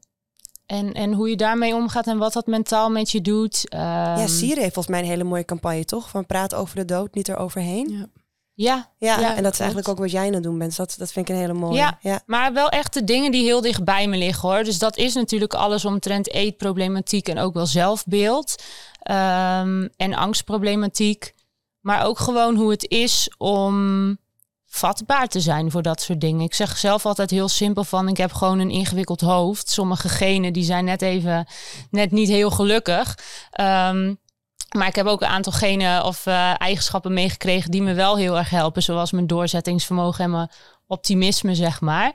En, 0.66 0.94
en 0.94 1.14
hoe 1.14 1.30
je 1.30 1.36
daarmee 1.36 1.76
omgaat 1.76 2.08
en 2.08 2.18
wat 2.18 2.34
dat 2.34 2.48
mentaal 2.48 2.90
met 2.90 3.12
je 3.12 3.22
doet. 3.22 3.74
Um... 3.74 3.80
Ja, 3.80 4.28
Siri 4.28 4.62
heeft 4.62 4.74
volgens 4.74 4.96
mij 4.96 5.00
een 5.00 5.10
hele 5.10 5.24
mooie 5.24 5.46
campagne, 5.46 5.86
toch? 5.86 6.10
Van 6.10 6.26
praat 6.26 6.56
over 6.56 6.76
de 6.76 6.86
dood, 6.86 7.14
niet 7.14 7.28
eroverheen. 7.28 7.90
Ja. 7.90 8.08
Ja, 8.56 8.90
ja, 8.98 9.20
ja, 9.20 9.36
en 9.36 9.44
dat 9.44 9.54
is 9.54 9.60
eigenlijk 9.60 9.90
ook 9.90 9.98
wat 9.98 10.12
jij 10.12 10.28
aan 10.28 10.34
het 10.34 10.44
doen 10.44 10.58
bent. 10.58 10.76
Dat, 10.76 10.96
dat 10.98 11.12
vind 11.12 11.30
ik 11.30 11.36
een 11.36 11.42
hele 11.42 11.54
mooie. 11.54 11.76
Ja, 11.76 11.98
ja, 12.02 12.22
maar 12.26 12.54
wel 12.54 12.70
echt 12.70 12.94
de 12.94 13.04
dingen 13.04 13.32
die 13.32 13.44
heel 13.44 13.62
dicht 13.62 13.84
bij 13.84 14.08
me 14.08 14.18
liggen 14.18 14.50
hoor. 14.50 14.64
Dus 14.64 14.80
dat 14.80 14.98
is 14.98 15.14
natuurlijk 15.14 15.54
alles 15.54 15.86
omtrent 15.86 16.34
eetproblematiek 16.34 17.28
en 17.28 17.40
ook 17.40 17.54
wel 17.54 17.66
zelfbeeld. 17.66 18.64
Um, 19.12 19.90
en 19.98 20.14
angstproblematiek. 20.14 21.34
Maar 21.80 22.06
ook 22.06 22.20
gewoon 22.20 22.56
hoe 22.56 22.72
het 22.72 22.90
is 22.90 23.34
om 23.38 24.18
vatbaar 24.76 25.28
te 25.28 25.40
zijn 25.40 25.72
voor 25.72 25.82
dat 25.82 26.02
soort 26.02 26.22
dingen. 26.22 26.42
Ik 26.42 26.54
zeg 26.54 26.78
zelf 26.78 27.06
altijd 27.06 27.30
heel 27.30 27.50
simpel 27.50 27.84
van 27.84 28.08
ik 28.08 28.18
heb 28.18 28.34
gewoon 28.34 28.60
een 28.60 28.70
ingewikkeld 28.70 29.22
hoofd. 29.22 29.70
Sommige 29.70 30.10
genen 30.10 30.54
die 30.54 30.64
zijn 30.64 30.86
net 30.86 31.02
even 31.02 31.48
net 31.90 32.12
niet 32.12 32.30
heel 32.30 32.52
gelukkig. 32.52 33.18
Um, 33.62 34.18
maar 34.76 34.88
ik 34.88 34.96
heb 34.96 35.06
ook 35.06 35.22
een 35.22 35.28
aantal 35.28 35.52
genen 35.52 36.04
of 36.04 36.26
uh, 36.26 36.54
eigenschappen 36.58 37.14
meegekregen 37.14 37.72
die 37.72 37.82
me 37.82 37.94
wel 37.94 38.18
heel 38.18 38.38
erg 38.38 38.50
helpen. 38.50 38.84
Zoals 38.84 39.12
mijn 39.12 39.28
doorzettingsvermogen 39.28 40.24
en 40.24 40.32
mijn 40.32 40.52
optimisme, 40.88 41.56
zeg 41.56 41.82
maar. 41.82 42.14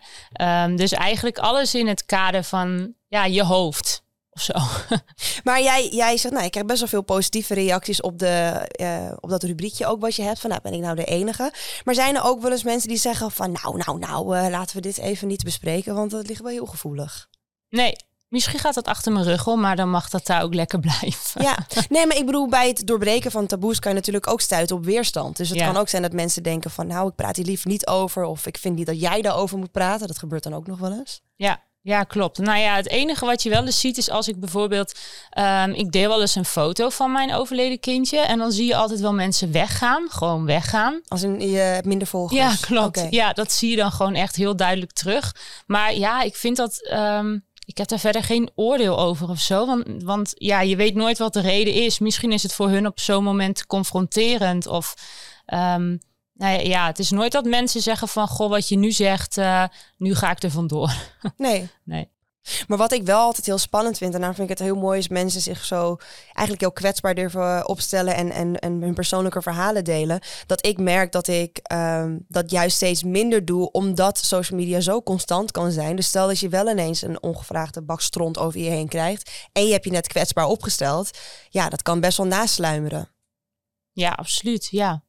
Um, 0.66 0.76
dus 0.76 0.92
eigenlijk 0.92 1.38
alles 1.38 1.74
in 1.74 1.86
het 1.86 2.06
kader 2.06 2.44
van 2.44 2.94
ja, 3.08 3.24
je 3.24 3.44
hoofd 3.44 4.02
zo. 4.40 4.52
Maar 5.44 5.62
jij, 5.62 5.88
jij 5.88 6.16
zegt, 6.16 6.34
nou, 6.34 6.46
ik 6.46 6.50
krijg 6.50 6.66
best 6.66 6.78
wel 6.78 6.88
veel 6.88 7.02
positieve 7.02 7.54
reacties 7.54 8.00
op, 8.00 8.18
de, 8.18 8.66
uh, 8.80 9.12
op 9.20 9.30
dat 9.30 9.42
rubriekje 9.42 9.86
ook 9.86 10.00
wat 10.00 10.16
je 10.16 10.22
hebt. 10.22 10.38
Van, 10.38 10.50
nou, 10.50 10.62
ben 10.62 10.72
ik 10.72 10.80
nou 10.80 10.96
de 10.96 11.04
enige? 11.04 11.52
Maar 11.84 11.94
zijn 11.94 12.16
er 12.16 12.24
ook 12.24 12.42
wel 12.42 12.50
eens 12.50 12.62
mensen 12.62 12.88
die 12.88 12.98
zeggen 12.98 13.30
van, 13.30 13.52
nou, 13.62 13.76
nou, 13.76 13.98
nou, 13.98 14.36
uh, 14.36 14.48
laten 14.50 14.76
we 14.76 14.82
dit 14.82 14.98
even 14.98 15.28
niet 15.28 15.44
bespreken, 15.44 15.94
want 15.94 16.10
dat 16.10 16.26
ligt 16.26 16.42
wel 16.42 16.52
heel 16.52 16.66
gevoelig. 16.66 17.28
Nee, 17.68 17.96
Misschien 18.28 18.58
gaat 18.58 18.74
dat 18.74 18.86
achter 18.86 19.12
mijn 19.12 19.24
rug 19.24 19.46
om, 19.46 19.60
maar 19.60 19.76
dan 19.76 19.90
mag 19.90 20.08
dat 20.08 20.26
daar 20.26 20.42
ook 20.42 20.54
lekker 20.54 20.80
blijven. 20.88 21.42
Ja, 21.42 21.56
nee, 21.88 22.06
maar 22.06 22.16
ik 22.16 22.26
bedoel, 22.26 22.48
bij 22.48 22.68
het 22.68 22.86
doorbreken 22.86 23.30
van 23.30 23.46
taboes 23.46 23.78
kan 23.78 23.90
je 23.90 23.96
natuurlijk 23.96 24.26
ook 24.26 24.40
stuiten 24.40 24.76
op 24.76 24.84
weerstand. 24.84 25.36
Dus 25.36 25.48
het 25.48 25.58
kan 25.58 25.76
ook 25.76 25.88
zijn 25.88 26.02
dat 26.02 26.12
mensen 26.12 26.42
denken 26.42 26.70
van, 26.70 26.86
nou, 26.86 27.08
ik 27.08 27.14
praat 27.14 27.36
hier 27.36 27.44
liever 27.44 27.68
niet 27.68 27.86
over. 27.86 28.24
Of 28.24 28.46
ik 28.46 28.58
vind 28.58 28.76
niet 28.76 28.86
dat 28.86 29.00
jij 29.00 29.22
daarover 29.22 29.58
moet 29.58 29.72
praten. 29.72 30.06
Dat 30.06 30.18
gebeurt 30.18 30.42
dan 30.42 30.54
ook 30.54 30.66
nog 30.66 30.78
wel 30.78 30.92
eens. 30.92 31.20
Ja, 31.36 31.62
ja, 31.88 32.04
klopt. 32.04 32.38
Nou 32.38 32.58
ja, 32.58 32.76
het 32.76 32.88
enige 32.88 33.24
wat 33.24 33.42
je 33.42 33.50
wel 33.50 33.64
eens 33.64 33.80
ziet 33.80 33.96
is 33.96 34.10
als 34.10 34.28
ik 34.28 34.40
bijvoorbeeld, 34.40 34.98
um, 35.38 35.72
ik 35.72 35.92
deel 35.92 36.08
wel 36.08 36.20
eens 36.20 36.34
een 36.34 36.44
foto 36.44 36.88
van 36.88 37.12
mijn 37.12 37.34
overleden 37.34 37.80
kindje 37.80 38.18
en 38.18 38.38
dan 38.38 38.52
zie 38.52 38.66
je 38.66 38.76
altijd 38.76 39.00
wel 39.00 39.12
mensen 39.14 39.52
weggaan, 39.52 40.06
gewoon 40.10 40.44
weggaan. 40.44 41.00
Als 41.08 41.22
in, 41.22 41.40
je 41.50 41.56
hebt 41.56 41.86
minder 41.86 42.06
volgers. 42.06 42.40
Ja, 42.40 42.54
klopt. 42.60 43.06
Ja, 43.10 43.32
dat 43.32 43.52
zie 43.52 43.70
je 43.70 43.76
dan 43.76 43.92
gewoon 43.92 44.14
echt 44.14 44.36
heel 44.36 44.56
duidelijk 44.56 44.92
terug. 44.92 45.34
Maar 45.66 45.94
ja, 45.94 46.22
ik 46.22 46.36
vind 46.36 46.56
dat. 46.56 46.90
Um, 46.92 47.46
ik 47.64 47.78
heb 47.78 47.88
daar 47.88 47.98
verder 47.98 48.22
geen 48.22 48.50
oordeel 48.54 48.98
over 48.98 49.28
of 49.28 49.40
zo. 49.40 49.66
Want, 49.66 49.84
want 50.02 50.32
ja, 50.34 50.60
je 50.60 50.76
weet 50.76 50.94
nooit 50.94 51.18
wat 51.18 51.32
de 51.32 51.40
reden 51.40 51.74
is. 51.74 51.98
Misschien 51.98 52.32
is 52.32 52.42
het 52.42 52.54
voor 52.54 52.68
hun 52.68 52.86
op 52.86 53.00
zo'n 53.00 53.24
moment 53.24 53.66
confronterend. 53.66 54.66
Of 54.66 54.94
um, 55.46 55.98
nou 56.38 56.68
ja, 56.68 56.86
het 56.86 56.98
is 56.98 57.10
nooit 57.10 57.32
dat 57.32 57.44
mensen 57.44 57.82
zeggen 57.82 58.08
van... 58.08 58.28
goh, 58.28 58.48
wat 58.48 58.68
je 58.68 58.76
nu 58.76 58.92
zegt, 58.92 59.36
uh, 59.36 59.64
nu 59.96 60.14
ga 60.14 60.30
ik 60.30 60.42
er 60.42 60.50
vandoor. 60.50 60.92
Nee. 61.36 61.68
nee. 61.84 62.10
Maar 62.66 62.78
wat 62.78 62.92
ik 62.92 63.02
wel 63.02 63.18
altijd 63.20 63.46
heel 63.46 63.58
spannend 63.58 63.98
vind, 63.98 64.12
en 64.12 64.18
daarom 64.18 64.36
vind 64.36 64.50
ik 64.50 64.58
het 64.58 64.66
heel 64.66 64.76
mooi, 64.76 64.98
is 64.98 65.08
mensen 65.08 65.40
zich 65.40 65.64
zo 65.64 65.96
eigenlijk 66.24 66.60
heel 66.60 66.72
kwetsbaar 66.72 67.14
durven 67.14 67.68
opstellen 67.68 68.14
en, 68.14 68.30
en, 68.30 68.58
en 68.58 68.82
hun 68.82 68.94
persoonlijke 68.94 69.42
verhalen 69.42 69.84
delen. 69.84 70.20
Dat 70.46 70.66
ik 70.66 70.78
merk 70.78 71.12
dat 71.12 71.28
ik 71.28 71.60
um, 71.72 72.24
dat 72.28 72.50
juist 72.50 72.76
steeds 72.76 73.02
minder 73.02 73.44
doe, 73.44 73.70
omdat 73.70 74.18
social 74.18 74.58
media 74.58 74.80
zo 74.80 75.02
constant 75.02 75.50
kan 75.50 75.70
zijn. 75.70 75.96
Dus 75.96 76.06
stel 76.06 76.26
dat 76.26 76.38
je 76.38 76.48
wel 76.48 76.68
ineens 76.68 77.02
een 77.02 77.22
ongevraagde 77.22 77.82
bak 77.82 78.00
stront 78.00 78.38
over 78.38 78.60
je 78.60 78.70
heen 78.70 78.88
krijgt 78.88 79.48
en 79.52 79.66
je 79.66 79.72
hebt 79.72 79.84
je 79.84 79.90
net 79.90 80.06
kwetsbaar 80.06 80.46
opgesteld. 80.46 81.10
Ja, 81.48 81.68
dat 81.68 81.82
kan 81.82 82.00
best 82.00 82.16
wel 82.16 82.26
nasluimeren. 82.26 83.08
Ja, 83.92 84.10
absoluut. 84.10 84.68
Ja 84.70 85.06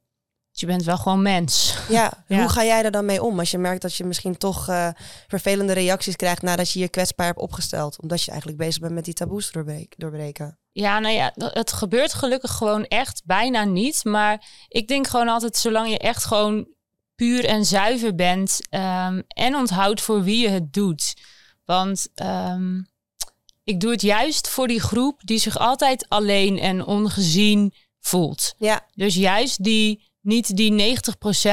je 0.52 0.66
bent 0.66 0.84
wel 0.84 0.98
gewoon 0.98 1.22
mens. 1.22 1.78
Ja, 1.90 2.24
hoe 2.28 2.50
ga 2.50 2.64
jij 2.64 2.84
er 2.84 2.92
dan 2.92 3.06
mee 3.06 3.24
om 3.24 3.40
als 3.40 3.52
je 3.52 3.58
merkt 3.58 3.82
dat 3.82 3.96
je 3.96 4.04
misschien 4.04 4.38
toch 4.38 4.70
uh, 4.70 4.90
vervelende 5.28 5.74
reacties 5.74 6.16
krijgt 6.16 6.42
nadat 6.42 6.72
je 6.72 6.80
je 6.80 6.90
kwetsbaar 6.90 7.28
hebt 7.28 7.40
opgesteld, 7.40 8.02
omdat 8.02 8.24
je 8.24 8.30
eigenlijk 8.30 8.60
bezig 8.60 8.82
bent 8.82 8.94
met 8.94 9.06
die 9.06 9.14
taboes 9.14 9.52
doorbreken? 9.98 10.58
Ja, 10.72 11.00
nou 11.00 11.14
ja, 11.14 11.34
het 11.36 11.72
gebeurt 11.72 12.14
gelukkig 12.14 12.52
gewoon 12.52 12.86
echt 12.86 13.22
bijna 13.26 13.64
niet. 13.64 14.04
Maar 14.04 14.48
ik 14.68 14.88
denk 14.88 15.08
gewoon 15.08 15.28
altijd, 15.28 15.58
zolang 15.58 15.90
je 15.90 15.98
echt 15.98 16.26
gewoon 16.26 16.68
puur 17.16 17.46
en 17.46 17.66
zuiver 17.66 18.16
bent 18.16 18.60
um, 18.70 19.24
en 19.28 19.56
onthoudt 19.56 20.02
voor 20.02 20.24
wie 20.24 20.42
je 20.42 20.50
het 20.50 20.74
doet. 20.74 21.14
Want 21.66 22.08
um, 22.16 22.88
ik 23.64 23.80
doe 23.80 23.92
het 23.92 24.02
juist 24.02 24.50
voor 24.50 24.68
die 24.68 24.80
groep 24.80 25.22
die 25.24 25.40
zich 25.40 25.58
altijd 25.58 26.06
alleen 26.10 26.60
en 26.60 26.86
ongezien 26.86 27.74
voelt. 28.00 28.54
Ja. 28.58 28.88
Dus 28.94 29.16
juist 29.16 29.64
die 29.64 30.09
niet 30.22 30.56
die 30.56 30.98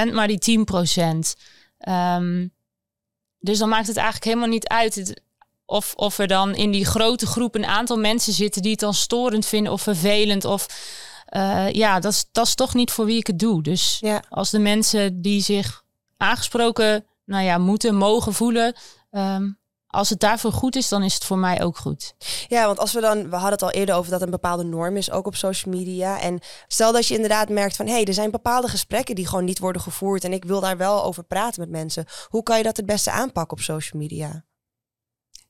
90%, 0.09 0.13
maar 0.13 0.29
die 0.29 0.39
10%. 0.39 1.35
Um, 1.79 1.93
ehm, 1.93 2.49
dus 3.39 3.59
dan 3.59 3.69
maakt 3.69 3.87
het 3.87 3.97
eigenlijk 3.97 4.27
helemaal 4.27 4.49
niet 4.49 4.69
uit 4.69 5.23
of, 5.65 5.95
of 5.95 6.19
er 6.19 6.27
dan 6.27 6.55
in 6.55 6.71
die 6.71 6.85
grote 6.85 7.27
groep 7.27 7.55
een 7.55 7.67
aantal 7.67 7.99
mensen 7.99 8.33
zitten 8.33 8.63
die 8.63 8.71
het 8.71 8.81
dan 8.81 8.95
storend 8.95 9.47
vinden 9.47 9.73
of 9.73 9.83
vervelend. 9.83 10.45
Of 10.45 10.67
uh, 11.37 11.71
ja, 11.71 12.01
dat 12.01 12.13
is, 12.13 12.27
dat 12.33 12.47
is 12.47 12.55
toch 12.55 12.75
niet 12.75 12.91
voor 12.91 13.05
wie 13.05 13.19
ik 13.19 13.27
het 13.27 13.39
doe. 13.39 13.63
Dus 13.63 13.99
ja. 14.01 14.23
als 14.29 14.51
de 14.51 14.59
mensen 14.59 15.23
die 15.23 15.43
zich 15.43 15.85
aangesproken 16.17 17.05
nou 17.25 17.45
ja, 17.45 17.59
moeten, 17.59 17.95
mogen 17.95 18.33
voelen, 18.33 18.75
um, 19.11 19.59
als 19.97 20.11
het 20.11 20.21
daarvoor 20.21 20.53
goed 20.53 20.77
is, 20.77 20.89
dan 20.89 21.03
is 21.03 21.15
het 21.15 21.25
voor 21.25 21.39
mij 21.39 21.63
ook 21.63 21.77
goed. 21.77 22.15
Ja, 22.49 22.67
want 22.67 22.79
als 22.79 22.93
we 22.93 23.01
dan, 23.01 23.23
we 23.31 23.35
hadden 23.37 23.53
het 23.53 23.63
al 23.63 23.71
eerder 23.71 23.95
over 23.95 24.11
dat 24.11 24.23
een 24.23 24.31
bepaalde 24.31 24.65
norm 24.65 24.97
is, 24.97 25.11
ook 25.11 25.27
op 25.27 25.35
social 25.35 25.75
media. 25.75 26.21
En 26.21 26.41
stel 26.67 26.93
dat 26.93 27.07
je 27.07 27.15
inderdaad 27.15 27.49
merkt 27.49 27.77
van, 27.77 27.87
hé, 27.87 27.93
hey, 27.93 28.05
er 28.05 28.15
zijn 28.15 28.31
bepaalde 28.31 28.69
gesprekken 28.69 29.15
die 29.15 29.27
gewoon 29.27 29.45
niet 29.45 29.59
worden 29.59 29.83
gevoerd 29.83 30.25
en 30.25 30.33
ik 30.33 30.45
wil 30.45 30.61
daar 30.61 30.77
wel 30.77 31.05
over 31.05 31.25
praten 31.25 31.61
met 31.61 31.71
mensen. 31.71 32.05
Hoe 32.29 32.43
kan 32.43 32.57
je 32.59 32.63
dat 32.63 32.77
het 32.77 32.87
beste 32.87 33.11
aanpakken 33.11 33.57
op 33.57 33.63
social 33.63 34.01
media? 34.01 34.45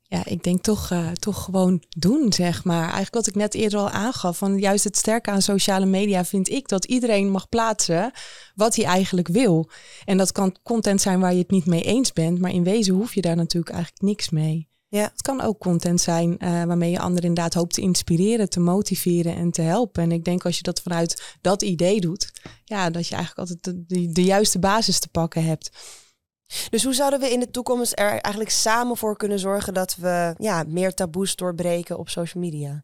Ja, 0.09 0.25
ik 0.25 0.43
denk 0.43 0.63
toch, 0.63 0.91
uh, 0.91 1.11
toch 1.11 1.45
gewoon 1.45 1.83
doen, 1.89 2.33
zeg 2.33 2.65
maar. 2.65 2.83
Eigenlijk 2.83 3.15
wat 3.15 3.27
ik 3.27 3.35
net 3.35 3.55
eerder 3.55 3.79
al 3.79 3.91
aangaf, 3.91 4.39
van 4.39 4.59
juist 4.59 4.85
het 4.85 4.97
sterke 4.97 5.31
aan 5.31 5.43
sociale 5.43 5.87
media 5.87 6.25
vind 6.25 6.49
ik 6.49 6.69
dat 6.69 6.85
iedereen 6.85 7.31
mag 7.31 7.49
plaatsen 7.49 8.11
wat 8.55 8.77
hij 8.77 8.85
eigenlijk 8.85 9.29
wil. 9.29 9.71
En 10.05 10.17
dat 10.17 10.33
kan 10.33 10.57
content 10.63 11.01
zijn 11.01 11.21
waar 11.21 11.33
je 11.33 11.39
het 11.39 11.51
niet 11.51 11.67
mee 11.67 11.83
eens 11.83 12.13
bent, 12.13 12.41
maar 12.41 12.51
in 12.51 12.65
wezen 12.65 12.95
hoef 12.95 13.15
je 13.15 13.21
daar 13.21 13.37
natuurlijk 13.37 13.75
eigenlijk 13.75 14.03
niks 14.03 14.31
mee. 14.31 14.69
Ja. 14.89 15.03
Het 15.03 15.23
kan 15.23 15.41
ook 15.41 15.59
content 15.59 16.01
zijn 16.01 16.37
uh, 16.39 16.65
waarmee 16.65 16.91
je 16.91 16.99
anderen 16.99 17.29
inderdaad 17.29 17.55
hoopt 17.55 17.75
te 17.75 17.81
inspireren, 17.81 18.49
te 18.49 18.61
motiveren 18.61 19.37
en 19.37 19.51
te 19.51 19.63
helpen. 19.63 20.03
En 20.03 20.13
ik 20.13 20.25
denk 20.25 20.45
als 20.45 20.57
je 20.57 20.63
dat 20.63 20.81
vanuit 20.81 21.37
dat 21.41 21.63
idee 21.63 22.01
doet, 22.01 22.33
ja, 22.65 22.91
dat 22.91 23.09
je 23.09 23.15
eigenlijk 23.15 23.49
altijd 23.49 23.65
de, 23.65 23.85
de, 23.87 24.13
de 24.13 24.25
juiste 24.25 24.59
basis 24.59 24.99
te 24.99 25.09
pakken 25.09 25.45
hebt. 25.45 25.71
Dus 26.71 26.85
hoe 26.85 26.95
zouden 26.95 27.21
we 27.21 27.33
in 27.33 27.41
de 27.41 27.51
toekomst 27.51 27.99
er 27.99 28.09
eigenlijk 28.09 28.51
samen 28.51 28.97
voor 28.97 29.17
kunnen 29.17 29.39
zorgen 29.39 29.75
dat 29.75 29.97
we 29.97 30.35
ja, 30.39 30.65
meer 30.67 30.95
taboes 30.95 31.37
doorbreken 31.37 31.99
op 31.99 32.09
social 32.09 32.43
media? 32.43 32.83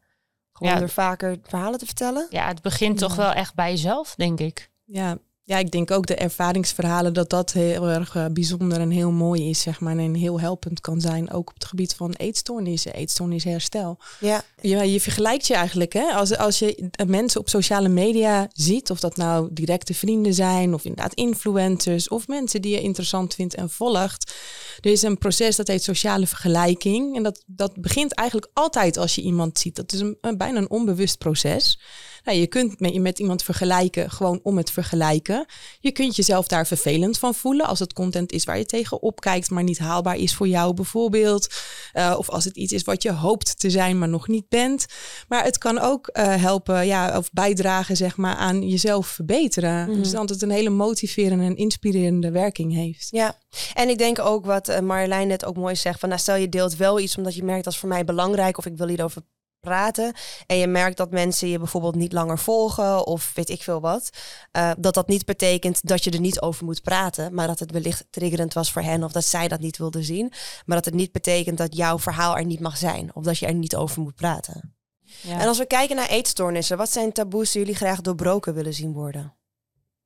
Gewoon 0.52 0.72
ja, 0.72 0.78
door 0.78 0.88
vaker 0.88 1.38
verhalen 1.42 1.78
te 1.78 1.86
vertellen? 1.86 2.26
Ja, 2.30 2.46
het 2.46 2.62
begint 2.62 2.98
toch 2.98 3.14
wel 3.14 3.32
echt 3.32 3.54
bij 3.54 3.70
jezelf, 3.70 4.14
denk 4.14 4.40
ik. 4.40 4.70
Ja, 4.84 5.18
ja, 5.44 5.58
ik 5.58 5.70
denk 5.70 5.90
ook 5.90 6.06
de 6.06 6.14
ervaringsverhalen 6.14 7.12
dat 7.12 7.30
dat 7.30 7.52
heel 7.52 7.88
erg 7.88 8.14
uh, 8.14 8.26
bijzonder 8.32 8.80
en 8.80 8.90
heel 8.90 9.10
mooi 9.10 9.48
is, 9.48 9.60
zeg 9.60 9.80
maar. 9.80 9.96
En 9.96 10.14
heel 10.14 10.40
helpend 10.40 10.80
kan 10.80 11.00
zijn, 11.00 11.32
ook 11.32 11.48
op 11.48 11.54
het 11.54 11.64
gebied 11.64 11.94
van 11.94 12.12
eetstoornissen, 12.12 12.94
eetstoornisherstel. 12.94 13.98
Ja. 14.20 14.44
Je, 14.60 14.92
je 14.92 15.00
vergelijkt 15.00 15.46
je 15.46 15.54
eigenlijk, 15.54 15.92
hè. 15.92 16.12
Als, 16.12 16.36
als 16.36 16.58
je 16.58 16.90
mensen 17.06 17.40
op 17.40 17.48
sociale 17.48 17.88
media 17.88 18.48
ziet, 18.52 18.90
of 18.90 19.00
dat 19.00 19.16
nou 19.16 19.48
directe 19.52 19.94
vrienden 19.94 20.34
zijn, 20.34 20.74
of 20.74 20.84
inderdaad 20.84 21.14
influencers, 21.14 22.08
of 22.08 22.28
mensen 22.28 22.62
die 22.62 22.72
je 22.72 22.80
interessant 22.80 23.34
vindt 23.34 23.54
en 23.54 23.70
volgt. 23.70 24.34
Er 24.80 24.90
is 24.90 25.02
een 25.02 25.18
proces 25.18 25.56
dat 25.56 25.68
heet 25.68 25.82
sociale 25.82 26.26
vergelijking. 26.26 27.16
En 27.16 27.22
dat, 27.22 27.42
dat 27.46 27.80
begint 27.80 28.14
eigenlijk 28.14 28.50
altijd 28.52 28.96
als 28.96 29.14
je 29.14 29.22
iemand 29.22 29.58
ziet. 29.58 29.76
Dat 29.76 29.92
is 29.92 30.00
een, 30.00 30.18
een 30.20 30.36
bijna 30.36 30.58
een 30.58 30.70
onbewust 30.70 31.18
proces. 31.18 31.78
Nou, 32.24 32.38
je 32.38 32.46
kunt 32.46 32.80
met, 32.80 33.00
met 33.00 33.18
iemand 33.18 33.42
vergelijken 33.42 34.10
gewoon 34.10 34.40
om 34.42 34.56
het 34.56 34.70
vergelijken. 34.70 35.46
Je 35.80 35.92
kunt 35.92 36.16
jezelf 36.16 36.46
daar 36.46 36.66
vervelend 36.66 37.18
van 37.18 37.34
voelen 37.34 37.66
als 37.66 37.78
het 37.78 37.92
content 37.92 38.32
is 38.32 38.44
waar 38.44 38.58
je 38.58 38.66
tegen 38.66 39.02
opkijkt, 39.02 39.50
maar 39.50 39.62
niet 39.62 39.78
haalbaar 39.78 40.16
is 40.16 40.34
voor 40.34 40.48
jou 40.48 40.74
bijvoorbeeld. 40.74 41.54
Uh, 41.94 42.14
of 42.18 42.30
als 42.30 42.44
het 42.44 42.56
iets 42.56 42.72
is 42.72 42.82
wat 42.82 43.02
je 43.02 43.12
hoopt 43.12 43.58
te 43.58 43.70
zijn, 43.70 43.98
maar 43.98 44.08
nog 44.08 44.28
niet 44.28 44.48
bent. 44.48 44.86
Maar 45.28 45.44
het 45.44 45.58
kan 45.58 45.78
ook 45.78 46.10
uh, 46.12 46.34
helpen 46.36 46.86
ja, 46.86 47.18
of 47.18 47.30
bijdragen 47.32 47.96
zeg 47.96 48.16
maar, 48.16 48.34
aan 48.34 48.68
jezelf 48.68 49.06
verbeteren. 49.06 49.88
Mm. 49.88 50.02
Dus 50.02 50.10
dat 50.10 50.28
het 50.28 50.42
een 50.42 50.50
hele 50.50 50.70
motiverende 50.70 51.44
en 51.44 51.56
inspirerende 51.56 52.30
werking 52.30 52.74
heeft. 52.74 53.08
Ja, 53.10 53.38
en 53.74 53.88
ik 53.88 53.98
denk 53.98 54.18
ook 54.18 54.44
wat 54.44 54.68
uh, 54.68 54.78
Marjolein 54.78 55.28
net 55.28 55.44
ook 55.44 55.56
mooi 55.56 55.76
zegt. 55.76 56.00
Van, 56.00 56.08
nou, 56.08 56.20
stel 56.20 56.36
je 56.36 56.48
deelt 56.48 56.76
wel 56.76 57.00
iets 57.00 57.16
omdat 57.16 57.34
je 57.34 57.44
merkt 57.44 57.64
dat 57.64 57.72
is 57.72 57.78
voor 57.78 57.88
mij 57.88 58.04
belangrijk 58.04 58.58
of 58.58 58.66
ik 58.66 58.76
wil 58.76 58.88
hierover 58.88 59.22
praten 59.62 60.14
en 60.46 60.56
je 60.56 60.66
merkt 60.66 60.96
dat 60.96 61.10
mensen 61.10 61.48
je 61.48 61.58
bijvoorbeeld 61.58 61.94
niet 61.94 62.12
langer 62.12 62.38
volgen 62.38 63.06
of 63.06 63.32
weet 63.34 63.48
ik 63.48 63.62
veel 63.62 63.80
wat, 63.80 64.10
uh, 64.52 64.70
dat 64.78 64.94
dat 64.94 65.08
niet 65.08 65.24
betekent 65.24 65.88
dat 65.88 66.04
je 66.04 66.10
er 66.10 66.20
niet 66.20 66.40
over 66.40 66.64
moet 66.64 66.82
praten, 66.82 67.34
maar 67.34 67.46
dat 67.46 67.58
het 67.58 67.70
wellicht 67.70 68.06
triggerend 68.10 68.54
was 68.54 68.72
voor 68.72 68.82
hen 68.82 69.04
of 69.04 69.12
dat 69.12 69.24
zij 69.24 69.48
dat 69.48 69.60
niet 69.60 69.78
wilden 69.78 70.04
zien, 70.04 70.32
maar 70.64 70.76
dat 70.76 70.84
het 70.84 70.94
niet 70.94 71.12
betekent 71.12 71.58
dat 71.58 71.76
jouw 71.76 71.98
verhaal 71.98 72.36
er 72.36 72.44
niet 72.44 72.60
mag 72.60 72.76
zijn 72.76 73.14
of 73.14 73.24
dat 73.24 73.38
je 73.38 73.46
er 73.46 73.54
niet 73.54 73.76
over 73.76 74.02
moet 74.02 74.14
praten. 74.14 74.74
Ja. 75.20 75.40
En 75.40 75.48
als 75.48 75.58
we 75.58 75.66
kijken 75.66 75.96
naar 75.96 76.08
eetstoornissen, 76.08 76.76
wat 76.76 76.90
zijn 76.90 77.12
taboes 77.12 77.50
die 77.50 77.60
jullie 77.60 77.76
graag 77.76 78.00
doorbroken 78.00 78.54
willen 78.54 78.74
zien 78.74 78.92
worden? 78.92 79.36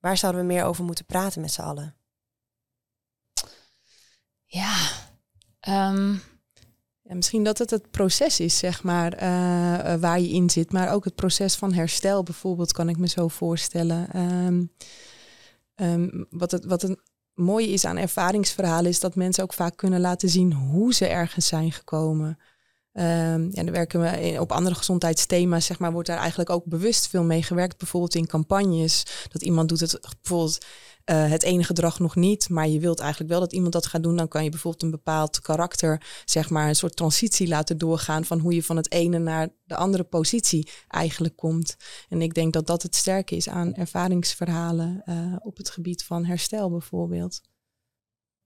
Waar 0.01 0.17
zouden 0.17 0.41
we 0.41 0.47
meer 0.47 0.65
over 0.65 0.85
moeten 0.85 1.05
praten 1.05 1.41
met 1.41 1.53
z'n 1.53 1.61
allen? 1.61 1.97
Ja, 4.45 4.91
um 5.61 6.23
ja, 7.09 7.15
misschien 7.15 7.45
dat 7.45 7.59
het 7.59 7.71
het 7.71 7.91
proces 7.91 8.41
is, 8.41 8.59
zeg 8.59 8.83
maar, 8.83 9.15
uh, 9.15 9.95
waar 9.95 10.21
je 10.21 10.29
in 10.29 10.51
zit. 10.51 10.73
Maar 10.73 10.93
ook 10.93 11.05
het 11.05 11.15
proces 11.15 11.55
van 11.55 11.73
herstel 11.73 12.23
bijvoorbeeld, 12.23 12.73
kan 12.73 12.89
ik 12.89 12.99
me 12.99 13.09
zo 13.09 13.29
voorstellen. 13.29 14.21
Um, 14.47 14.73
um, 15.77 16.27
wat, 16.31 16.51
het, 16.51 16.65
wat 16.65 16.83
een 16.83 17.01
mooie 17.35 17.69
is 17.69 17.85
aan 17.85 17.97
ervaringsverhalen, 17.97 18.91
is 18.91 19.01
dat 19.01 19.15
mensen 19.15 19.43
ook 19.43 19.53
vaak 19.53 19.77
kunnen 19.77 20.01
laten 20.01 20.29
zien 20.29 20.53
hoe 20.53 20.95
ze 20.95 21.07
ergens 21.07 21.47
zijn 21.47 21.73
gekomen. 21.73 22.39
Um, 22.93 23.49
ja, 23.53 23.63
dan 23.63 23.71
werken 23.71 24.01
we 24.01 24.37
op 24.41 24.53
andere 24.53 24.75
gezondheidsthema's, 24.75 25.67
zeg 25.67 25.79
maar, 25.79 25.93
wordt 25.93 26.09
daar 26.09 26.19
eigenlijk 26.19 26.51
ook 26.51 26.65
bewust 26.65 27.09
veel 27.09 27.25
mee 27.25 27.43
gewerkt. 27.43 27.79
Bijvoorbeeld 27.79 28.15
in 28.15 28.27
campagnes. 28.27 29.07
Dat 29.29 29.43
iemand 29.43 29.69
doet 29.69 29.81
het 29.81 29.99
bijvoorbeeld 30.23 30.65
uh, 31.11 31.31
het 31.31 31.43
ene 31.43 31.65
gedrag 31.65 31.99
nog 31.99 32.17
niet, 32.17 32.49
maar 32.49 32.69
je 32.69 32.81
wilt 32.81 33.01
eigenlijk 33.01 33.31
wel 33.31 33.41
dat 33.41 33.53
iemand 33.53 33.73
dat 33.73 33.87
gaat 33.87 34.03
doen, 34.03 34.17
dan 34.17 34.29
kan 34.29 34.45
je 34.45 34.51
bijvoorbeeld 34.51 34.83
een 34.83 34.91
bepaald 34.91 35.41
karakter, 35.41 36.03
zeg 36.25 36.51
maar, 36.51 36.69
een 36.69 36.77
soort 36.77 36.97
transitie 36.97 37.49
laten 37.49 37.79
doorgaan 37.79 38.25
van 38.25 38.39
hoe 38.39 38.55
je 38.55 38.63
van 38.63 38.77
het 38.77 38.93
ene 38.93 39.19
naar 39.19 39.49
de 39.65 39.77
andere 39.77 40.05
positie 40.05 40.71
eigenlijk 40.89 41.37
komt. 41.37 41.77
En 42.09 42.23
ik 42.23 42.35
denk 42.35 42.53
dat 42.53 42.67
dat 42.67 42.83
het 42.83 42.95
sterke 42.95 43.37
is 43.37 43.49
aan 43.49 43.75
ervaringsverhalen 43.75 45.03
uh, 45.05 45.37
op 45.39 45.57
het 45.57 45.71
gebied 45.71 46.05
van 46.05 46.25
herstel 46.25 46.71
bijvoorbeeld. 46.71 47.41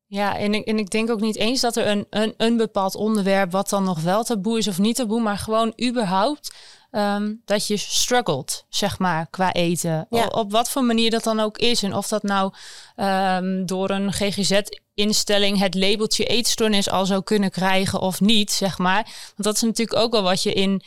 Ja, 0.06 0.38
en 0.38 0.54
ik, 0.54 0.66
en 0.66 0.78
ik 0.78 0.90
denk 0.90 1.10
ook 1.10 1.20
niet 1.20 1.36
eens 1.36 1.60
dat 1.60 1.76
er 1.76 1.86
een, 1.86 2.06
een, 2.10 2.34
een 2.36 2.56
bepaald 2.56 2.94
onderwerp 2.94 3.52
wat 3.52 3.68
dan 3.68 3.84
nog 3.84 4.00
wel 4.00 4.24
taboe 4.24 4.58
is 4.58 4.68
of 4.68 4.78
niet 4.78 4.96
taboe, 4.96 5.20
maar 5.20 5.38
gewoon 5.38 5.72
überhaupt 5.88 6.54
ehm, 6.90 7.34
dat 7.44 7.66
je 7.66 7.76
struggelt, 7.76 8.64
zeg 8.68 8.98
maar, 8.98 9.26
qua 9.30 9.52
eten. 9.52 10.06
Ja. 10.10 10.26
Op 10.26 10.50
wat 10.50 10.70
voor 10.70 10.84
manier 10.84 11.10
dat 11.10 11.24
dan 11.24 11.40
ook 11.40 11.58
is. 11.58 11.82
En 11.82 11.94
of 11.94 12.08
dat 12.08 12.22
nou 12.22 12.52
ehm, 12.96 13.66
door 13.66 13.90
een 13.90 14.12
GGZ-instelling 14.12 15.58
het 15.58 15.74
labeltje 15.74 16.24
eetstoornis 16.24 16.90
al 16.90 17.06
zou 17.06 17.22
kunnen 17.22 17.50
krijgen 17.50 18.00
of 18.00 18.20
niet, 18.20 18.52
zeg 18.52 18.78
maar. 18.78 19.02
Want 19.04 19.42
dat 19.42 19.54
is 19.54 19.62
natuurlijk 19.62 19.98
ook 19.98 20.12
wel 20.12 20.22
wat 20.22 20.42
je 20.42 20.52
in 20.52 20.82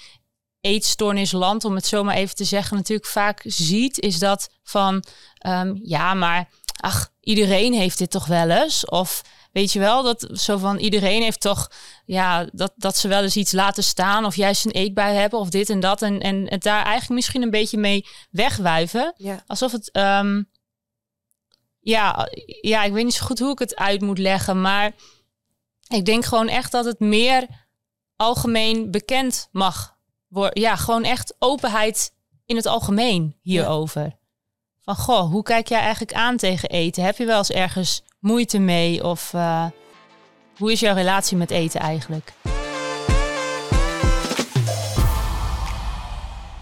eetstoornisland, 0.62 1.66
om 1.66 1.76
het 1.76 1.86
zo 1.86 2.04
maar 2.04 2.16
even 2.16 2.36
te 2.36 2.44
zeggen, 2.44 2.78
natuurlijk 2.78 3.10
vaak 3.10 3.42
ziet, 3.46 4.00
is 4.00 4.20
dat 4.20 4.50
van 4.64 5.04
ehm, 5.38 5.76
ja, 5.82 6.14
maar 6.14 6.50
ach, 6.80 7.10
iedereen 7.20 7.74
heeft 7.74 7.98
dit 7.98 8.12
toch 8.12 8.26
wel 8.26 8.50
eens? 8.50 8.86
Of 8.86 9.22
weet 9.54 9.72
je 9.72 9.80
wel, 9.80 10.04
dat 10.04 10.28
zo 10.32 10.58
van 10.58 10.78
iedereen 10.78 11.22
heeft 11.22 11.42
toch, 11.42 11.72
ja, 12.06 12.48
dat, 12.52 12.74
dat 12.76 12.98
ze 12.98 13.08
wel 13.08 13.22
eens 13.22 13.36
iets 13.36 13.52
laten 13.52 13.84
staan 13.84 14.26
of 14.26 14.36
juist 14.36 14.66
een 14.66 14.72
eetbui 14.72 15.16
hebben 15.16 15.40
of 15.40 15.50
dit 15.50 15.70
en 15.70 15.80
dat. 15.80 16.02
En, 16.02 16.20
en 16.20 16.50
het 16.50 16.64
daar 16.64 16.84
eigenlijk 16.84 17.10
misschien 17.10 17.42
een 17.42 17.50
beetje 17.50 17.78
mee 17.78 18.06
wegwuiven. 18.32 19.14
Ja. 19.18 19.44
Alsof 19.48 19.72
het, 19.72 19.92
ehm, 19.92 20.44
ja, 21.80 22.28
ja, 22.62 22.84
ik 22.84 22.94
weet 22.94 23.04
niet 23.04 23.14
zo 23.14 23.26
goed 23.26 23.40
hoe 23.40 23.52
ik 23.52 23.60
het 23.60 23.76
uit 23.76 24.02
moet 24.02 24.18
leggen, 24.18 24.62
maar 24.62 24.92
ik 25.88 26.06
denk 26.06 26.26
gewoon 26.26 26.48
echt 26.48 26.72
dat 26.72 26.86
het 26.86 27.00
meer 27.00 27.48
algemeen 28.16 28.92
bekend 28.92 29.48
mag 29.52 29.98
worden. 30.28 30.62
Ja, 30.62 30.76
gewoon 30.76 31.04
echt 31.04 31.36
openheid 31.40 32.14
in 32.46 32.56
het 32.56 32.66
algemeen 32.66 33.38
hierover. 33.42 34.18
Van 34.82 34.96
goh, 34.96 35.32
hoe 35.32 35.44
kijk 35.44 35.68
jij 35.68 35.80
eigenlijk 35.80 36.14
aan 36.14 36.38
tegen 36.38 36.70
eten? 36.70 37.04
Heb 37.04 37.18
je 37.18 37.26
wel 37.26 37.38
eens 37.38 37.52
ergens 37.52 38.04
moeite 38.24 38.60
mee? 38.60 39.04
Of 39.04 39.34
eh, 39.34 39.66
hoe 40.58 40.72
is 40.72 40.80
jouw 40.80 40.96
relatie 40.96 41.38
met 41.38 41.52
eten 41.52 41.80
eigenlijk? 41.80 42.34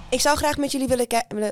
Ik 0.10 0.22
zou 0.22 0.38
graag 0.38 0.58
met 0.58 0.72
jullie 0.72 0.88
willen, 0.88 1.08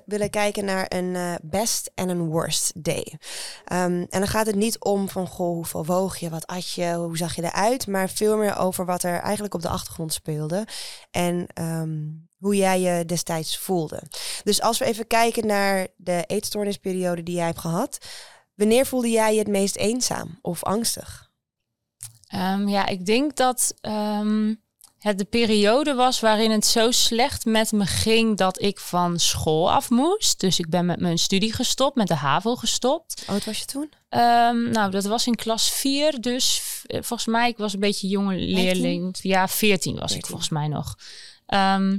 willen 0.06 0.30
kijken 0.30 0.66
naar 0.66 0.86
een 0.88 1.16
eh, 1.16 1.34
best 1.42 1.92
en 1.96 2.10
een 2.10 2.28
worst 2.28 2.84
day. 2.84 3.18
Ehm, 3.66 4.06
en 4.10 4.20
dan 4.20 4.28
gaat 4.28 4.46
het 4.46 4.56
niet 4.56 4.80
om 4.80 5.10
van, 5.10 5.28
goh, 5.28 5.54
hoeveel 5.54 5.86
woog 5.86 6.18
je, 6.18 6.30
wat 6.30 6.48
at 6.48 6.72
je, 6.72 6.94
hoe 6.94 7.18
zag 7.18 7.36
je 7.36 7.44
eruit, 7.44 7.88
maar 7.88 8.10
veel 8.10 8.38
meer 8.38 8.58
over 8.58 8.86
wat 8.86 9.04
er 9.04 9.20
eigenlijk 9.20 9.54
op 9.54 9.62
de 9.62 9.70
achtergrond 9.70 10.14
speelde 10.14 10.68
en 11.12 11.48
ehm, 11.54 11.98
hoe 12.38 12.56
jij 12.56 12.80
je 12.80 13.06
destijds 13.06 13.58
voelde. 13.58 14.04
Dus 14.44 14.62
als 14.62 14.78
we 14.78 14.86
even 14.86 15.08
kijken 15.08 15.46
naar 15.46 15.88
de 15.96 16.24
eetstoornisperiode 16.28 17.24
die 17.24 17.36
jij 17.36 17.46
hebt 17.46 17.60
gehad, 17.60 17.98
wanneer 18.60 18.86
voelde 18.86 19.10
jij 19.10 19.34
je 19.34 19.40
het 19.40 19.48
meest 19.48 19.76
eenzaam 19.76 20.40
of 20.42 20.64
angstig? 20.64 21.30
Ehm, 22.28 22.68
ja, 22.68 22.86
ik 22.86 23.06
denk 23.06 23.36
dat 23.36 23.74
ehm, 23.82 24.54
het 25.00 25.18
de 25.18 25.26
periode 25.26 25.94
was 25.94 26.20
waarin 26.20 26.52
het 26.52 26.66
zo 26.66 26.92
slecht 26.92 27.46
met 27.46 27.72
me 27.72 27.86
ging 27.86 28.38
dat 28.38 28.62
ik 28.62 28.80
van 28.80 29.20
school 29.20 29.72
af 29.72 29.90
moest. 29.90 30.40
Dus 30.40 30.60
ik 30.60 30.70
ben 30.70 30.86
met 30.86 31.00
mijn 31.00 31.18
studie 31.18 31.54
gestopt, 31.54 31.96
met 31.96 32.08
de 32.08 32.16
HAVO 32.16 32.56
gestopt. 32.56 33.24
Hoe 33.26 33.34
oud 33.34 33.46
was 33.46 33.60
je 33.60 33.66
toen? 33.66 33.92
Ehm, 34.10 34.70
nou, 34.70 34.92
dat 34.92 35.06
was 35.06 35.28
in 35.28 35.36
klas 35.36 35.72
4, 35.72 36.22
dus 36.22 36.62
eh, 36.86 37.02
volgens 37.02 37.26
mij, 37.26 37.50
ik 37.50 37.58
was 37.58 37.74
een 37.74 37.80
beetje 37.80 38.08
jonge 38.08 38.36
leerling. 38.36 39.18
Ja, 39.22 39.48
14 39.48 39.94
was 39.94 40.16
ik 40.16 40.26
14. 40.26 40.30
volgens 40.30 40.50
mij 40.50 40.68
nog. 40.68 40.98
Ehm, 41.46 41.98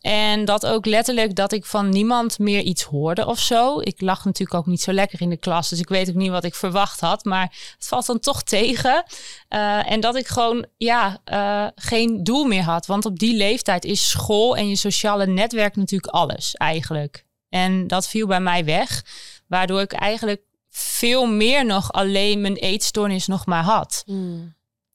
en 0.00 0.44
dat 0.44 0.66
ook 0.66 0.86
letterlijk 0.86 1.34
dat 1.34 1.52
ik 1.52 1.64
van 1.64 1.88
niemand 1.88 2.38
meer 2.38 2.60
iets 2.60 2.82
hoorde 2.82 3.26
of 3.26 3.38
zo. 3.38 3.80
Ik 3.80 4.00
lag 4.00 4.24
natuurlijk 4.24 4.58
ook 4.58 4.66
niet 4.66 4.80
zo 4.80 4.92
lekker 4.92 5.20
in 5.20 5.28
de 5.28 5.36
klas, 5.36 5.68
dus 5.68 5.80
ik 5.80 5.88
weet 5.88 6.08
ook 6.08 6.14
niet 6.14 6.30
wat 6.30 6.44
ik 6.44 6.54
verwacht 6.54 7.00
had. 7.00 7.24
Maar 7.24 7.74
het 7.74 7.86
valt 7.86 8.06
dan 8.06 8.20
toch 8.20 8.42
tegen. 8.42 9.04
Eh, 9.48 9.90
en 9.90 10.00
dat 10.00 10.16
ik 10.16 10.26
gewoon, 10.26 10.66
ja, 10.76 11.20
eh, 11.24 11.66
geen 11.74 12.24
doel 12.24 12.44
meer 12.44 12.62
had. 12.62 12.86
Want 12.86 13.04
op 13.04 13.18
die 13.18 13.36
leeftijd 13.36 13.84
is 13.84 14.10
school 14.10 14.56
en 14.56 14.68
je 14.68 14.76
sociale 14.76 15.26
netwerk 15.26 15.76
natuurlijk 15.76 16.12
alles 16.12 16.54
eigenlijk. 16.54 17.24
En 17.48 17.86
dat 17.86 18.08
viel 18.08 18.26
bij 18.26 18.40
mij 18.40 18.64
weg, 18.64 19.04
waardoor 19.46 19.80
ik 19.80 19.92
eigenlijk 19.92 20.42
veel 20.70 21.26
meer 21.26 21.66
nog 21.66 21.92
alleen 21.92 22.40
mijn 22.40 22.56
eetstoornis 22.56 23.26
nog 23.26 23.46
maar 23.46 23.62
had. 23.62 24.02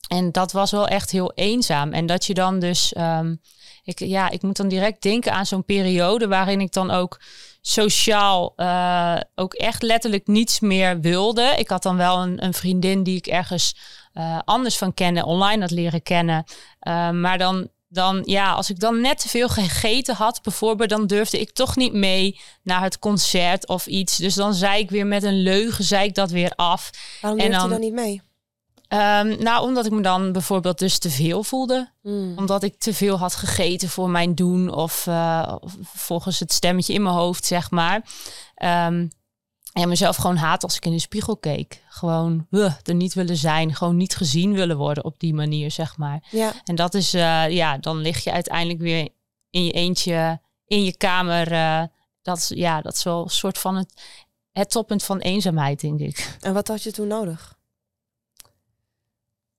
En 0.07 0.31
dat 0.31 0.51
was 0.51 0.71
wel 0.71 0.87
echt 0.87 1.11
heel 1.11 1.31
eenzaam. 1.33 1.93
En 1.93 2.05
dat 2.05 2.25
je 2.25 2.33
dan 2.33 2.59
dus, 2.59 2.93
ehm, 2.93 3.35
ik, 3.83 3.99
ja, 3.99 4.29
ik 4.29 4.41
moet 4.41 4.57
dan 4.57 4.67
direct 4.67 5.01
denken 5.01 5.31
aan 5.33 5.45
zo'n 5.45 5.65
periode 5.65 6.27
waarin 6.27 6.61
ik 6.61 6.71
dan 6.73 6.91
ook 6.91 7.19
sociaal 7.61 8.53
eh, 8.55 9.15
ook 9.35 9.53
echt 9.53 9.81
letterlijk 9.81 10.27
niets 10.27 10.59
meer 10.59 10.99
wilde. 10.99 11.53
Ik 11.57 11.69
had 11.69 11.83
dan 11.83 11.97
wel 11.97 12.21
een, 12.21 12.43
een 12.43 12.53
vriendin 12.53 13.03
die 13.03 13.17
ik 13.17 13.27
ergens 13.27 13.75
eh, 14.13 14.39
anders 14.45 14.77
van 14.77 14.93
kende, 14.93 15.25
online 15.25 15.61
had 15.61 15.71
leren 15.71 16.01
kennen. 16.03 16.43
Eh, 16.79 17.09
maar 17.09 17.37
dan, 17.37 17.69
dan, 17.87 18.21
ja, 18.25 18.51
als 18.51 18.69
ik 18.69 18.79
dan 18.79 19.01
net 19.01 19.19
te 19.19 19.29
veel 19.29 19.47
gegeten 19.49 20.15
had, 20.15 20.41
bijvoorbeeld, 20.43 20.89
dan 20.89 21.07
durfde 21.07 21.39
ik 21.39 21.51
toch 21.51 21.75
niet 21.75 21.93
mee 21.93 22.39
naar 22.63 22.81
het 22.81 22.99
concert 22.99 23.67
of 23.67 23.85
iets. 23.85 24.17
Dus 24.17 24.33
dan 24.33 24.53
zei 24.53 24.79
ik 24.79 24.89
weer 24.89 25.07
met 25.07 25.23
een 25.23 25.41
leugen, 25.41 25.83
zei 25.83 26.07
ik 26.07 26.15
dat 26.15 26.31
weer 26.31 26.51
af. 26.55 26.89
Waarom 27.21 27.39
En 27.39 27.45
durfde 27.45 27.63
je 27.67 27.69
dan- 27.71 27.81
dan 27.81 27.89
niet 27.89 28.05
mee? 28.05 28.21
Ehm, 28.87 29.43
nou, 29.43 29.63
omdat 29.63 29.85
ik 29.85 29.91
me 29.91 30.01
dan 30.01 30.31
bijvoorbeeld 30.31 30.79
dus 30.79 30.97
te 30.97 31.09
veel 31.09 31.43
voelde. 31.43 31.89
Omdat 32.35 32.63
ik 32.63 32.79
te 32.79 32.93
veel 32.93 33.17
had 33.17 33.35
gegeten 33.35 33.89
voor 33.89 34.09
mijn 34.09 34.35
doen. 34.35 34.73
Of, 34.73 35.07
eh, 35.07 35.55
volgens 35.83 36.39
het 36.39 36.53
stemmetje 36.53 36.93
in 36.93 37.01
mijn 37.01 37.15
hoofd, 37.15 37.45
zeg 37.45 37.71
maar. 37.71 38.05
Ehm, 38.55 39.07
en 39.73 39.89
mezelf 39.89 40.15
gewoon 40.15 40.37
haat 40.37 40.63
als 40.63 40.75
ik 40.75 40.85
in 40.85 40.91
de 40.91 40.99
spiegel 40.99 41.37
keek. 41.37 41.83
Gewoon 41.87 42.47
uh, 42.51 42.73
er 42.83 42.95
niet 42.95 43.13
willen 43.13 43.37
zijn. 43.37 43.75
Gewoon 43.75 43.97
niet 43.97 44.15
gezien 44.15 44.53
willen 44.53 44.77
worden 44.77 45.03
op 45.03 45.19
die 45.19 45.33
manier, 45.33 45.71
zeg 45.71 45.97
maar. 45.97 46.23
Ja. 46.31 46.53
En 46.63 46.75
dat 46.75 46.93
is, 46.93 47.13
eh, 47.13 47.49
ja, 47.49 47.77
dan 47.77 47.97
lig 47.97 48.23
je 48.23 48.31
uiteindelijk 48.31 48.79
weer 48.79 49.09
in 49.49 49.65
je 49.65 49.71
eentje 49.71 50.39
in 50.67 50.83
je 50.83 50.97
kamer. 50.97 51.49
dat, 52.21 52.37
is, 52.37 52.47
ja, 52.47 52.81
dat 52.81 52.93
is 52.93 53.03
wel 53.03 53.23
een 53.23 53.29
soort 53.29 53.57
van 53.57 53.75
het, 53.75 54.01
het 54.51 54.71
toppunt 54.71 55.03
van 55.03 55.19
eenzaamheid, 55.19 55.81
denk 55.81 55.99
ik. 55.99 56.37
En 56.41 56.53
wat 56.53 56.67
had 56.67 56.83
je 56.83 56.91
toen 56.91 57.07
nodig? 57.07 57.54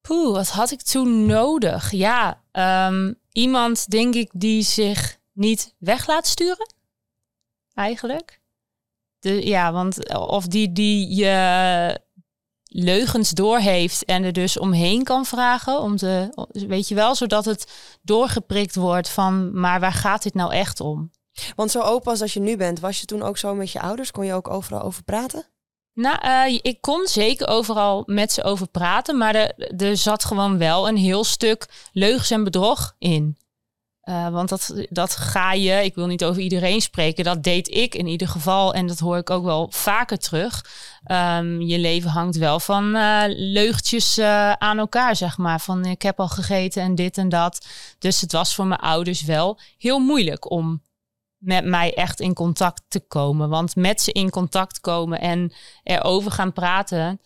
Poeh, 0.07 0.35
wat 0.35 0.49
had 0.49 0.71
ik 0.71 0.83
toen 0.83 1.27
nodig? 1.27 1.91
Ja, 1.91 2.43
ehm, 2.53 3.13
iemand 3.33 3.91
denk 3.91 4.15
ik 4.15 4.31
die 4.33 4.63
zich 4.63 5.19
niet 5.33 5.75
weg 5.79 6.07
laat 6.07 6.27
sturen. 6.27 6.75
Eigenlijk. 7.75 8.41
De, 9.19 9.47
ja, 9.47 9.73
want 9.73 10.15
of 10.15 10.47
die, 10.47 10.73
die 10.73 11.15
je 11.15 12.01
leugens 12.65 13.31
doorheeft 13.31 14.05
en 14.05 14.25
er 14.25 14.33
dus 14.33 14.59
omheen 14.59 15.05
kan 15.05 15.25
vragen. 15.25 15.81
Om 15.81 15.97
te, 15.97 16.47
weet 16.53 16.89
je 16.89 16.95
wel, 16.95 17.15
zodat 17.15 17.45
het 17.45 17.73
doorgeprikt 18.03 18.75
wordt 18.75 19.09
van, 19.09 19.61
maar 19.61 19.81
waar 19.81 19.93
gaat 19.93 20.23
dit 20.23 20.35
nou 20.35 20.53
echt 20.53 20.81
om? 20.81 21.11
Want 21.57 21.71
zo 21.71 21.81
open 21.81 22.11
als 22.11 22.19
dat 22.19 22.33
je 22.33 22.41
nu 22.41 22.57
bent, 22.57 22.81
was 22.81 23.01
je 23.01 23.07
toen 23.07 23.23
ook 23.23 23.39
zo 23.39 23.55
met 23.55 23.71
je 23.71 23.81
ouders? 23.81 24.11
Kon 24.11 24.25
je 24.25 24.35
ook 24.35 24.49
overal 24.49 24.83
over 24.83 25.03
praten? 25.03 25.47
Nou, 25.97 26.19
eh, 26.21 26.59
ik 26.63 26.81
kon 26.81 27.07
zeker 27.07 27.49
overal 27.49 28.03
met 28.07 28.33
ze 28.33 28.43
over 28.43 28.69
praten, 28.69 29.17
maar 29.17 29.35
er, 29.77 29.97
zat 29.97 30.25
gewoon 30.25 30.59
wel 30.59 30.89
een 30.89 30.97
heel 30.97 31.25
stuk 31.25 31.89
leugens 31.93 32.31
en 32.31 32.45
bedrog 32.45 32.95
in. 32.99 33.37
Eh, 34.01 34.29
want 34.29 34.49
dat, 34.49 34.87
dat 34.89 35.17
ga 35.17 35.53
je, 35.53 35.85
ik 35.85 35.95
wil 35.95 36.07
niet 36.07 36.25
over 36.25 36.43
iedereen 36.43 36.81
spreken, 36.81 37.25
dat 37.25 37.43
deed 37.43 37.69
ik 37.69 37.95
in 37.95 38.07
ieder 38.07 38.29
geval 38.29 38.75
en 38.75 38.87
dat 38.87 38.99
hoor 38.99 39.17
ik 39.17 39.31
ook 39.31 39.45
wel 39.45 39.67
vaker 39.71 40.19
terug. 40.19 40.65
Ehm, 41.05 41.61
je 41.61 41.79
leven 41.79 42.11
hangt 42.11 42.37
wel 42.37 42.61
van 42.61 42.95
eh, 42.95 43.23
leugtjes 43.27 44.19
aan 44.59 44.79
elkaar, 44.79 45.17
zeg 45.17 45.39
maar. 45.39 45.61
Van 45.61 45.85
ik 45.85 46.03
heb 46.03 46.21
al 46.21 46.29
gegeten 46.29 46.83
en 46.83 46.95
dit 46.95 47.19
en 47.19 47.29
dat. 47.29 47.67
Dus 47.99 48.21
het 48.21 48.33
was 48.33 48.55
voor 48.55 48.67
mijn 48.67 48.81
ouders 48.81 49.23
wel 49.23 49.59
heel 49.79 49.99
moeilijk 49.99 50.51
om 50.51 50.83
met 51.39 51.65
mij 51.65 51.95
echt 51.95 52.21
in 52.21 52.35
contact 52.35 52.83
te 52.89 53.01
komen. 53.01 53.49
Want 53.49 53.77
met 53.77 54.01
ze 54.01 54.13
in 54.13 54.31
contact 54.31 54.81
komen 54.81 55.21
en 55.21 55.53
erover 55.83 56.31
gaan 56.31 56.53
praten, 56.53 57.21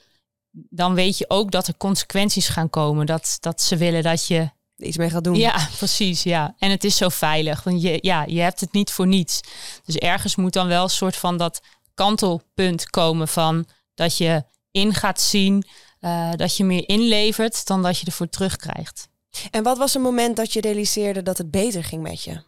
dan 0.50 0.94
weet 0.94 1.18
je 1.18 1.30
ook 1.30 1.50
dat 1.50 1.66
er 1.66 1.76
consequenties 1.76 2.48
gaan 2.48 2.70
komen. 2.70 3.06
Dat, 3.06 3.36
dat 3.40 3.60
ze 3.60 3.76
willen 3.76 4.02
dat 4.02 4.26
je. 4.26 4.50
Iets 4.76 4.96
mee 4.96 5.10
gaat 5.10 5.24
doen? 5.24 5.34
Ja, 5.36 5.68
precies. 5.76 6.22
Ja. 6.22 6.54
En 6.58 6.70
het 6.70 6.84
is 6.84 6.96
zo 6.96 7.08
veilig. 7.08 7.62
Want 7.62 7.82
je, 7.82 7.98
ja, 8.00 8.24
je 8.26 8.40
hebt 8.40 8.60
het 8.60 8.72
niet 8.72 8.90
voor 8.90 9.06
niets. 9.06 9.40
Dus 9.84 9.96
ergens 9.96 10.36
moet 10.36 10.52
dan 10.52 10.66
wel 10.66 10.82
een 10.82 10.90
soort 10.90 11.16
van 11.16 11.36
dat 11.36 11.60
kantelpunt 11.94 12.90
komen 12.90 13.28
van 13.28 13.66
dat 13.94 14.16
je 14.16 14.44
in 14.70 14.94
gaat 14.94 15.20
zien. 15.20 15.64
eh, 16.00 16.30
dat 16.36 16.56
je 16.56 16.64
meer 16.64 16.88
inlevert 16.88 17.66
dan 17.66 17.82
dat 17.82 17.98
je 17.98 18.06
ervoor 18.06 18.28
terugkrijgt. 18.28 19.08
En 19.50 19.62
wat 19.62 19.78
was 19.78 19.94
een 19.94 20.00
moment 20.02 20.36
dat 20.36 20.52
je 20.52 20.60
realiseerde 20.60 21.22
dat 21.22 21.38
het 21.38 21.50
beter 21.50 21.84
ging 21.84 22.02
met 22.02 22.22
je? 22.22 22.42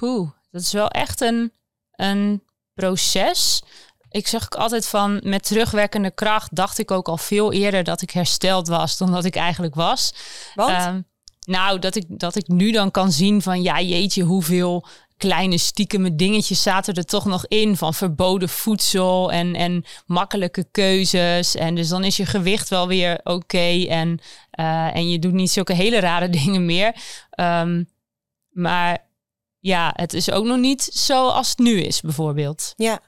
Poeh, 0.00 0.30
dat 0.50 0.60
is 0.60 0.72
wel 0.72 0.88
echt 0.88 1.20
een, 1.20 1.52
een 1.90 2.42
proces. 2.74 3.62
Ik 4.10 4.26
zeg 4.26 4.44
ook 4.44 4.54
altijd 4.54 4.86
van 4.86 5.20
met 5.24 5.44
terugwerkende 5.44 6.10
kracht 6.10 6.54
dacht 6.54 6.78
ik 6.78 6.90
ook 6.90 7.08
al 7.08 7.16
veel 7.16 7.52
eerder 7.52 7.84
dat 7.84 8.02
ik 8.02 8.10
hersteld 8.10 8.68
was 8.68 8.96
dan 8.96 9.12
dat 9.12 9.24
ik 9.24 9.36
eigenlijk 9.36 9.74
was. 9.74 10.14
Want? 10.54 10.70
Ehm, 10.70 11.00
nou, 11.40 11.78
dat 11.78 11.94
ik, 11.94 12.04
dat 12.08 12.36
ik 12.36 12.48
nu 12.48 12.70
dan 12.70 12.90
kan 12.90 13.12
zien 13.12 13.42
van 13.42 13.62
ja, 13.62 13.80
jeetje, 13.80 14.22
hoeveel 14.22 14.86
kleine 15.16 15.58
stiekeme 15.58 16.16
dingetjes 16.16 16.62
zaten 16.62 16.94
er 16.94 17.04
toch 17.04 17.24
nog 17.24 17.46
in 17.46 17.76
van 17.76 17.94
verboden 17.94 18.48
voedsel 18.48 19.32
en, 19.32 19.54
en 19.54 19.84
makkelijke 20.06 20.64
keuzes. 20.70 21.54
En 21.54 21.74
dus 21.74 21.88
dan 21.88 22.04
is 22.04 22.16
je 22.16 22.26
gewicht 22.26 22.68
wel 22.68 22.88
weer 22.88 23.20
oké 23.24 23.86
en, 23.88 24.20
uh, 24.60 24.96
en 24.96 25.10
je 25.10 25.18
doet 25.18 25.32
niet 25.32 25.50
zulke 25.50 25.72
hele 25.72 26.00
rare 26.00 26.30
dingen 26.38 26.64
meer. 26.64 26.94
Um, 27.40 27.88
maar 28.50 29.08
ja, 29.60 29.92
het 29.94 30.14
is 30.14 30.30
ook 30.30 30.44
nog 30.44 30.58
niet 30.58 30.82
zoals 30.92 31.48
het 31.48 31.58
nu 31.58 31.80
is, 31.80 32.00
bijvoorbeeld. 32.00 32.72
Ja. 32.76 33.00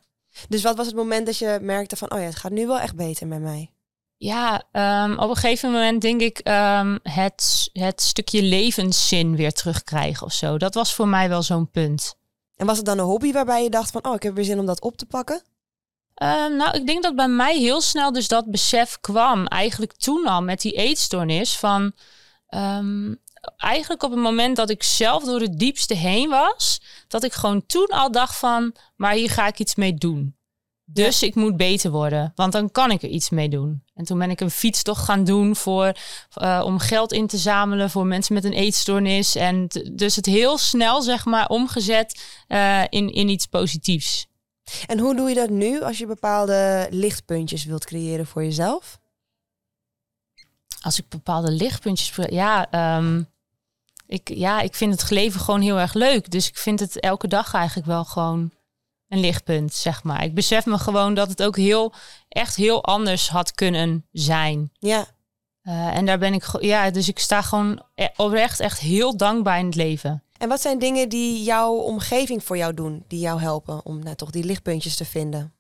Dus 0.49 0.63
wat 0.63 0.77
was 0.77 0.87
het 0.87 0.95
moment 0.95 1.27
dat 1.27 1.39
je 1.39 1.59
merkte 1.63 1.97
van, 1.97 2.13
oh 2.13 2.19
ja, 2.19 2.25
het 2.25 2.37
gaat 2.37 2.53
nu 2.53 2.67
wel 2.67 2.79
echt 2.79 2.97
beter 2.97 3.27
met 3.27 3.41
mij? 3.41 3.71
Ja, 4.17 4.63
um, 4.73 5.19
op 5.19 5.29
een 5.29 5.37
gegeven 5.37 5.71
moment 5.71 6.03
denk 6.03 6.21
ik 6.21 6.49
um, 6.49 6.99
het, 7.03 7.71
het 7.73 8.01
stukje 8.01 8.43
levenszin 8.43 9.37
weer 9.37 9.53
terugkrijgen 9.53 10.27
of 10.27 10.33
zo. 10.33 10.59
Dat 10.59 10.75
was 10.75 10.95
voor 10.95 11.09
mij 11.09 11.29
wel 11.29 11.43
zo'n 11.43 11.71
punt. 11.71 12.15
En 12.57 12.67
was 12.67 12.77
het 12.77 12.87
dan 12.87 12.99
een 12.99 13.05
hobby 13.05 13.33
waarbij 13.33 13.63
je 13.63 13.71
dacht 13.71 13.91
van, 13.91 14.05
oh, 14.07 14.15
ik 14.15 14.23
heb 14.23 14.35
weer 14.35 14.45
zin 14.45 14.59
om 14.59 14.67
dat 14.67 14.81
op 14.81 14.97
te 14.97 15.07
pakken? 15.07 15.43
Um, 16.23 16.57
nou, 16.57 16.77
ik 16.77 16.87
denk 16.87 17.03
dat 17.03 17.17
bij 17.17 17.29
mij 17.29 17.59
heel 17.59 17.81
snel 17.81 18.13
dus 18.13 18.29
dat 18.29 18.51
besef 18.51 19.01
kwam. 19.01 19.47
Eigenlijk 19.47 19.93
toen 19.93 20.27
al 20.27 20.43
met 20.43 20.61
die 20.61 20.73
eetstoornis 20.73 21.57
van... 21.59 21.93
Eigenlijk 23.57 24.03
op 24.03 24.11
het 24.11 24.21
moment 24.21 24.57
dat 24.57 24.71
ik 24.71 24.83
zelf 24.83 25.25
door 25.25 25.41
het 25.41 25.59
diepste 25.59 25.95
heen 25.95 26.29
was... 26.29 26.81
dat 27.09 27.25
ik 27.25 27.33
gewoon 27.33 27.67
toen 27.67 27.87
al 27.87 28.13
dacht 28.13 28.37
van, 28.37 28.75
maar 28.97 29.13
hier 29.13 29.31
ga 29.31 29.47
ik 29.47 29.59
iets 29.59 29.75
mee 29.75 29.95
doen. 29.95 30.37
Dus 30.85 31.23
ik 31.23 31.35
moet 31.35 31.57
beter 31.57 31.91
worden, 31.91 32.33
want 32.35 32.53
dan 32.53 32.71
kan 32.71 32.91
ik 32.91 33.03
er 33.03 33.09
iets 33.09 33.31
mee 33.31 33.49
doen. 33.49 33.85
En 33.95 34.05
toen 34.05 34.19
ben 34.19 34.31
ik 34.31 34.41
een 34.41 34.51
fietstocht 34.51 35.05
gaan 35.05 35.25
doen 35.25 35.57
voor, 35.57 35.93
uh, 36.43 36.63
om 36.65 36.79
geld 36.79 37.13
in 37.13 37.27
te 37.27 37.37
zamelen 37.37 37.91
voor 37.91 38.07
mensen 38.07 38.35
met 38.35 38.45
een 38.45 38.53
eetstoornis. 38.53 39.35
En 39.35 39.67
dus 39.93 40.17
het 40.17 40.27
heel 40.27 40.59
snel, 40.59 41.03
zeg 41.03 41.25
maar, 41.25 41.49
omgezet 41.49 42.23
uh, 42.49 42.83
in, 42.89 43.13
in 43.13 43.29
iets 43.29 43.47
positiefs. 43.47 44.27
En 44.87 44.99
hoe 44.99 45.17
doe 45.17 45.29
je 45.29 45.35
dat 45.35 45.51
nu 45.51 45.83
als 45.83 45.99
je 45.99 46.07
bepaalde 46.07 46.87
lichtpuntjes 46.91 47.65
wilt 47.65 47.85
creëren 47.85 48.27
voor 48.27 48.45
jezelf? 48.45 49.01
Als 50.81 50.99
ik 50.99 51.09
bepaalde 51.09 51.51
lichtpuntjes. 51.51 52.13
Ja, 52.31 52.97
um, 52.99 53.32
ik, 54.07 54.29
ja, 54.29 54.61
ik 54.61 54.75
vind 54.75 55.01
het 55.01 55.11
leven 55.11 55.41
gewoon 55.41 55.61
heel 55.61 55.79
erg 55.79 55.95
leuk. 55.95 56.31
Dus 56.31 56.49
ik 56.49 56.57
vind 56.57 56.81
het 56.81 57.01
elke 57.01 57.29
dag 57.29 57.55
eigenlijk 57.55 57.87
wel 57.87 58.05
gewoon 58.05 58.51
een 59.09 59.21
lichtpunt, 59.21 59.75
zeg 59.75 60.03
maar. 60.03 60.25
Ik 60.25 60.35
besef 60.35 60.67
me 60.67 60.79
gewoon 60.79 61.15
dat 61.15 61.29
het 61.29 61.43
ook 61.43 61.57
heel, 61.57 61.93
echt 62.29 62.57
heel 62.57 62.85
anders 62.85 63.29
had 63.29 63.53
kunnen 63.53 64.07
zijn. 64.13 64.73
Ja. 64.79 65.07
Uh, 65.63 65.97
en 65.97 66.07
daar 66.07 66.19
ben 66.19 66.35
ik, 66.35 66.45
ja, 66.61 66.91
dus 66.91 67.09
ik 67.09 67.19
sta 67.19 67.43
gewoon 67.43 67.83
e-, 67.95 68.07
oprecht 68.17 68.61
echt 68.61 68.79
heel 68.79 69.17
dankbaar 69.17 69.59
in 69.59 69.67
het 69.67 69.75
leven. 69.75 70.23
En 70.39 70.49
wat 70.49 70.61
zijn 70.61 70.79
dingen 70.79 71.09
die 71.09 71.43
jouw 71.43 71.73
omgeving 71.73 72.45
voor 72.45 72.57
jou 72.57 72.75
doen, 72.75 73.05
die 73.09 73.21
jou 73.21 73.41
helpen 73.41 73.85
om 73.85 74.03
nou, 74.03 74.17
toch 74.17 74.31
die 74.31 74.45
lichtpuntjes 74.45 74.97
te 74.97 75.05
vinden? 75.05 75.55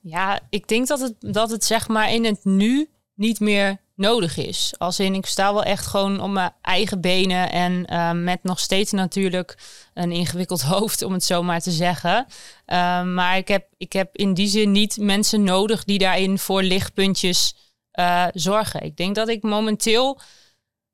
Ja, 0.00 0.40
ik 0.50 0.68
denk 0.68 0.86
dat 0.86 1.00
het, 1.00 1.14
dat 1.18 1.50
het 1.50 1.64
zeg 1.64 1.88
maar 1.88 2.12
in 2.12 2.24
het 2.24 2.44
nu 2.44 2.88
niet 3.14 3.40
meer 3.40 3.80
nodig 3.98 4.36
is. 4.36 4.74
Als 4.78 5.00
in, 5.00 5.14
ik 5.14 5.26
sta 5.26 5.52
wel 5.52 5.62
echt 5.62 5.86
gewoon 5.86 6.20
op 6.20 6.30
mijn 6.30 6.52
eigen 6.62 7.00
benen 7.00 7.50
en 7.50 7.86
uh, 7.92 8.12
met 8.12 8.42
nog 8.42 8.58
steeds 8.58 8.92
natuurlijk 8.92 9.58
een 9.94 10.12
ingewikkeld 10.12 10.62
hoofd, 10.72 11.02
om 11.02 11.12
het 11.12 11.24
zo 11.24 11.42
maar 11.42 11.60
te 11.60 11.70
zeggen. 11.70 12.26
Uh, 12.66 13.02
maar 13.02 13.36
ik 13.36 13.48
heb, 13.48 13.66
ik 13.76 13.92
heb 13.92 14.16
in 14.16 14.34
die 14.34 14.48
zin 14.48 14.72
niet 14.72 14.96
mensen 15.00 15.42
nodig 15.42 15.84
die 15.84 15.98
daarin 15.98 16.38
voor 16.38 16.62
lichtpuntjes 16.62 17.54
uh, 17.98 18.26
zorgen. 18.32 18.82
Ik 18.82 18.96
denk 18.96 19.14
dat 19.14 19.28
ik 19.28 19.42
momenteel 19.42 20.20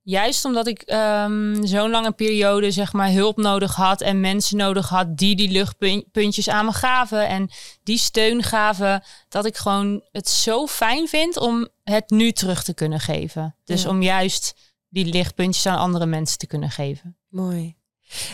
Juist 0.07 0.45
omdat 0.45 0.67
ik 0.67 0.93
um, 0.93 1.67
zo'n 1.67 1.91
lange 1.91 2.13
periode 2.13 2.71
zeg 2.71 2.93
maar 2.93 3.11
hulp 3.11 3.37
nodig 3.37 3.75
had 3.75 4.01
en 4.01 4.21
mensen 4.21 4.57
nodig 4.57 4.89
had 4.89 5.17
die 5.17 5.37
die 5.37 5.51
luchtpuntjes 5.51 6.49
aan 6.49 6.65
me 6.65 6.73
gaven 6.73 7.29
en 7.29 7.51
die 7.83 7.99
steun 7.99 8.43
gaven, 8.43 9.03
dat 9.29 9.47
ik 9.47 9.57
gewoon 9.57 10.03
het 10.13 10.29
zo 10.29 10.67
fijn 10.67 11.09
vind 11.09 11.37
om 11.37 11.69
het 11.83 12.11
nu 12.11 12.33
terug 12.33 12.63
te 12.63 12.75
kunnen 12.75 13.01
geven. 13.01 13.57
Dus 13.65 13.87
om 13.87 14.03
juist 14.03 14.55
die 14.89 15.05
lichtpuntjes 15.05 15.67
aan 15.67 15.79
andere 15.79 16.07
mensen 16.07 16.39
te 16.39 16.47
kunnen 16.47 16.71
geven. 16.71 17.17
Mooi. 17.29 17.77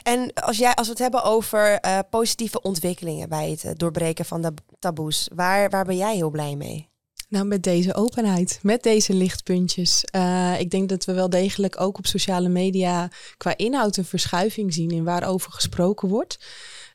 En 0.03 0.33
als, 0.33 0.59
jij, 0.59 0.75
als 0.75 0.87
we 0.87 0.93
het 0.93 1.03
hebben 1.03 1.23
over 1.23 1.85
uh, 1.85 1.99
positieve 2.11 2.63
ontwikkelingen 2.63 3.29
bij 3.29 3.59
het 3.61 3.79
doorbreken 3.79 4.25
van 4.25 4.43
de 4.43 4.55
taboes, 4.79 5.29
waar, 5.35 5.71
waar 5.71 5.85
ben 5.85 5.97
jij 5.97 6.15
heel 6.15 6.31
blij 6.31 6.57
mee? 6.57 6.90
Nou, 7.31 7.45
met 7.45 7.63
deze 7.63 7.95
openheid, 7.95 8.59
met 8.63 8.83
deze 8.83 9.15
lichtpuntjes. 9.15 10.05
Uh, 10.17 10.61
ik 10.61 10.71
denk 10.71 10.89
dat 10.89 11.05
we 11.05 11.13
wel 11.13 11.31
degelijk 11.31 11.81
ook 11.81 11.99
op 11.99 12.07
sociale 12.07 12.49
media 12.49 13.11
qua 13.37 13.57
inhoud 13.57 13.97
een 13.97 14.05
verschuiving 14.05 14.75
zien 14.75 14.91
in 14.91 15.05
waarover 15.05 15.53
gesproken 15.53 16.09
wordt. 16.09 16.39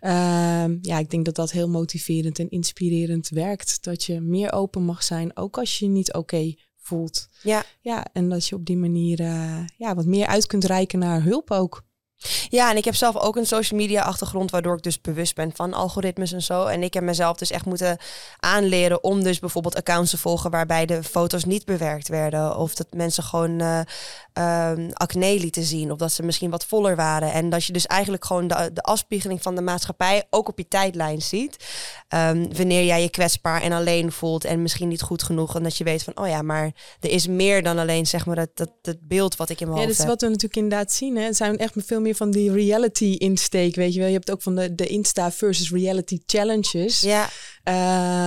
Uh, 0.02 0.12
ja, 0.82 1.00
ik 1.00 1.10
denk 1.10 1.26
dat 1.26 1.36
dat 1.36 1.52
heel 1.52 1.70
motiverend 1.70 2.40
en 2.40 2.50
inspirerend 2.50 3.30
werkt. 3.30 3.84
Dat 3.84 4.04
je 4.04 4.22
meer 4.22 4.54
open 4.54 4.82
mag 4.84 5.04
zijn, 5.04 5.38
ook 5.38 5.58
als 5.58 5.80
je 5.80 5.86
je 5.86 5.92
niet 5.92 6.14
oké 6.14 6.54
voelt. 6.78 7.28
Ja. 7.42 7.64
ja, 7.82 8.06
en 8.14 8.30
dat 8.30 8.48
je 8.48 8.56
op 8.56 8.66
die 8.66 8.78
manier 8.78 9.20
uh, 9.20 9.66
ja, 9.78 9.96
wat 9.96 10.06
meer 10.06 10.28
uit 10.28 10.48
kunt 10.48 10.64
reiken 10.64 11.00
naar 11.00 11.24
hulp 11.24 11.52
ook. 11.52 11.84
Ja, 12.50 12.70
en 12.70 12.78
ik 12.78 12.86
heb 12.86 12.96
zelf 12.96 13.18
ook 13.18 13.36
een 13.36 13.46
social 13.46 13.80
media 13.80 14.02
achtergrond, 14.02 14.52
waardoor 14.52 14.78
ik 14.78 14.84
dus 14.84 15.02
bewust 15.02 15.36
ben 15.36 15.52
van 15.56 15.74
algoritmes 15.74 16.32
en 16.32 16.42
zo. 16.42 16.66
En 16.66 16.84
ik 16.84 16.94
heb 16.94 17.04
mezelf 17.04 17.38
dus 17.38 17.52
echt 17.52 17.66
moeten 17.66 17.98
aanleren 18.40 19.04
om 19.04 19.24
dus 19.24 19.40
bijvoorbeeld 19.40 19.76
accounts 19.76 20.12
te 20.12 20.18
volgen 20.18 20.52
waarbij 20.52 20.86
de 20.86 21.04
foto's 21.04 21.46
niet 21.46 21.66
bewerkt 21.66 22.08
werden. 22.08 22.58
Of 22.58 22.76
dat 22.76 22.88
mensen 22.90 23.24
gewoon 23.24 23.62
uh, 23.62 24.72
acne 24.94 25.40
lieten 25.40 25.64
zien. 25.64 25.92
Of 25.92 25.98
dat 25.98 26.12
ze 26.12 26.24
misschien 26.24 26.50
wat 26.50 26.66
voller 26.66 26.96
waren. 26.96 27.32
En 27.32 27.50
dat 27.50 27.66
je 27.66 27.74
dus 27.74 27.86
eigenlijk 27.86 28.26
gewoon 28.26 28.48
de, 28.48 28.70
de 28.74 28.82
afspiegeling 28.82 29.42
van 29.42 29.56
de 29.56 29.62
maatschappij 29.62 30.24
ook 30.30 30.48
op 30.48 30.58
je 30.58 30.68
tijdlijn 30.68 31.22
ziet. 31.22 31.66
Um, 32.10 32.56
wanneer 32.56 32.86
jij 32.86 33.02
je 33.02 33.10
kwetsbaar 33.10 33.62
en 33.62 33.72
alleen 33.72 34.12
voelt 34.12 34.46
en 34.46 34.62
misschien 34.62 34.88
niet 34.88 35.02
goed 35.02 35.24
genoeg. 35.24 35.56
En 35.56 35.64
dat 35.64 35.78
je 35.78 35.84
weet 35.84 36.04
van, 36.04 36.18
oh 36.18 36.28
ja, 36.28 36.42
maar 36.42 36.72
er 37.00 37.10
is 37.10 37.28
meer 37.28 37.64
dan 37.64 37.78
alleen 37.78 38.06
zeg 38.06 38.26
maar 38.26 38.36
dat, 38.36 38.50
dat, 38.54 38.72
dat 38.82 38.98
beeld 39.02 39.36
wat 39.36 39.50
ik 39.50 39.62
in 39.62 39.68
mijn 39.68 39.80
ja, 39.80 39.86
hoofd 39.86 39.98
heb. 39.98 40.08
Ja, 40.08 40.14
dat 40.14 40.22
is 40.22 40.22
wat 40.22 40.22
we 40.22 40.28
natuurlijk 40.28 40.56
inderdaad 40.56 40.92
zien. 40.92 41.16
Hè. 41.16 41.24
Het 41.24 41.36
zijn 41.36 41.58
echt 41.58 41.74
veel 41.76 42.02
meer 42.02 42.16
van 42.16 42.32
die 42.36 42.52
reality 42.52 43.16
insteek, 43.18 43.76
weet 43.76 43.94
je 43.94 44.00
wel. 44.00 44.08
Je 44.08 44.14
hebt 44.14 44.32
ook 44.32 44.42
van 44.42 44.56
de, 44.56 44.76
de 44.76 44.88
Insta 44.88 45.32
versus 45.32 45.72
reality 45.72 46.20
challenges. 46.26 47.02
Ja. 47.02 47.30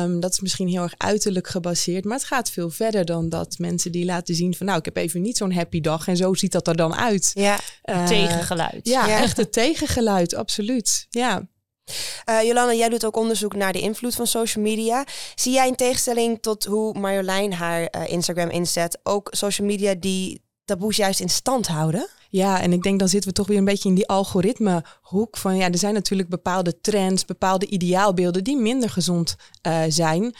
Um, 0.02 0.20
dat 0.20 0.32
is 0.32 0.40
misschien 0.40 0.68
heel 0.68 0.82
erg 0.82 0.94
uiterlijk 0.96 1.48
gebaseerd, 1.48 2.04
maar 2.04 2.16
het 2.16 2.26
gaat 2.26 2.50
veel 2.50 2.70
verder 2.70 3.04
dan 3.04 3.28
dat 3.28 3.58
mensen 3.58 3.92
die 3.92 4.04
laten 4.04 4.34
zien 4.34 4.54
van 4.54 4.66
nou, 4.66 4.78
ik 4.78 4.84
heb 4.84 4.96
even 4.96 5.22
niet 5.22 5.36
zo'n 5.36 5.52
happy 5.52 5.80
dag 5.80 6.08
en 6.08 6.16
zo 6.16 6.34
ziet 6.34 6.52
dat 6.52 6.68
er 6.68 6.76
dan 6.76 6.94
uit. 6.94 7.30
Ja, 7.34 7.58
uh, 7.84 8.06
tegengeluid. 8.06 8.80
Ja, 8.82 9.06
ja, 9.06 9.20
echt 9.20 9.36
het 9.36 9.52
tegengeluid, 9.52 10.34
absoluut. 10.34 11.06
Ja. 11.10 11.48
Uh, 12.30 12.42
Jolanda, 12.42 12.74
jij 12.74 12.88
doet 12.88 13.04
ook 13.04 13.16
onderzoek 13.16 13.54
naar 13.54 13.72
de 13.72 13.80
invloed 13.80 14.14
van 14.14 14.26
social 14.26 14.64
media. 14.64 15.06
Zie 15.34 15.52
jij 15.52 15.68
in 15.68 15.76
tegenstelling 15.76 16.38
tot 16.40 16.64
hoe 16.64 16.98
Marjolein 16.98 17.52
haar 17.52 17.80
uh, 17.96 18.08
Instagram 18.08 18.50
inzet, 18.50 18.98
ook 19.02 19.28
social 19.30 19.66
media 19.66 19.94
die 19.94 20.42
taboes 20.64 20.96
juist 20.96 21.20
in 21.20 21.30
stand 21.30 21.66
houden? 21.66 22.08
Ja, 22.28 22.60
en 22.60 22.72
ik 22.72 22.82
denk 22.82 22.98
dan 22.98 23.08
zitten 23.08 23.30
we 23.30 23.36
toch 23.36 23.46
weer 23.46 23.58
een 23.58 23.64
beetje 23.64 23.88
in 23.88 23.94
die 23.94 24.08
algoritmehoek 24.08 25.36
van 25.36 25.56
ja, 25.56 25.70
er 25.70 25.78
zijn 25.78 25.94
natuurlijk 25.94 26.28
bepaalde 26.28 26.80
trends, 26.80 27.24
bepaalde 27.24 27.66
ideaalbeelden 27.66 28.44
die 28.44 28.56
minder 28.56 28.90
gezond 28.90 29.36
uh, 29.66 29.82
zijn. 29.88 30.22
Uh, 30.22 30.32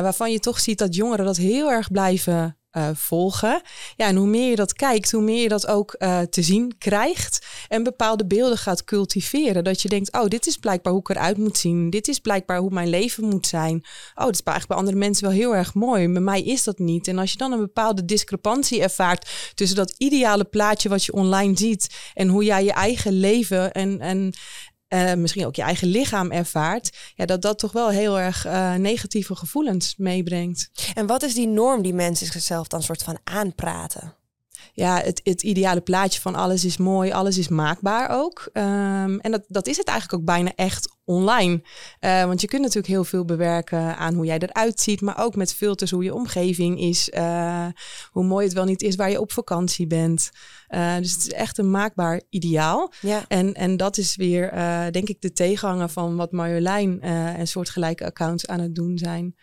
waarvan 0.00 0.32
je 0.32 0.38
toch 0.38 0.60
ziet 0.60 0.78
dat 0.78 0.94
jongeren 0.94 1.24
dat 1.24 1.36
heel 1.36 1.70
erg 1.70 1.90
blijven 1.90 2.56
uh, 2.72 2.88
volgen. 2.94 3.62
Ja, 3.96 4.06
en 4.06 4.16
hoe 4.16 4.26
meer 4.26 4.50
je 4.50 4.56
dat 4.56 4.72
kijkt, 4.72 5.12
hoe 5.12 5.22
meer 5.22 5.42
je 5.42 5.48
dat 5.48 5.66
ook 5.66 5.94
uh, 5.98 6.20
te 6.20 6.42
zien 6.42 6.74
krijgt. 6.78 7.46
En 7.68 7.82
bepaalde 7.82 8.26
beelden 8.26 8.58
gaat 8.58 8.84
cultiveren. 8.84 9.64
Dat 9.64 9.82
je 9.82 9.88
denkt, 9.88 10.12
oh, 10.12 10.26
dit 10.26 10.46
is 10.46 10.56
blijkbaar 10.56 10.92
hoe 10.92 11.00
ik 11.02 11.08
eruit 11.08 11.36
moet 11.36 11.58
zien. 11.58 11.90
Dit 11.90 12.08
is 12.08 12.18
blijkbaar 12.18 12.58
hoe 12.58 12.70
mijn 12.70 12.88
leven 12.88 13.24
moet 13.24 13.46
zijn. 13.46 13.76
Oh, 14.14 14.24
dat 14.24 14.34
is 14.34 14.42
eigenlijk 14.42 14.66
bij 14.66 14.76
andere 14.76 14.96
mensen 14.96 15.24
wel 15.24 15.32
heel 15.32 15.56
erg 15.56 15.74
mooi. 15.74 16.08
Bij 16.08 16.22
mij 16.22 16.42
is 16.42 16.64
dat 16.64 16.78
niet. 16.78 17.08
En 17.08 17.18
als 17.18 17.32
je 17.32 17.38
dan 17.38 17.52
een 17.52 17.58
bepaalde 17.58 18.04
discrepantie 18.04 18.82
ervaart 18.82 19.30
tussen 19.54 19.76
dat 19.76 19.94
ideale 19.98 20.44
plaatje 20.44 20.88
wat 20.88 21.04
je 21.04 21.12
online 21.12 21.56
ziet 21.56 21.96
en 22.14 22.28
hoe 22.28 22.44
jij 22.44 22.64
je 22.64 22.72
eigen 22.72 23.12
leven 23.12 23.72
en, 23.72 24.00
en 24.00 24.32
uh, 24.94 25.14
misschien 25.14 25.46
ook 25.46 25.56
je 25.56 25.62
eigen 25.62 25.88
lichaam 25.88 26.30
ervaart, 26.30 26.96
ja, 27.14 27.24
dat 27.24 27.42
dat 27.42 27.58
toch 27.58 27.72
wel 27.72 27.88
heel 27.88 28.20
erg 28.20 28.46
uh, 28.46 28.74
negatieve 28.74 29.36
gevoelens 29.36 29.94
meebrengt. 29.96 30.70
En 30.94 31.06
wat 31.06 31.22
is 31.22 31.34
die 31.34 31.48
norm 31.48 31.82
die 31.82 31.94
mensen 31.94 32.26
zichzelf 32.26 32.66
dan 32.66 32.82
soort 32.82 33.02
van 33.02 33.18
aanpraten? 33.24 34.16
Ja, 34.72 35.00
het, 35.00 35.20
het 35.24 35.42
ideale 35.42 35.80
plaatje 35.80 36.20
van 36.20 36.34
alles 36.34 36.64
is 36.64 36.76
mooi, 36.76 37.12
alles 37.12 37.38
is 37.38 37.48
maakbaar 37.48 38.10
ook. 38.10 38.50
Um, 38.52 39.20
en 39.20 39.30
dat, 39.30 39.44
dat 39.48 39.66
is 39.66 39.76
het 39.76 39.86
eigenlijk 39.86 40.20
ook 40.20 40.26
bijna 40.26 40.52
echt 40.54 40.96
online. 41.04 41.62
Uh, 42.00 42.24
want 42.24 42.40
je 42.40 42.46
kunt 42.46 42.62
natuurlijk 42.62 42.92
heel 42.92 43.04
veel 43.04 43.24
bewerken 43.24 43.96
aan 43.96 44.14
hoe 44.14 44.26
jij 44.26 44.38
eruit 44.38 44.80
ziet, 44.80 45.00
maar 45.00 45.18
ook 45.18 45.36
met 45.36 45.54
filters 45.54 45.90
hoe 45.90 46.04
je 46.04 46.14
omgeving 46.14 46.80
is, 46.80 47.10
uh, 47.14 47.66
hoe 48.10 48.24
mooi 48.24 48.44
het 48.44 48.54
wel 48.54 48.64
niet 48.64 48.82
is 48.82 48.96
waar 48.96 49.10
je 49.10 49.20
op 49.20 49.32
vakantie 49.32 49.86
bent. 49.86 50.30
Uh, 50.68 50.96
dus 50.96 51.12
het 51.12 51.20
is 51.20 51.32
echt 51.32 51.58
een 51.58 51.70
maakbaar 51.70 52.22
ideaal. 52.28 52.92
Ja. 53.00 53.24
En, 53.28 53.54
en 53.54 53.76
dat 53.76 53.96
is 53.96 54.16
weer, 54.16 54.50
denk 54.90 55.08
ik, 55.08 55.20
de 55.20 55.32
tegenhanger 55.32 55.88
van 55.88 56.16
wat 56.16 56.32
Marjolein 56.32 57.00
en 57.00 57.46
soortgelijke 57.46 58.04
accounts 58.04 58.46
aan 58.46 58.60
het 58.60 58.74
doen 58.74 58.98
zijn. 58.98 59.34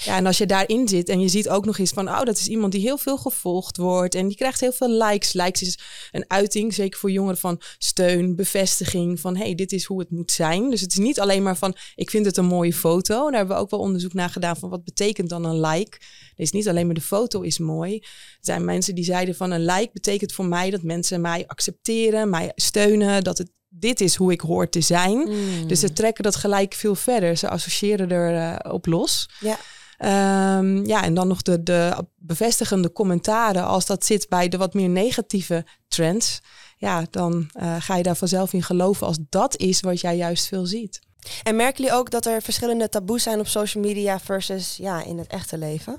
Ja, 0.00 0.16
en 0.16 0.26
als 0.26 0.38
je 0.38 0.46
daarin 0.46 0.88
zit 0.88 1.08
en 1.08 1.20
je 1.20 1.28
ziet 1.28 1.48
ook 1.48 1.64
nog 1.64 1.78
eens 1.78 1.90
van, 1.90 2.08
oh, 2.08 2.22
dat 2.22 2.38
is 2.38 2.48
iemand 2.48 2.72
die 2.72 2.80
heel 2.80 2.98
veel 2.98 3.16
gevolgd 3.16 3.76
wordt 3.76 4.14
en 4.14 4.28
die 4.28 4.36
krijgt 4.36 4.60
heel 4.60 4.72
veel 4.72 4.90
likes. 4.90 5.32
Likes 5.32 5.62
is 5.62 5.78
een 6.10 6.24
uiting, 6.28 6.74
zeker 6.74 6.98
voor 6.98 7.10
jongeren, 7.10 7.38
van 7.38 7.60
steun, 7.78 8.36
bevestiging, 8.36 9.20
van 9.20 9.36
hey, 9.36 9.54
dit 9.54 9.72
is 9.72 9.84
hoe 9.84 9.98
het 9.98 10.10
moet 10.10 10.32
zijn. 10.32 10.70
Dus 10.70 10.80
het 10.80 10.90
is 10.90 10.98
niet 10.98 11.20
alleen 11.20 11.42
maar 11.42 11.56
van, 11.56 11.76
ik 11.94 12.10
vind 12.10 12.26
het 12.26 12.36
een 12.36 12.44
mooie 12.44 12.72
foto. 12.72 13.24
Daar 13.24 13.38
hebben 13.38 13.56
we 13.56 13.62
ook 13.62 13.70
wel 13.70 13.80
onderzoek 13.80 14.12
naar 14.12 14.30
gedaan 14.30 14.56
van 14.56 14.70
wat 14.70 14.84
betekent 14.84 15.28
dan 15.28 15.44
een 15.44 15.60
like. 15.60 15.96
Het 16.28 16.38
is 16.38 16.50
niet 16.50 16.68
alleen 16.68 16.86
maar 16.86 16.94
de 16.94 17.00
foto 17.00 17.40
is 17.40 17.58
mooi. 17.58 17.94
Er 17.94 18.08
zijn 18.40 18.64
mensen 18.64 18.94
die 18.94 19.04
zeiden 19.04 19.34
van 19.34 19.50
een 19.50 19.64
like 19.64 19.90
betekent 19.92 20.32
voor 20.32 20.46
mij 20.46 20.70
dat 20.70 20.82
mensen 20.82 21.20
mij 21.20 21.44
accepteren, 21.46 22.30
mij 22.30 22.52
steunen, 22.54 23.24
dat 23.24 23.38
het 23.38 23.50
dit 23.68 24.00
is 24.00 24.14
hoe 24.14 24.32
ik 24.32 24.40
hoor 24.40 24.68
te 24.68 24.80
zijn. 24.80 25.18
Mm. 25.18 25.68
Dus 25.68 25.80
ze 25.80 25.92
trekken 25.92 26.24
dat 26.24 26.36
gelijk 26.36 26.74
veel 26.74 26.94
verder. 26.94 27.36
Ze 27.36 27.48
associëren 27.48 28.10
er 28.10 28.58
uh, 28.64 28.72
op 28.72 28.86
los. 28.86 29.28
Ja. 29.40 29.58
Um, 29.98 30.86
ja, 30.86 31.02
en 31.02 31.14
dan 31.14 31.28
nog 31.28 31.42
de, 31.42 31.62
de 31.62 32.06
bevestigende 32.16 32.92
commentaren. 32.92 33.64
Als 33.64 33.86
dat 33.86 34.04
zit 34.04 34.28
bij 34.28 34.48
de 34.48 34.56
wat 34.56 34.74
meer 34.74 34.88
negatieve 34.88 35.66
trends. 35.88 36.40
Ja, 36.76 37.06
dan 37.10 37.50
uh, 37.60 37.76
ga 37.78 37.96
je 37.96 38.02
daar 38.02 38.16
vanzelf 38.16 38.52
in 38.52 38.62
geloven 38.62 39.06
als 39.06 39.18
dat 39.28 39.56
is 39.56 39.80
wat 39.80 40.00
jij 40.00 40.16
juist 40.16 40.46
veel 40.46 40.66
ziet. 40.66 41.00
En 41.42 41.56
merken 41.56 41.82
jullie 41.82 41.98
ook 41.98 42.10
dat 42.10 42.26
er 42.26 42.42
verschillende 42.42 42.88
taboes 42.88 43.22
zijn 43.22 43.40
op 43.40 43.46
social 43.46 43.84
media 43.84 44.20
versus 44.20 44.76
ja, 44.76 45.04
in 45.04 45.18
het 45.18 45.26
echte 45.26 45.58
leven? 45.58 45.96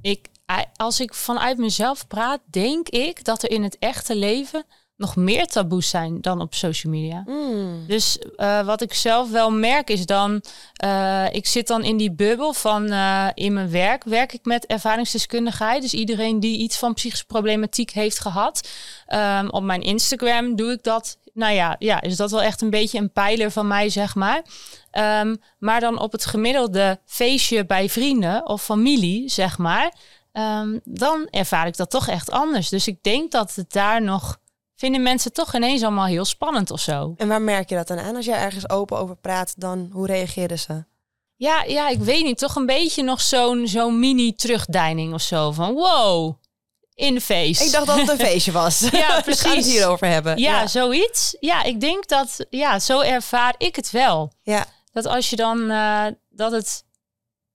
Ik, 0.00 0.28
als 0.76 1.00
ik 1.00 1.14
vanuit 1.14 1.58
mezelf 1.58 2.06
praat, 2.06 2.40
denk 2.50 2.88
ik 2.88 3.24
dat 3.24 3.42
er 3.42 3.50
in 3.50 3.62
het 3.62 3.78
echte 3.78 4.16
leven 4.16 4.64
nog 4.96 5.16
meer 5.16 5.46
taboes 5.46 5.88
zijn 5.88 6.20
dan 6.20 6.40
op 6.40 6.54
social 6.54 6.92
media. 6.92 7.22
Mm. 7.26 7.84
Dus 7.86 8.18
uh, 8.36 8.66
wat 8.66 8.82
ik 8.82 8.94
zelf 8.94 9.30
wel 9.30 9.50
merk 9.50 9.90
is 9.90 10.06
dan, 10.06 10.42
uh, 10.84 11.24
ik 11.30 11.46
zit 11.46 11.66
dan 11.66 11.84
in 11.84 11.96
die 11.96 12.12
bubbel 12.12 12.52
van 12.52 12.92
uh, 12.92 13.28
in 13.34 13.52
mijn 13.52 13.70
werk 13.70 14.04
werk 14.04 14.32
ik 14.32 14.44
met 14.44 14.66
ervaringsdeskundigheid. 14.66 15.82
Dus 15.82 15.94
iedereen 15.94 16.40
die 16.40 16.58
iets 16.58 16.78
van 16.78 16.94
psychische 16.94 17.26
problematiek 17.26 17.90
heeft 17.90 18.18
gehad. 18.18 18.68
Um, 19.14 19.50
op 19.50 19.62
mijn 19.62 19.82
Instagram 19.82 20.56
doe 20.56 20.72
ik 20.72 20.82
dat. 20.82 21.18
Nou 21.32 21.54
ja, 21.54 21.76
ja, 21.78 22.00
is 22.00 22.16
dat 22.16 22.30
wel 22.30 22.42
echt 22.42 22.62
een 22.62 22.70
beetje 22.70 22.98
een 22.98 23.12
pijler 23.12 23.50
van 23.50 23.66
mij, 23.66 23.88
zeg 23.88 24.14
maar. 24.14 24.42
Um, 25.20 25.36
maar 25.58 25.80
dan 25.80 25.98
op 25.98 26.12
het 26.12 26.26
gemiddelde 26.26 27.00
feestje 27.06 27.66
bij 27.66 27.88
vrienden 27.88 28.48
of 28.48 28.62
familie, 28.62 29.28
zeg 29.28 29.58
maar. 29.58 29.92
Um, 30.32 30.80
dan 30.84 31.26
ervaar 31.30 31.66
ik 31.66 31.76
dat 31.76 31.90
toch 31.90 32.08
echt 32.08 32.30
anders. 32.30 32.68
Dus 32.68 32.86
ik 32.86 33.02
denk 33.02 33.32
dat 33.32 33.54
het 33.54 33.72
daar 33.72 34.02
nog 34.02 34.38
vinden 34.76 35.02
mensen 35.02 35.32
toch 35.32 35.54
ineens 35.54 35.82
allemaal 35.82 36.06
heel 36.06 36.24
spannend 36.24 36.70
of 36.70 36.80
zo. 36.80 37.14
En 37.16 37.28
waar 37.28 37.42
merk 37.42 37.68
je 37.68 37.74
dat 37.74 37.86
dan 37.86 37.98
aan? 37.98 38.16
Als 38.16 38.24
jij 38.24 38.38
ergens 38.38 38.68
open 38.68 38.98
over 38.98 39.16
praat, 39.16 39.54
dan 39.56 39.88
hoe 39.92 40.06
reageren 40.06 40.58
ze? 40.58 40.84
Ja, 41.36 41.62
ja, 41.62 41.88
ik 41.88 41.98
weet 41.98 42.24
niet. 42.24 42.38
Toch 42.38 42.56
een 42.56 42.66
beetje 42.66 43.02
nog 43.02 43.20
zo'n 43.20 43.66
zo'n 43.68 43.98
mini-terugdeining 43.98 45.14
of 45.14 45.22
zo. 45.22 45.52
Van 45.52 45.74
wow, 45.74 46.34
in 46.94 47.14
de 47.14 47.20
feest. 47.20 47.60
Ik 47.60 47.72
dacht 47.72 47.86
dat 47.86 47.98
het 47.98 48.08
een 48.08 48.26
feestje 48.28 48.52
was. 48.52 48.80
ja, 48.80 49.20
precies. 49.20 49.42
We 49.42 49.48
gaan 49.48 49.56
het 49.56 49.66
hierover 49.66 50.06
hebben. 50.06 50.38
Ja, 50.38 50.60
ja, 50.60 50.66
zoiets. 50.66 51.36
Ja, 51.40 51.62
ik 51.62 51.80
denk 51.80 52.08
dat, 52.08 52.46
ja, 52.50 52.78
zo 52.78 53.00
ervaar 53.00 53.54
ik 53.58 53.76
het 53.76 53.90
wel. 53.90 54.32
Ja. 54.42 54.66
Dat 54.92 55.06
als 55.06 55.30
je 55.30 55.36
dan, 55.36 55.70
uh, 55.70 56.06
dat 56.30 56.52
het 56.52 56.84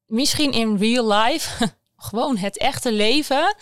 misschien 0.05 0.51
in 0.51 0.77
real 0.77 1.13
life, 1.13 1.73
gewoon 1.95 2.37
het 2.37 2.57
echte 2.57 2.91
leven, 2.91 3.55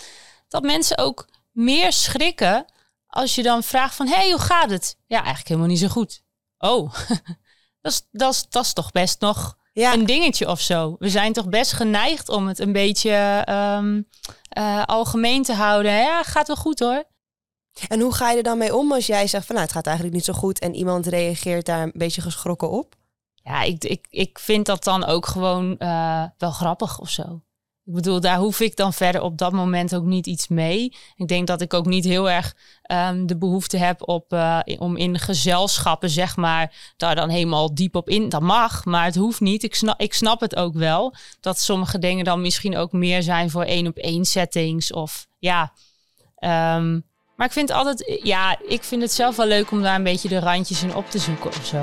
dat 0.48 0.64
mensen 0.64 0.98
ook 0.98 1.28
meer 1.52 1.94
schrikken 1.94 2.66
als 3.10 3.36
je 3.36 3.44
dan 3.44 3.64
vraagt 3.64 3.96
van, 3.96 4.08
hey, 4.08 4.32
hoe 4.32 4.40
gaat 4.40 4.70
het? 4.70 4.98
Ja, 5.08 5.18
eigenlijk 5.18 5.48
helemaal 5.48 5.70
niet 5.70 5.80
zo 5.80 5.88
goed. 5.88 6.24
Oh, 6.58 6.94
dat, 7.82 7.92
is, 7.92 8.08
dat, 8.12 8.34
is, 8.34 8.46
dat 8.50 8.66
is 8.66 8.74
toch 8.74 8.92
best 8.92 9.22
nog 9.22 9.58
ja. 9.74 9.94
een 9.94 10.06
dingetje 10.06 10.48
of 10.48 10.62
zo. 10.62 10.96
We 11.00 11.10
zijn 11.10 11.34
toch 11.34 11.50
best 11.50 11.72
geneigd 11.72 12.30
om 12.30 12.48
het 12.48 12.60
een 12.60 12.72
beetje 12.72 13.46
um, 13.50 14.08
uh, 14.58 14.84
algemeen 14.86 15.44
te 15.44 15.54
houden. 15.54 15.92
Ja, 15.92 16.24
gaat 16.24 16.48
wel 16.48 16.56
goed 16.56 16.80
hoor. 16.80 17.04
En 17.88 18.00
hoe 18.00 18.14
ga 18.14 18.32
je 18.32 18.38
er 18.38 18.44
dan 18.44 18.58
mee 18.58 18.76
om 18.76 18.92
als 18.92 19.06
jij 19.06 19.28
zegt 19.28 19.46
van, 19.46 19.56
nou, 19.56 19.68
het 19.68 19.76
gaat 19.76 19.86
eigenlijk 19.86 20.16
niet 20.16 20.26
zo 20.26 20.34
goed 20.34 20.60
en 20.60 20.76
iemand 20.76 21.08
reageert 21.08 21.66
daar 21.66 21.82
een 21.82 21.92
beetje 21.94 22.22
geschrokken 22.22 22.70
op? 22.70 22.96
Ja, 23.36 23.62
ik, 23.62 23.84
ik, 23.84 24.08
ik 24.10 24.40
vind 24.40 24.66
dat 24.66 24.84
dan 24.84 25.06
ook 25.06 25.26
gewoon 25.26 25.76
uh, 25.80 26.24
wel 26.38 26.52
grappig 26.52 27.00
of 27.00 27.10
zo. 27.10 27.42
Ik 27.90 27.96
bedoel, 27.96 28.20
daar 28.20 28.38
hoef 28.38 28.60
ik 28.60 28.76
dan 28.76 28.94
verder 28.94 29.22
op 29.22 29.38
dat 29.38 29.52
moment 29.52 29.96
ook 29.96 30.04
niet 30.04 30.28
iets 30.28 30.48
mee. 30.48 30.96
Ik 31.16 31.28
denk 31.28 31.48
dat 31.48 31.62
ik 31.62 31.74
ook 31.74 31.86
niet 31.86 32.06
heel 32.06 32.30
erg 32.30 32.56
um, 32.92 33.28
de 33.28 33.38
behoefte 33.38 33.78
heb 33.78 34.08
op, 34.08 34.34
uh, 34.34 34.60
om 34.78 34.98
in 34.98 35.20
gezelschappen, 35.20 36.10
zeg 36.10 36.36
maar, 36.36 36.94
daar 36.98 37.16
dan 37.16 37.30
helemaal 37.30 37.74
diep 37.74 37.96
op 37.96 38.10
in. 38.10 38.30
Dat 38.30 38.42
mag, 38.42 38.86
maar 38.86 39.06
het 39.06 39.16
hoeft 39.16 39.40
niet. 39.40 39.64
Ik 39.64 39.76
snap, 39.76 40.02
ik 40.02 40.14
snap 40.14 40.40
het 40.40 40.56
ook 40.56 40.74
wel. 40.74 41.16
Dat 41.40 41.60
sommige 41.60 42.00
dingen 42.00 42.26
dan 42.26 42.42
misschien 42.42 42.78
ook 42.78 42.92
meer 42.92 43.24
zijn 43.24 43.50
voor 43.50 43.64
één 43.64 43.88
op 43.88 43.98
één 43.98 44.26
settings. 44.26 44.94
Of 44.94 45.28
ja. 45.40 45.74
Um, 46.76 47.04
maar 47.36 47.48
ik 47.48 47.54
vind 47.54 47.72
altijd, 47.72 48.20
ja, 48.24 48.58
ik 48.68 48.84
vind 48.84 49.02
het 49.02 49.12
zelf 49.12 49.36
wel 49.36 49.48
leuk 49.48 49.72
om 49.72 49.82
daar 49.82 49.96
een 49.96 50.04
beetje 50.04 50.30
de 50.30 50.40
randjes 50.40 50.84
in 50.84 50.96
op 50.96 51.10
te 51.10 51.20
zoeken 51.20 51.50
of 51.50 51.66
zo. 51.66 51.82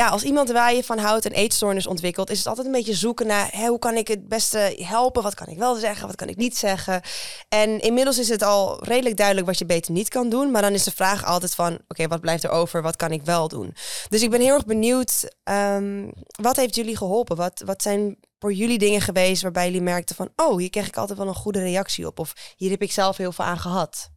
Ja, 0.00 0.08
als 0.08 0.22
iemand 0.22 0.50
waar 0.50 0.74
je 0.74 0.84
van 0.84 0.98
houdt 0.98 1.24
een 1.24 1.32
eetstoornis 1.32 1.86
ontwikkelt, 1.86 2.30
is 2.30 2.38
het 2.38 2.46
altijd 2.46 2.66
een 2.66 2.72
beetje 2.72 2.94
zoeken 2.94 3.26
naar 3.26 3.66
hoe 3.66 3.78
kan 3.78 3.96
ik 3.96 4.08
het 4.08 4.28
beste 4.28 4.76
helpen? 4.82 5.22
Wat 5.22 5.34
kan 5.34 5.46
ik 5.46 5.58
wel 5.58 5.74
zeggen? 5.74 6.06
Wat 6.06 6.16
kan 6.16 6.28
ik 6.28 6.36
niet 6.36 6.56
zeggen? 6.56 7.00
En 7.48 7.80
inmiddels 7.80 8.18
is 8.18 8.28
het 8.28 8.42
al 8.42 8.84
redelijk 8.84 9.16
duidelijk 9.16 9.46
wat 9.46 9.58
je 9.58 9.66
beter 9.66 9.92
niet 9.92 10.08
kan 10.08 10.28
doen. 10.28 10.50
Maar 10.50 10.62
dan 10.62 10.72
is 10.72 10.84
de 10.84 10.90
vraag 10.90 11.24
altijd 11.24 11.54
van, 11.54 11.78
oké, 11.88 12.08
wat 12.08 12.20
blijft 12.20 12.44
er 12.44 12.50
over? 12.50 12.82
Wat 12.82 12.96
kan 12.96 13.10
ik 13.10 13.22
wel 13.22 13.48
doen? 13.48 13.74
Dus 14.08 14.22
ik 14.22 14.30
ben 14.30 14.40
heel 14.40 14.54
erg 14.54 14.64
benieuwd, 14.64 15.28
um, 15.44 16.12
wat 16.30 16.56
heeft 16.56 16.74
jullie 16.74 16.96
geholpen? 16.96 17.36
Wat, 17.36 17.62
wat 17.64 17.82
zijn 17.82 18.18
voor 18.38 18.52
jullie 18.52 18.78
dingen 18.78 19.00
geweest 19.00 19.42
waarbij 19.42 19.64
jullie 19.64 19.82
merkten 19.82 20.16
van, 20.16 20.32
oh, 20.36 20.58
hier 20.58 20.70
kreeg 20.70 20.86
ik 20.86 20.96
altijd 20.96 21.18
wel 21.18 21.28
een 21.28 21.34
goede 21.34 21.60
reactie 21.60 22.06
op. 22.06 22.18
Of 22.18 22.54
hier 22.56 22.70
heb 22.70 22.82
ik 22.82 22.92
zelf 22.92 23.16
heel 23.16 23.32
veel 23.32 23.44
aan 23.44 23.58
gehad. 23.58 24.10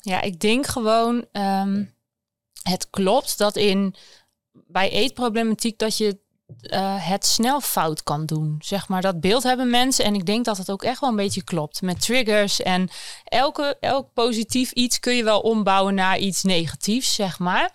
Ja, 0.00 0.20
ik 0.20 0.40
denk 0.40 0.66
gewoon, 0.66 1.26
um, 1.32 1.94
het 2.62 2.90
klopt 2.90 3.38
dat 3.38 3.56
in 3.56 3.94
bij 4.66 4.90
eetproblematiek 4.90 5.78
dat 5.78 5.96
je 5.96 6.18
uh, 6.60 7.08
het 7.08 7.26
snel 7.26 7.60
fout 7.60 8.02
kan 8.02 8.26
doen. 8.26 8.56
Zeg 8.58 8.88
maar, 8.88 9.02
dat 9.02 9.20
beeld 9.20 9.42
hebben 9.42 9.70
mensen. 9.70 10.04
En 10.04 10.14
ik 10.14 10.26
denk 10.26 10.44
dat 10.44 10.56
het 10.56 10.70
ook 10.70 10.82
echt 10.82 11.00
wel 11.00 11.10
een 11.10 11.16
beetje 11.16 11.44
klopt. 11.44 11.82
Met 11.82 12.00
triggers 12.00 12.62
en 12.62 12.88
elke, 13.24 13.76
elk 13.80 14.12
positief 14.12 14.72
iets 14.72 15.00
kun 15.00 15.16
je 15.16 15.24
wel 15.24 15.40
ombouwen 15.40 15.94
naar 15.94 16.18
iets 16.18 16.42
negatiefs, 16.42 17.14
zeg 17.14 17.38
maar. 17.38 17.72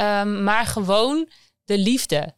Um, 0.00 0.44
maar 0.44 0.66
gewoon 0.66 1.28
de 1.64 1.78
liefde. 1.78 2.34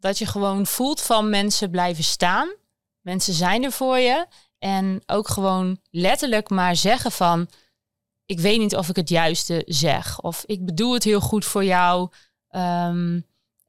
Dat 0.00 0.18
je 0.18 0.26
gewoon 0.26 0.66
voelt 0.66 1.00
van 1.00 1.30
mensen 1.30 1.70
blijven 1.70 2.04
staan. 2.04 2.54
Mensen 3.00 3.34
zijn 3.34 3.64
er 3.64 3.72
voor 3.72 3.98
je. 3.98 4.26
En 4.58 5.02
ook 5.06 5.28
gewoon 5.28 5.78
letterlijk 5.90 6.50
maar 6.50 6.76
zeggen 6.76 7.12
van... 7.12 7.48
ik 8.26 8.40
weet 8.40 8.58
niet 8.58 8.76
of 8.76 8.88
ik 8.88 8.96
het 8.96 9.08
juiste 9.08 9.62
zeg. 9.66 10.20
Of 10.20 10.42
ik 10.46 10.64
bedoel 10.64 10.94
het 10.94 11.04
heel 11.04 11.20
goed 11.20 11.44
voor 11.44 11.64
jou. 11.64 12.10
Um, 12.50 13.26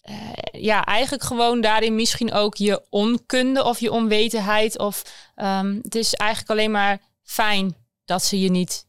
uh, 0.09 0.15
ja, 0.51 0.85
eigenlijk 0.85 1.23
gewoon 1.23 1.61
daarin 1.61 1.95
misschien 1.95 2.33
ook 2.33 2.55
je 2.55 2.81
onkunde 2.89 3.63
of 3.63 3.79
je 3.79 3.91
onwetendheid. 3.91 4.79
Of 4.79 5.01
um, 5.35 5.79
het 5.81 5.95
is 5.95 6.13
eigenlijk 6.13 6.51
alleen 6.51 6.71
maar 6.71 6.99
fijn 7.23 7.75
dat 8.05 8.23
ze 8.23 8.39
je 8.39 8.49
niet, 8.49 8.85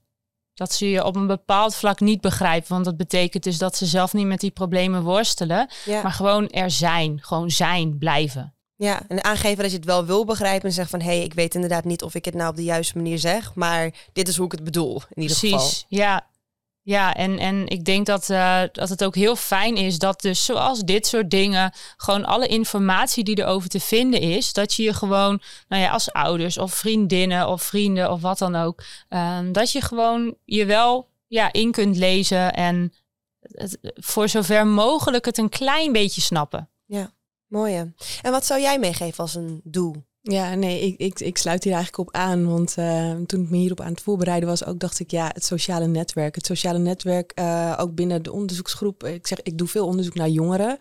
dat 0.54 0.72
ze 0.72 0.90
je 0.90 1.04
op 1.04 1.16
een 1.16 1.26
bepaald 1.26 1.74
vlak 1.74 2.00
niet 2.00 2.20
begrijpen. 2.20 2.72
Want 2.72 2.84
dat 2.84 2.96
betekent 2.96 3.42
dus 3.42 3.58
dat 3.58 3.76
ze 3.76 3.86
zelf 3.86 4.12
niet 4.12 4.26
met 4.26 4.40
die 4.40 4.50
problemen 4.50 5.02
worstelen. 5.02 5.68
Ja. 5.84 6.02
Maar 6.02 6.12
gewoon 6.12 6.48
er 6.48 6.70
zijn, 6.70 7.18
gewoon 7.22 7.50
zijn, 7.50 7.98
blijven. 7.98 8.54
Ja, 8.78 9.02
en 9.08 9.24
aangeven 9.24 9.62
dat 9.62 9.70
je 9.70 9.76
het 9.76 9.86
wel 9.86 10.04
wil 10.04 10.24
begrijpen 10.24 10.68
en 10.68 10.74
zeg 10.74 10.88
van 10.88 11.00
hé, 11.00 11.06
hey, 11.06 11.22
ik 11.22 11.34
weet 11.34 11.54
inderdaad 11.54 11.84
niet 11.84 12.02
of 12.02 12.14
ik 12.14 12.24
het 12.24 12.34
nou 12.34 12.50
op 12.50 12.56
de 12.56 12.64
juiste 12.64 12.96
manier 12.96 13.18
zeg, 13.18 13.54
maar 13.54 13.90
dit 14.12 14.28
is 14.28 14.36
hoe 14.36 14.46
ik 14.46 14.52
het 14.52 14.64
bedoel 14.64 14.94
in 14.94 15.22
ieder 15.22 15.36
Precies, 15.38 15.62
geval. 15.62 15.84
ja. 15.88 16.26
Ja, 16.86 17.14
en, 17.14 17.38
en 17.38 17.66
ik 17.66 17.84
denk 17.84 18.06
dat, 18.06 18.28
uh, 18.28 18.62
dat 18.72 18.88
het 18.88 19.04
ook 19.04 19.14
heel 19.14 19.36
fijn 19.36 19.76
is 19.76 19.98
dat 19.98 20.20
dus 20.20 20.44
zoals 20.44 20.80
dit 20.80 21.06
soort 21.06 21.30
dingen, 21.30 21.72
gewoon 21.96 22.24
alle 22.24 22.46
informatie 22.46 23.24
die 23.24 23.38
erover 23.38 23.68
te 23.68 23.80
vinden 23.80 24.20
is, 24.20 24.52
dat 24.52 24.74
je 24.74 24.82
je 24.82 24.94
gewoon, 24.94 25.40
nou 25.68 25.82
ja, 25.82 25.90
als 25.90 26.12
ouders 26.12 26.58
of 26.58 26.74
vriendinnen 26.74 27.48
of 27.48 27.62
vrienden 27.62 28.10
of 28.10 28.20
wat 28.20 28.38
dan 28.38 28.56
ook, 28.56 28.82
um, 29.08 29.52
dat 29.52 29.72
je 29.72 29.80
gewoon 29.80 30.36
je 30.44 30.64
wel 30.64 31.08
ja, 31.26 31.52
in 31.52 31.70
kunt 31.70 31.96
lezen 31.96 32.54
en 32.54 32.92
voor 33.94 34.28
zover 34.28 34.66
mogelijk 34.66 35.24
het 35.24 35.38
een 35.38 35.48
klein 35.48 35.92
beetje 35.92 36.20
snappen. 36.20 36.70
Ja, 36.84 37.12
mooi. 37.46 37.92
En 38.22 38.30
wat 38.32 38.46
zou 38.46 38.60
jij 38.60 38.78
meegeven 38.78 39.18
als 39.18 39.34
een 39.34 39.60
doel? 39.64 40.04
Ja, 40.28 40.54
nee, 40.54 40.80
ik, 40.80 40.98
ik, 40.98 41.20
ik 41.20 41.38
sluit 41.38 41.64
hier 41.64 41.72
eigenlijk 41.72 42.08
op 42.08 42.14
aan. 42.14 42.46
Want 42.46 42.74
uh, 42.78 43.12
toen 43.26 43.42
ik 43.42 43.50
me 43.50 43.56
hierop 43.56 43.80
aan 43.80 43.90
het 43.90 44.00
voorbereiden 44.00 44.48
was, 44.48 44.64
ook 44.64 44.78
dacht 44.78 45.00
ik, 45.00 45.10
ja, 45.10 45.30
het 45.32 45.44
sociale 45.44 45.86
netwerk. 45.86 46.34
Het 46.34 46.46
sociale 46.46 46.78
netwerk, 46.78 47.32
uh, 47.38 47.74
ook 47.80 47.94
binnen 47.94 48.22
de 48.22 48.32
onderzoeksgroep. 48.32 49.04
Ik 49.04 49.26
zeg, 49.26 49.42
ik 49.42 49.58
doe 49.58 49.68
veel 49.68 49.86
onderzoek 49.86 50.14
naar 50.14 50.28
jongeren. 50.28 50.76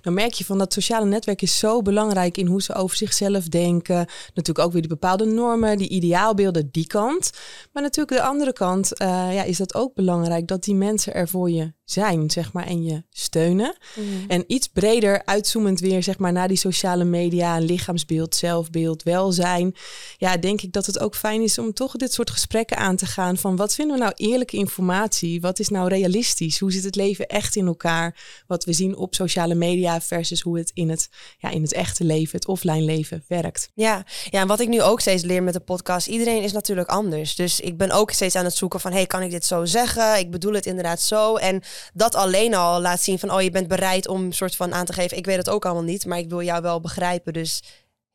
Dan 0.00 0.14
merk 0.14 0.32
je 0.32 0.44
van 0.44 0.58
dat 0.58 0.72
sociale 0.72 1.06
netwerk 1.06 1.42
is 1.42 1.58
zo 1.58 1.82
belangrijk 1.82 2.36
in 2.36 2.46
hoe 2.46 2.62
ze 2.62 2.74
over 2.74 2.96
zichzelf 2.96 3.48
denken. 3.48 4.06
Natuurlijk 4.34 4.66
ook 4.66 4.72
weer 4.72 4.82
die 4.82 4.90
bepaalde 4.90 5.24
normen, 5.24 5.78
die 5.78 5.88
ideaalbeelden, 5.88 6.68
die 6.72 6.86
kant. 6.86 7.30
Maar 7.72 7.82
natuurlijk 7.82 8.16
de 8.16 8.28
andere 8.28 8.52
kant 8.52 9.00
uh, 9.02 9.08
ja, 9.08 9.42
is 9.42 9.56
dat 9.56 9.74
ook 9.74 9.94
belangrijk 9.94 10.46
dat 10.46 10.64
die 10.64 10.74
mensen 10.74 11.14
er 11.14 11.28
voor 11.28 11.50
je 11.50 11.72
zijn, 11.84 12.30
zeg 12.30 12.52
maar, 12.52 12.66
en 12.66 12.84
je 12.84 13.02
steunen. 13.10 13.76
Mm. 13.96 14.04
En 14.28 14.44
iets 14.46 14.68
breder 14.68 15.24
uitzoomend 15.24 15.80
weer, 15.80 16.02
zeg 16.02 16.18
maar, 16.18 16.32
naar 16.32 16.48
die 16.48 16.56
sociale 16.56 17.04
media, 17.04 17.58
lichaamsbeeld, 17.58 18.34
zelfbeeld, 18.34 18.84
welzijn. 19.02 19.74
Ja, 20.16 20.36
denk 20.36 20.62
ik 20.62 20.72
dat 20.72 20.86
het 20.86 20.98
ook 20.98 21.14
fijn 21.14 21.42
is 21.42 21.58
om 21.58 21.72
toch 21.72 21.96
dit 21.96 22.12
soort 22.12 22.30
gesprekken 22.30 22.76
aan 22.76 22.96
te 22.96 23.06
gaan 23.06 23.36
van 23.36 23.56
wat 23.56 23.74
vinden 23.74 23.96
we 23.96 24.02
nou 24.02 24.14
eerlijke 24.16 24.56
informatie? 24.56 25.40
Wat 25.40 25.58
is 25.58 25.68
nou 25.68 25.88
realistisch? 25.88 26.58
Hoe 26.58 26.72
zit 26.72 26.84
het 26.84 26.96
leven 26.96 27.26
echt 27.26 27.56
in 27.56 27.66
elkaar? 27.66 28.44
Wat 28.46 28.64
we 28.64 28.72
zien 28.72 28.96
op 28.96 29.14
sociale 29.14 29.54
media 29.54 30.00
versus 30.00 30.40
hoe 30.40 30.58
het 30.58 30.70
in 30.74 30.90
het, 30.90 31.08
ja, 31.38 31.50
in 31.50 31.62
het 31.62 31.72
echte 31.72 32.04
leven, 32.04 32.36
het 32.36 32.48
offline 32.48 32.82
leven 32.82 33.24
werkt. 33.28 33.70
Ja, 33.74 34.04
ja, 34.30 34.40
en 34.40 34.46
wat 34.46 34.60
ik 34.60 34.68
nu 34.68 34.82
ook 34.82 35.00
steeds 35.00 35.22
leer 35.22 35.42
met 35.42 35.54
de 35.54 35.60
podcast, 35.60 36.06
iedereen 36.06 36.42
is 36.42 36.52
natuurlijk 36.52 36.88
anders. 36.88 37.34
Dus 37.34 37.60
ik 37.60 37.76
ben 37.76 37.90
ook 37.90 38.10
steeds 38.10 38.34
aan 38.34 38.44
het 38.44 38.56
zoeken 38.56 38.80
van, 38.80 38.92
hey, 38.92 39.06
kan 39.06 39.22
ik 39.22 39.30
dit 39.30 39.44
zo 39.44 39.64
zeggen? 39.64 40.18
Ik 40.18 40.30
bedoel 40.30 40.52
het 40.52 40.66
inderdaad 40.66 41.00
zo. 41.00 41.36
En 41.36 41.62
dat 41.94 42.14
alleen 42.14 42.54
al 42.54 42.80
laat 42.80 43.00
zien 43.00 43.18
van, 43.18 43.32
oh, 43.32 43.42
je 43.42 43.50
bent 43.50 43.68
bereid 43.68 44.08
om 44.08 44.24
een 44.24 44.32
soort 44.32 44.56
van 44.56 44.74
aan 44.74 44.84
te 44.84 44.92
geven, 44.92 45.16
ik 45.16 45.26
weet 45.26 45.36
het 45.36 45.50
ook 45.50 45.64
allemaal 45.64 45.82
niet, 45.82 46.06
maar 46.06 46.18
ik 46.18 46.28
wil 46.28 46.42
jou 46.42 46.62
wel 46.62 46.80
begrijpen, 46.80 47.32
dus 47.32 47.62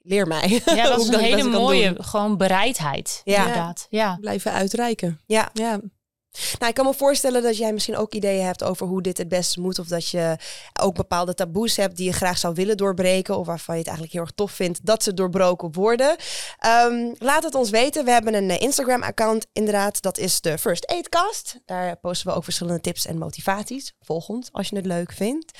leer 0.03 0.27
mij. 0.27 0.61
Ja, 0.65 0.83
dat 0.89 0.99
is 0.99 1.07
een 1.07 1.19
hele 1.19 1.49
mooie, 1.49 1.95
gewoon 1.97 2.37
bereidheid, 2.37 3.21
ja. 3.23 3.37
inderdaad. 3.37 3.87
Ja. 3.89 4.17
Blijven 4.21 4.51
uitreiken. 4.51 5.19
Ja. 5.25 5.49
ja. 5.53 5.79
Nou, 6.31 6.69
ik 6.69 6.73
kan 6.73 6.85
me 6.85 6.93
voorstellen 6.93 7.43
dat 7.43 7.57
jij 7.57 7.73
misschien 7.73 7.97
ook 7.97 8.13
ideeën 8.13 8.45
hebt 8.45 8.63
over 8.63 8.87
hoe 8.87 9.01
dit 9.01 9.17
het 9.17 9.27
beste 9.27 9.59
moet. 9.59 9.79
Of 9.79 9.87
dat 9.87 10.09
je 10.09 10.37
ook 10.81 10.95
bepaalde 10.95 11.33
taboes 11.33 11.75
hebt 11.75 11.97
die 11.97 12.05
je 12.05 12.11
graag 12.11 12.37
zou 12.37 12.53
willen 12.53 12.77
doorbreken. 12.77 13.37
Of 13.37 13.45
waarvan 13.45 13.75
je 13.75 13.79
het 13.79 13.89
eigenlijk 13.89 14.17
heel 14.17 14.25
erg 14.25 14.35
tof 14.35 14.51
vindt 14.51 14.85
dat 14.85 15.03
ze 15.03 15.13
doorbroken 15.13 15.71
worden. 15.73 16.15
Um, 16.87 17.15
laat 17.17 17.43
het 17.43 17.55
ons 17.55 17.69
weten. 17.69 18.05
We 18.05 18.11
hebben 18.11 18.33
een 18.33 18.49
eh, 18.49 18.61
Instagram-account 18.61 19.47
inderdaad. 19.53 20.01
Dat 20.01 20.17
is 20.17 20.41
de 20.41 20.57
First 20.57 20.87
Aid 20.87 21.09
Cast. 21.09 21.59
Daar 21.65 21.97
posten 21.97 22.27
we 22.27 22.35
ook 22.35 22.43
verschillende 22.43 22.81
tips 22.81 23.05
en 23.05 23.17
motivaties. 23.17 23.93
Volg 23.99 24.29
ons 24.29 24.49
als 24.51 24.69
je 24.69 24.75
het 24.75 24.85
leuk 24.85 25.11
vindt. 25.11 25.57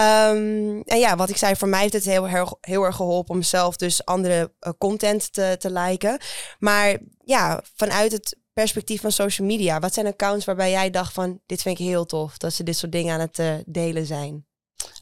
Um, 0.00 0.82
en 0.82 0.98
ja, 0.98 1.16
wat 1.16 1.28
ik 1.28 1.36
zei, 1.36 1.56
voor 1.56 1.68
mij 1.68 1.80
heeft 1.80 1.92
het 1.92 2.04
heel, 2.04 2.26
heel, 2.26 2.58
heel 2.60 2.82
erg 2.82 2.96
geholpen 2.96 3.34
om 3.34 3.42
zelf 3.42 3.76
dus 3.76 4.04
andere 4.04 4.52
uh, 4.60 4.72
content 4.78 5.32
te, 5.32 5.56
te 5.58 5.70
liken. 5.70 6.18
Maar 6.58 6.98
ja, 7.24 7.62
vanuit 7.76 8.12
het 8.12 8.36
perspectief 8.54 9.00
van 9.00 9.12
social 9.12 9.46
media? 9.46 9.78
Wat 9.80 9.94
zijn 9.94 10.06
accounts 10.06 10.44
waarbij 10.44 10.70
jij 10.70 10.90
dacht 10.90 11.12
van 11.12 11.40
dit 11.46 11.62
vind 11.62 11.78
ik 11.78 11.86
heel 11.86 12.04
tof 12.04 12.38
dat 12.38 12.52
ze 12.52 12.62
dit 12.62 12.76
soort 12.76 12.92
dingen 12.92 13.14
aan 13.14 13.20
het 13.20 13.38
uh, 13.38 13.54
delen 13.66 14.06
zijn? 14.06 14.46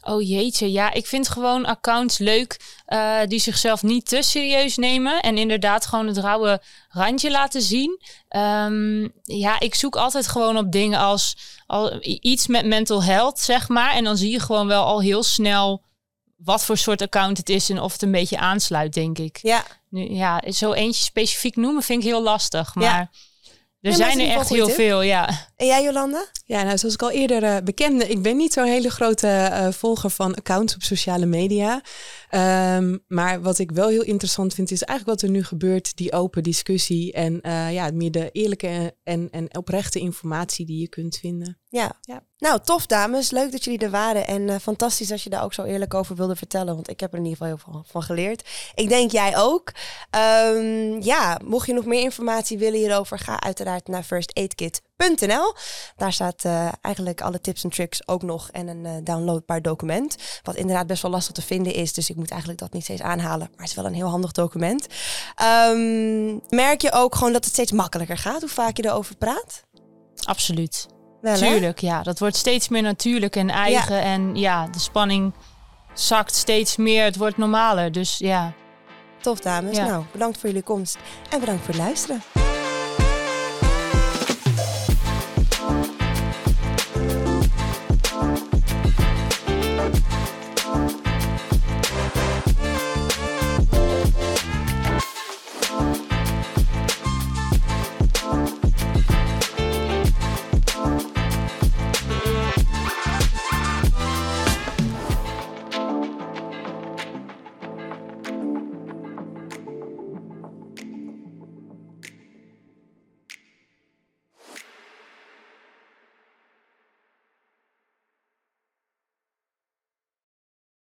Oh 0.01 0.21
jeetje, 0.21 0.71
ja, 0.71 0.93
ik 0.93 1.07
vind 1.07 1.29
gewoon 1.29 1.65
accounts 1.65 2.17
leuk 2.17 2.59
uh, 2.87 3.19
die 3.27 3.39
zichzelf 3.39 3.83
niet 3.83 4.05
te 4.05 4.21
serieus 4.21 4.77
nemen 4.77 5.21
en 5.21 5.37
inderdaad 5.37 5.85
gewoon 5.85 6.07
het 6.07 6.17
rauwe 6.17 6.61
randje 6.89 7.31
laten 7.31 7.61
zien. 7.61 8.01
Um, 8.29 9.13
ja, 9.23 9.59
ik 9.59 9.75
zoek 9.75 9.95
altijd 9.95 10.27
gewoon 10.27 10.57
op 10.57 10.71
dingen 10.71 10.99
als 10.99 11.37
al, 11.65 11.97
iets 12.01 12.47
met 12.47 12.65
mental 12.65 13.03
health, 13.03 13.39
zeg 13.39 13.67
maar. 13.67 13.93
En 13.93 14.03
dan 14.03 14.17
zie 14.17 14.31
je 14.31 14.39
gewoon 14.39 14.67
wel 14.67 14.83
al 14.83 15.01
heel 15.01 15.23
snel 15.23 15.83
wat 16.37 16.65
voor 16.65 16.77
soort 16.77 17.01
account 17.01 17.37
het 17.37 17.49
is 17.49 17.69
en 17.69 17.79
of 17.79 17.91
het 17.91 18.01
een 18.01 18.11
beetje 18.11 18.37
aansluit, 18.37 18.93
denk 18.93 19.17
ik. 19.17 19.39
Ja. 19.41 19.63
Nu, 19.89 20.09
ja, 20.09 20.41
zo 20.51 20.73
eentje 20.73 21.03
specifiek 21.03 21.55
noemen 21.55 21.83
vind 21.83 22.03
ik 22.03 22.09
heel 22.09 22.23
lastig, 22.23 22.75
maar... 22.75 22.83
Ja. 22.83 23.09
Er 23.83 23.93
zijn 23.93 24.19
er 24.19 24.29
echt 24.29 24.49
heel 24.49 24.69
veel, 24.69 25.01
ja. 25.01 25.29
En 25.63 25.69
jij, 25.69 25.83
Jolanda? 25.83 26.25
Ja, 26.45 26.63
nou, 26.63 26.77
zoals 26.77 26.93
ik 26.93 27.01
al 27.01 27.11
eerder 27.11 27.43
uh, 27.43 27.57
bekende, 27.63 28.07
ik 28.07 28.21
ben 28.21 28.37
niet 28.37 28.53
zo'n 28.53 28.65
hele 28.65 28.89
grote 28.89 29.27
uh, 29.27 29.71
volger 29.71 30.09
van 30.09 30.35
accounts 30.35 30.75
op 30.75 30.81
sociale 30.81 31.25
media. 31.25 31.81
Um, 32.75 33.03
maar 33.07 33.41
wat 33.41 33.59
ik 33.59 33.71
wel 33.71 33.87
heel 33.87 34.03
interessant 34.03 34.53
vind, 34.53 34.71
is 34.71 34.83
eigenlijk 34.83 35.19
wat 35.19 35.29
er 35.29 35.35
nu 35.35 35.43
gebeurt, 35.43 35.97
die 35.97 36.13
open 36.13 36.43
discussie 36.43 37.13
en 37.13 37.39
uh, 37.41 37.73
ja, 37.73 37.89
meer 37.93 38.11
de 38.11 38.29
eerlijke 38.31 38.95
en, 39.03 39.27
en 39.31 39.57
oprechte 39.57 39.99
informatie 39.99 40.65
die 40.65 40.79
je 40.79 40.89
kunt 40.89 41.17
vinden. 41.17 41.57
Ja. 41.69 41.91
ja. 42.01 42.23
Nou, 42.37 42.59
tof 42.63 42.85
dames. 42.85 43.31
Leuk 43.31 43.51
dat 43.51 43.63
jullie 43.63 43.79
er 43.79 43.89
waren. 43.89 44.27
En 44.27 44.41
uh, 44.41 44.55
fantastisch 44.61 45.07
dat 45.07 45.21
je 45.21 45.29
daar 45.29 45.43
ook 45.43 45.53
zo 45.53 45.63
eerlijk 45.63 45.93
over 45.93 46.15
wilde 46.15 46.35
vertellen. 46.35 46.75
Want 46.75 46.89
ik 46.89 46.99
heb 46.99 47.11
er 47.11 47.19
in 47.19 47.25
ieder 47.25 47.37
geval 47.37 47.55
heel 47.55 47.63
veel 47.65 47.85
van 47.87 48.03
geleerd. 48.03 48.49
Ik 48.75 48.89
denk 48.89 49.11
jij 49.11 49.37
ook. 49.37 49.71
Um, 50.55 51.01
ja, 51.01 51.39
mocht 51.45 51.67
je 51.67 51.73
nog 51.73 51.85
meer 51.85 52.01
informatie 52.01 52.57
willen 52.57 52.79
hierover, 52.79 53.19
ga 53.19 53.41
uiteraard 53.41 53.87
naar 53.87 54.03
firstaidkit.nl. 54.97 55.53
Daar 55.95 56.13
staat 56.13 56.43
uh, 56.45 56.67
eigenlijk 56.81 57.21
alle 57.21 57.41
tips 57.41 57.63
en 57.63 57.69
tricks 57.69 58.07
ook 58.07 58.21
nog 58.21 58.49
en 58.51 58.67
een 58.67 58.85
uh, 58.85 58.91
downloadbaar 59.03 59.61
document. 59.61 60.15
Wat 60.43 60.55
inderdaad 60.55 60.87
best 60.87 61.01
wel 61.01 61.11
lastig 61.11 61.33
te 61.33 61.41
vinden 61.41 61.73
is. 61.73 61.93
Dus 61.93 62.09
ik 62.09 62.15
moet 62.15 62.29
eigenlijk 62.29 62.59
dat 62.59 62.73
niet 62.73 62.83
steeds 62.83 63.01
aanhalen. 63.01 63.47
Maar 63.51 63.59
het 63.59 63.69
is 63.69 63.75
wel 63.75 63.85
een 63.85 63.93
heel 63.93 64.09
handig 64.09 64.31
document. 64.31 64.87
Um, 65.69 66.41
merk 66.49 66.81
je 66.81 66.91
ook 66.91 67.15
gewoon 67.15 67.33
dat 67.33 67.43
het 67.43 67.53
steeds 67.53 67.71
makkelijker 67.71 68.17
gaat 68.17 68.41
hoe 68.41 68.49
vaak 68.49 68.77
je 68.77 68.85
erover 68.85 69.15
praat? 69.15 69.63
Absoluut. 70.23 70.87
Wel, 71.21 71.35
Tuurlijk, 71.35 71.79
ja. 71.79 72.03
Dat 72.03 72.19
wordt 72.19 72.35
steeds 72.35 72.69
meer 72.69 72.81
natuurlijk 72.81 73.35
en 73.35 73.49
eigen. 73.49 74.01
En 74.01 74.35
ja, 74.35 74.67
de 74.67 74.79
spanning 74.79 75.33
zakt 75.93 76.35
steeds 76.35 76.77
meer. 76.77 77.03
Het 77.03 77.17
wordt 77.17 77.37
normaler. 77.37 77.91
Dus 77.91 78.17
ja. 78.17 78.53
Tof, 79.21 79.39
dames. 79.39 79.77
Nou, 79.77 80.03
bedankt 80.11 80.37
voor 80.37 80.49
jullie 80.49 80.63
komst 80.63 80.97
en 81.29 81.39
bedankt 81.39 81.65
voor 81.65 81.73
het 81.73 81.83
luisteren. 81.83 82.52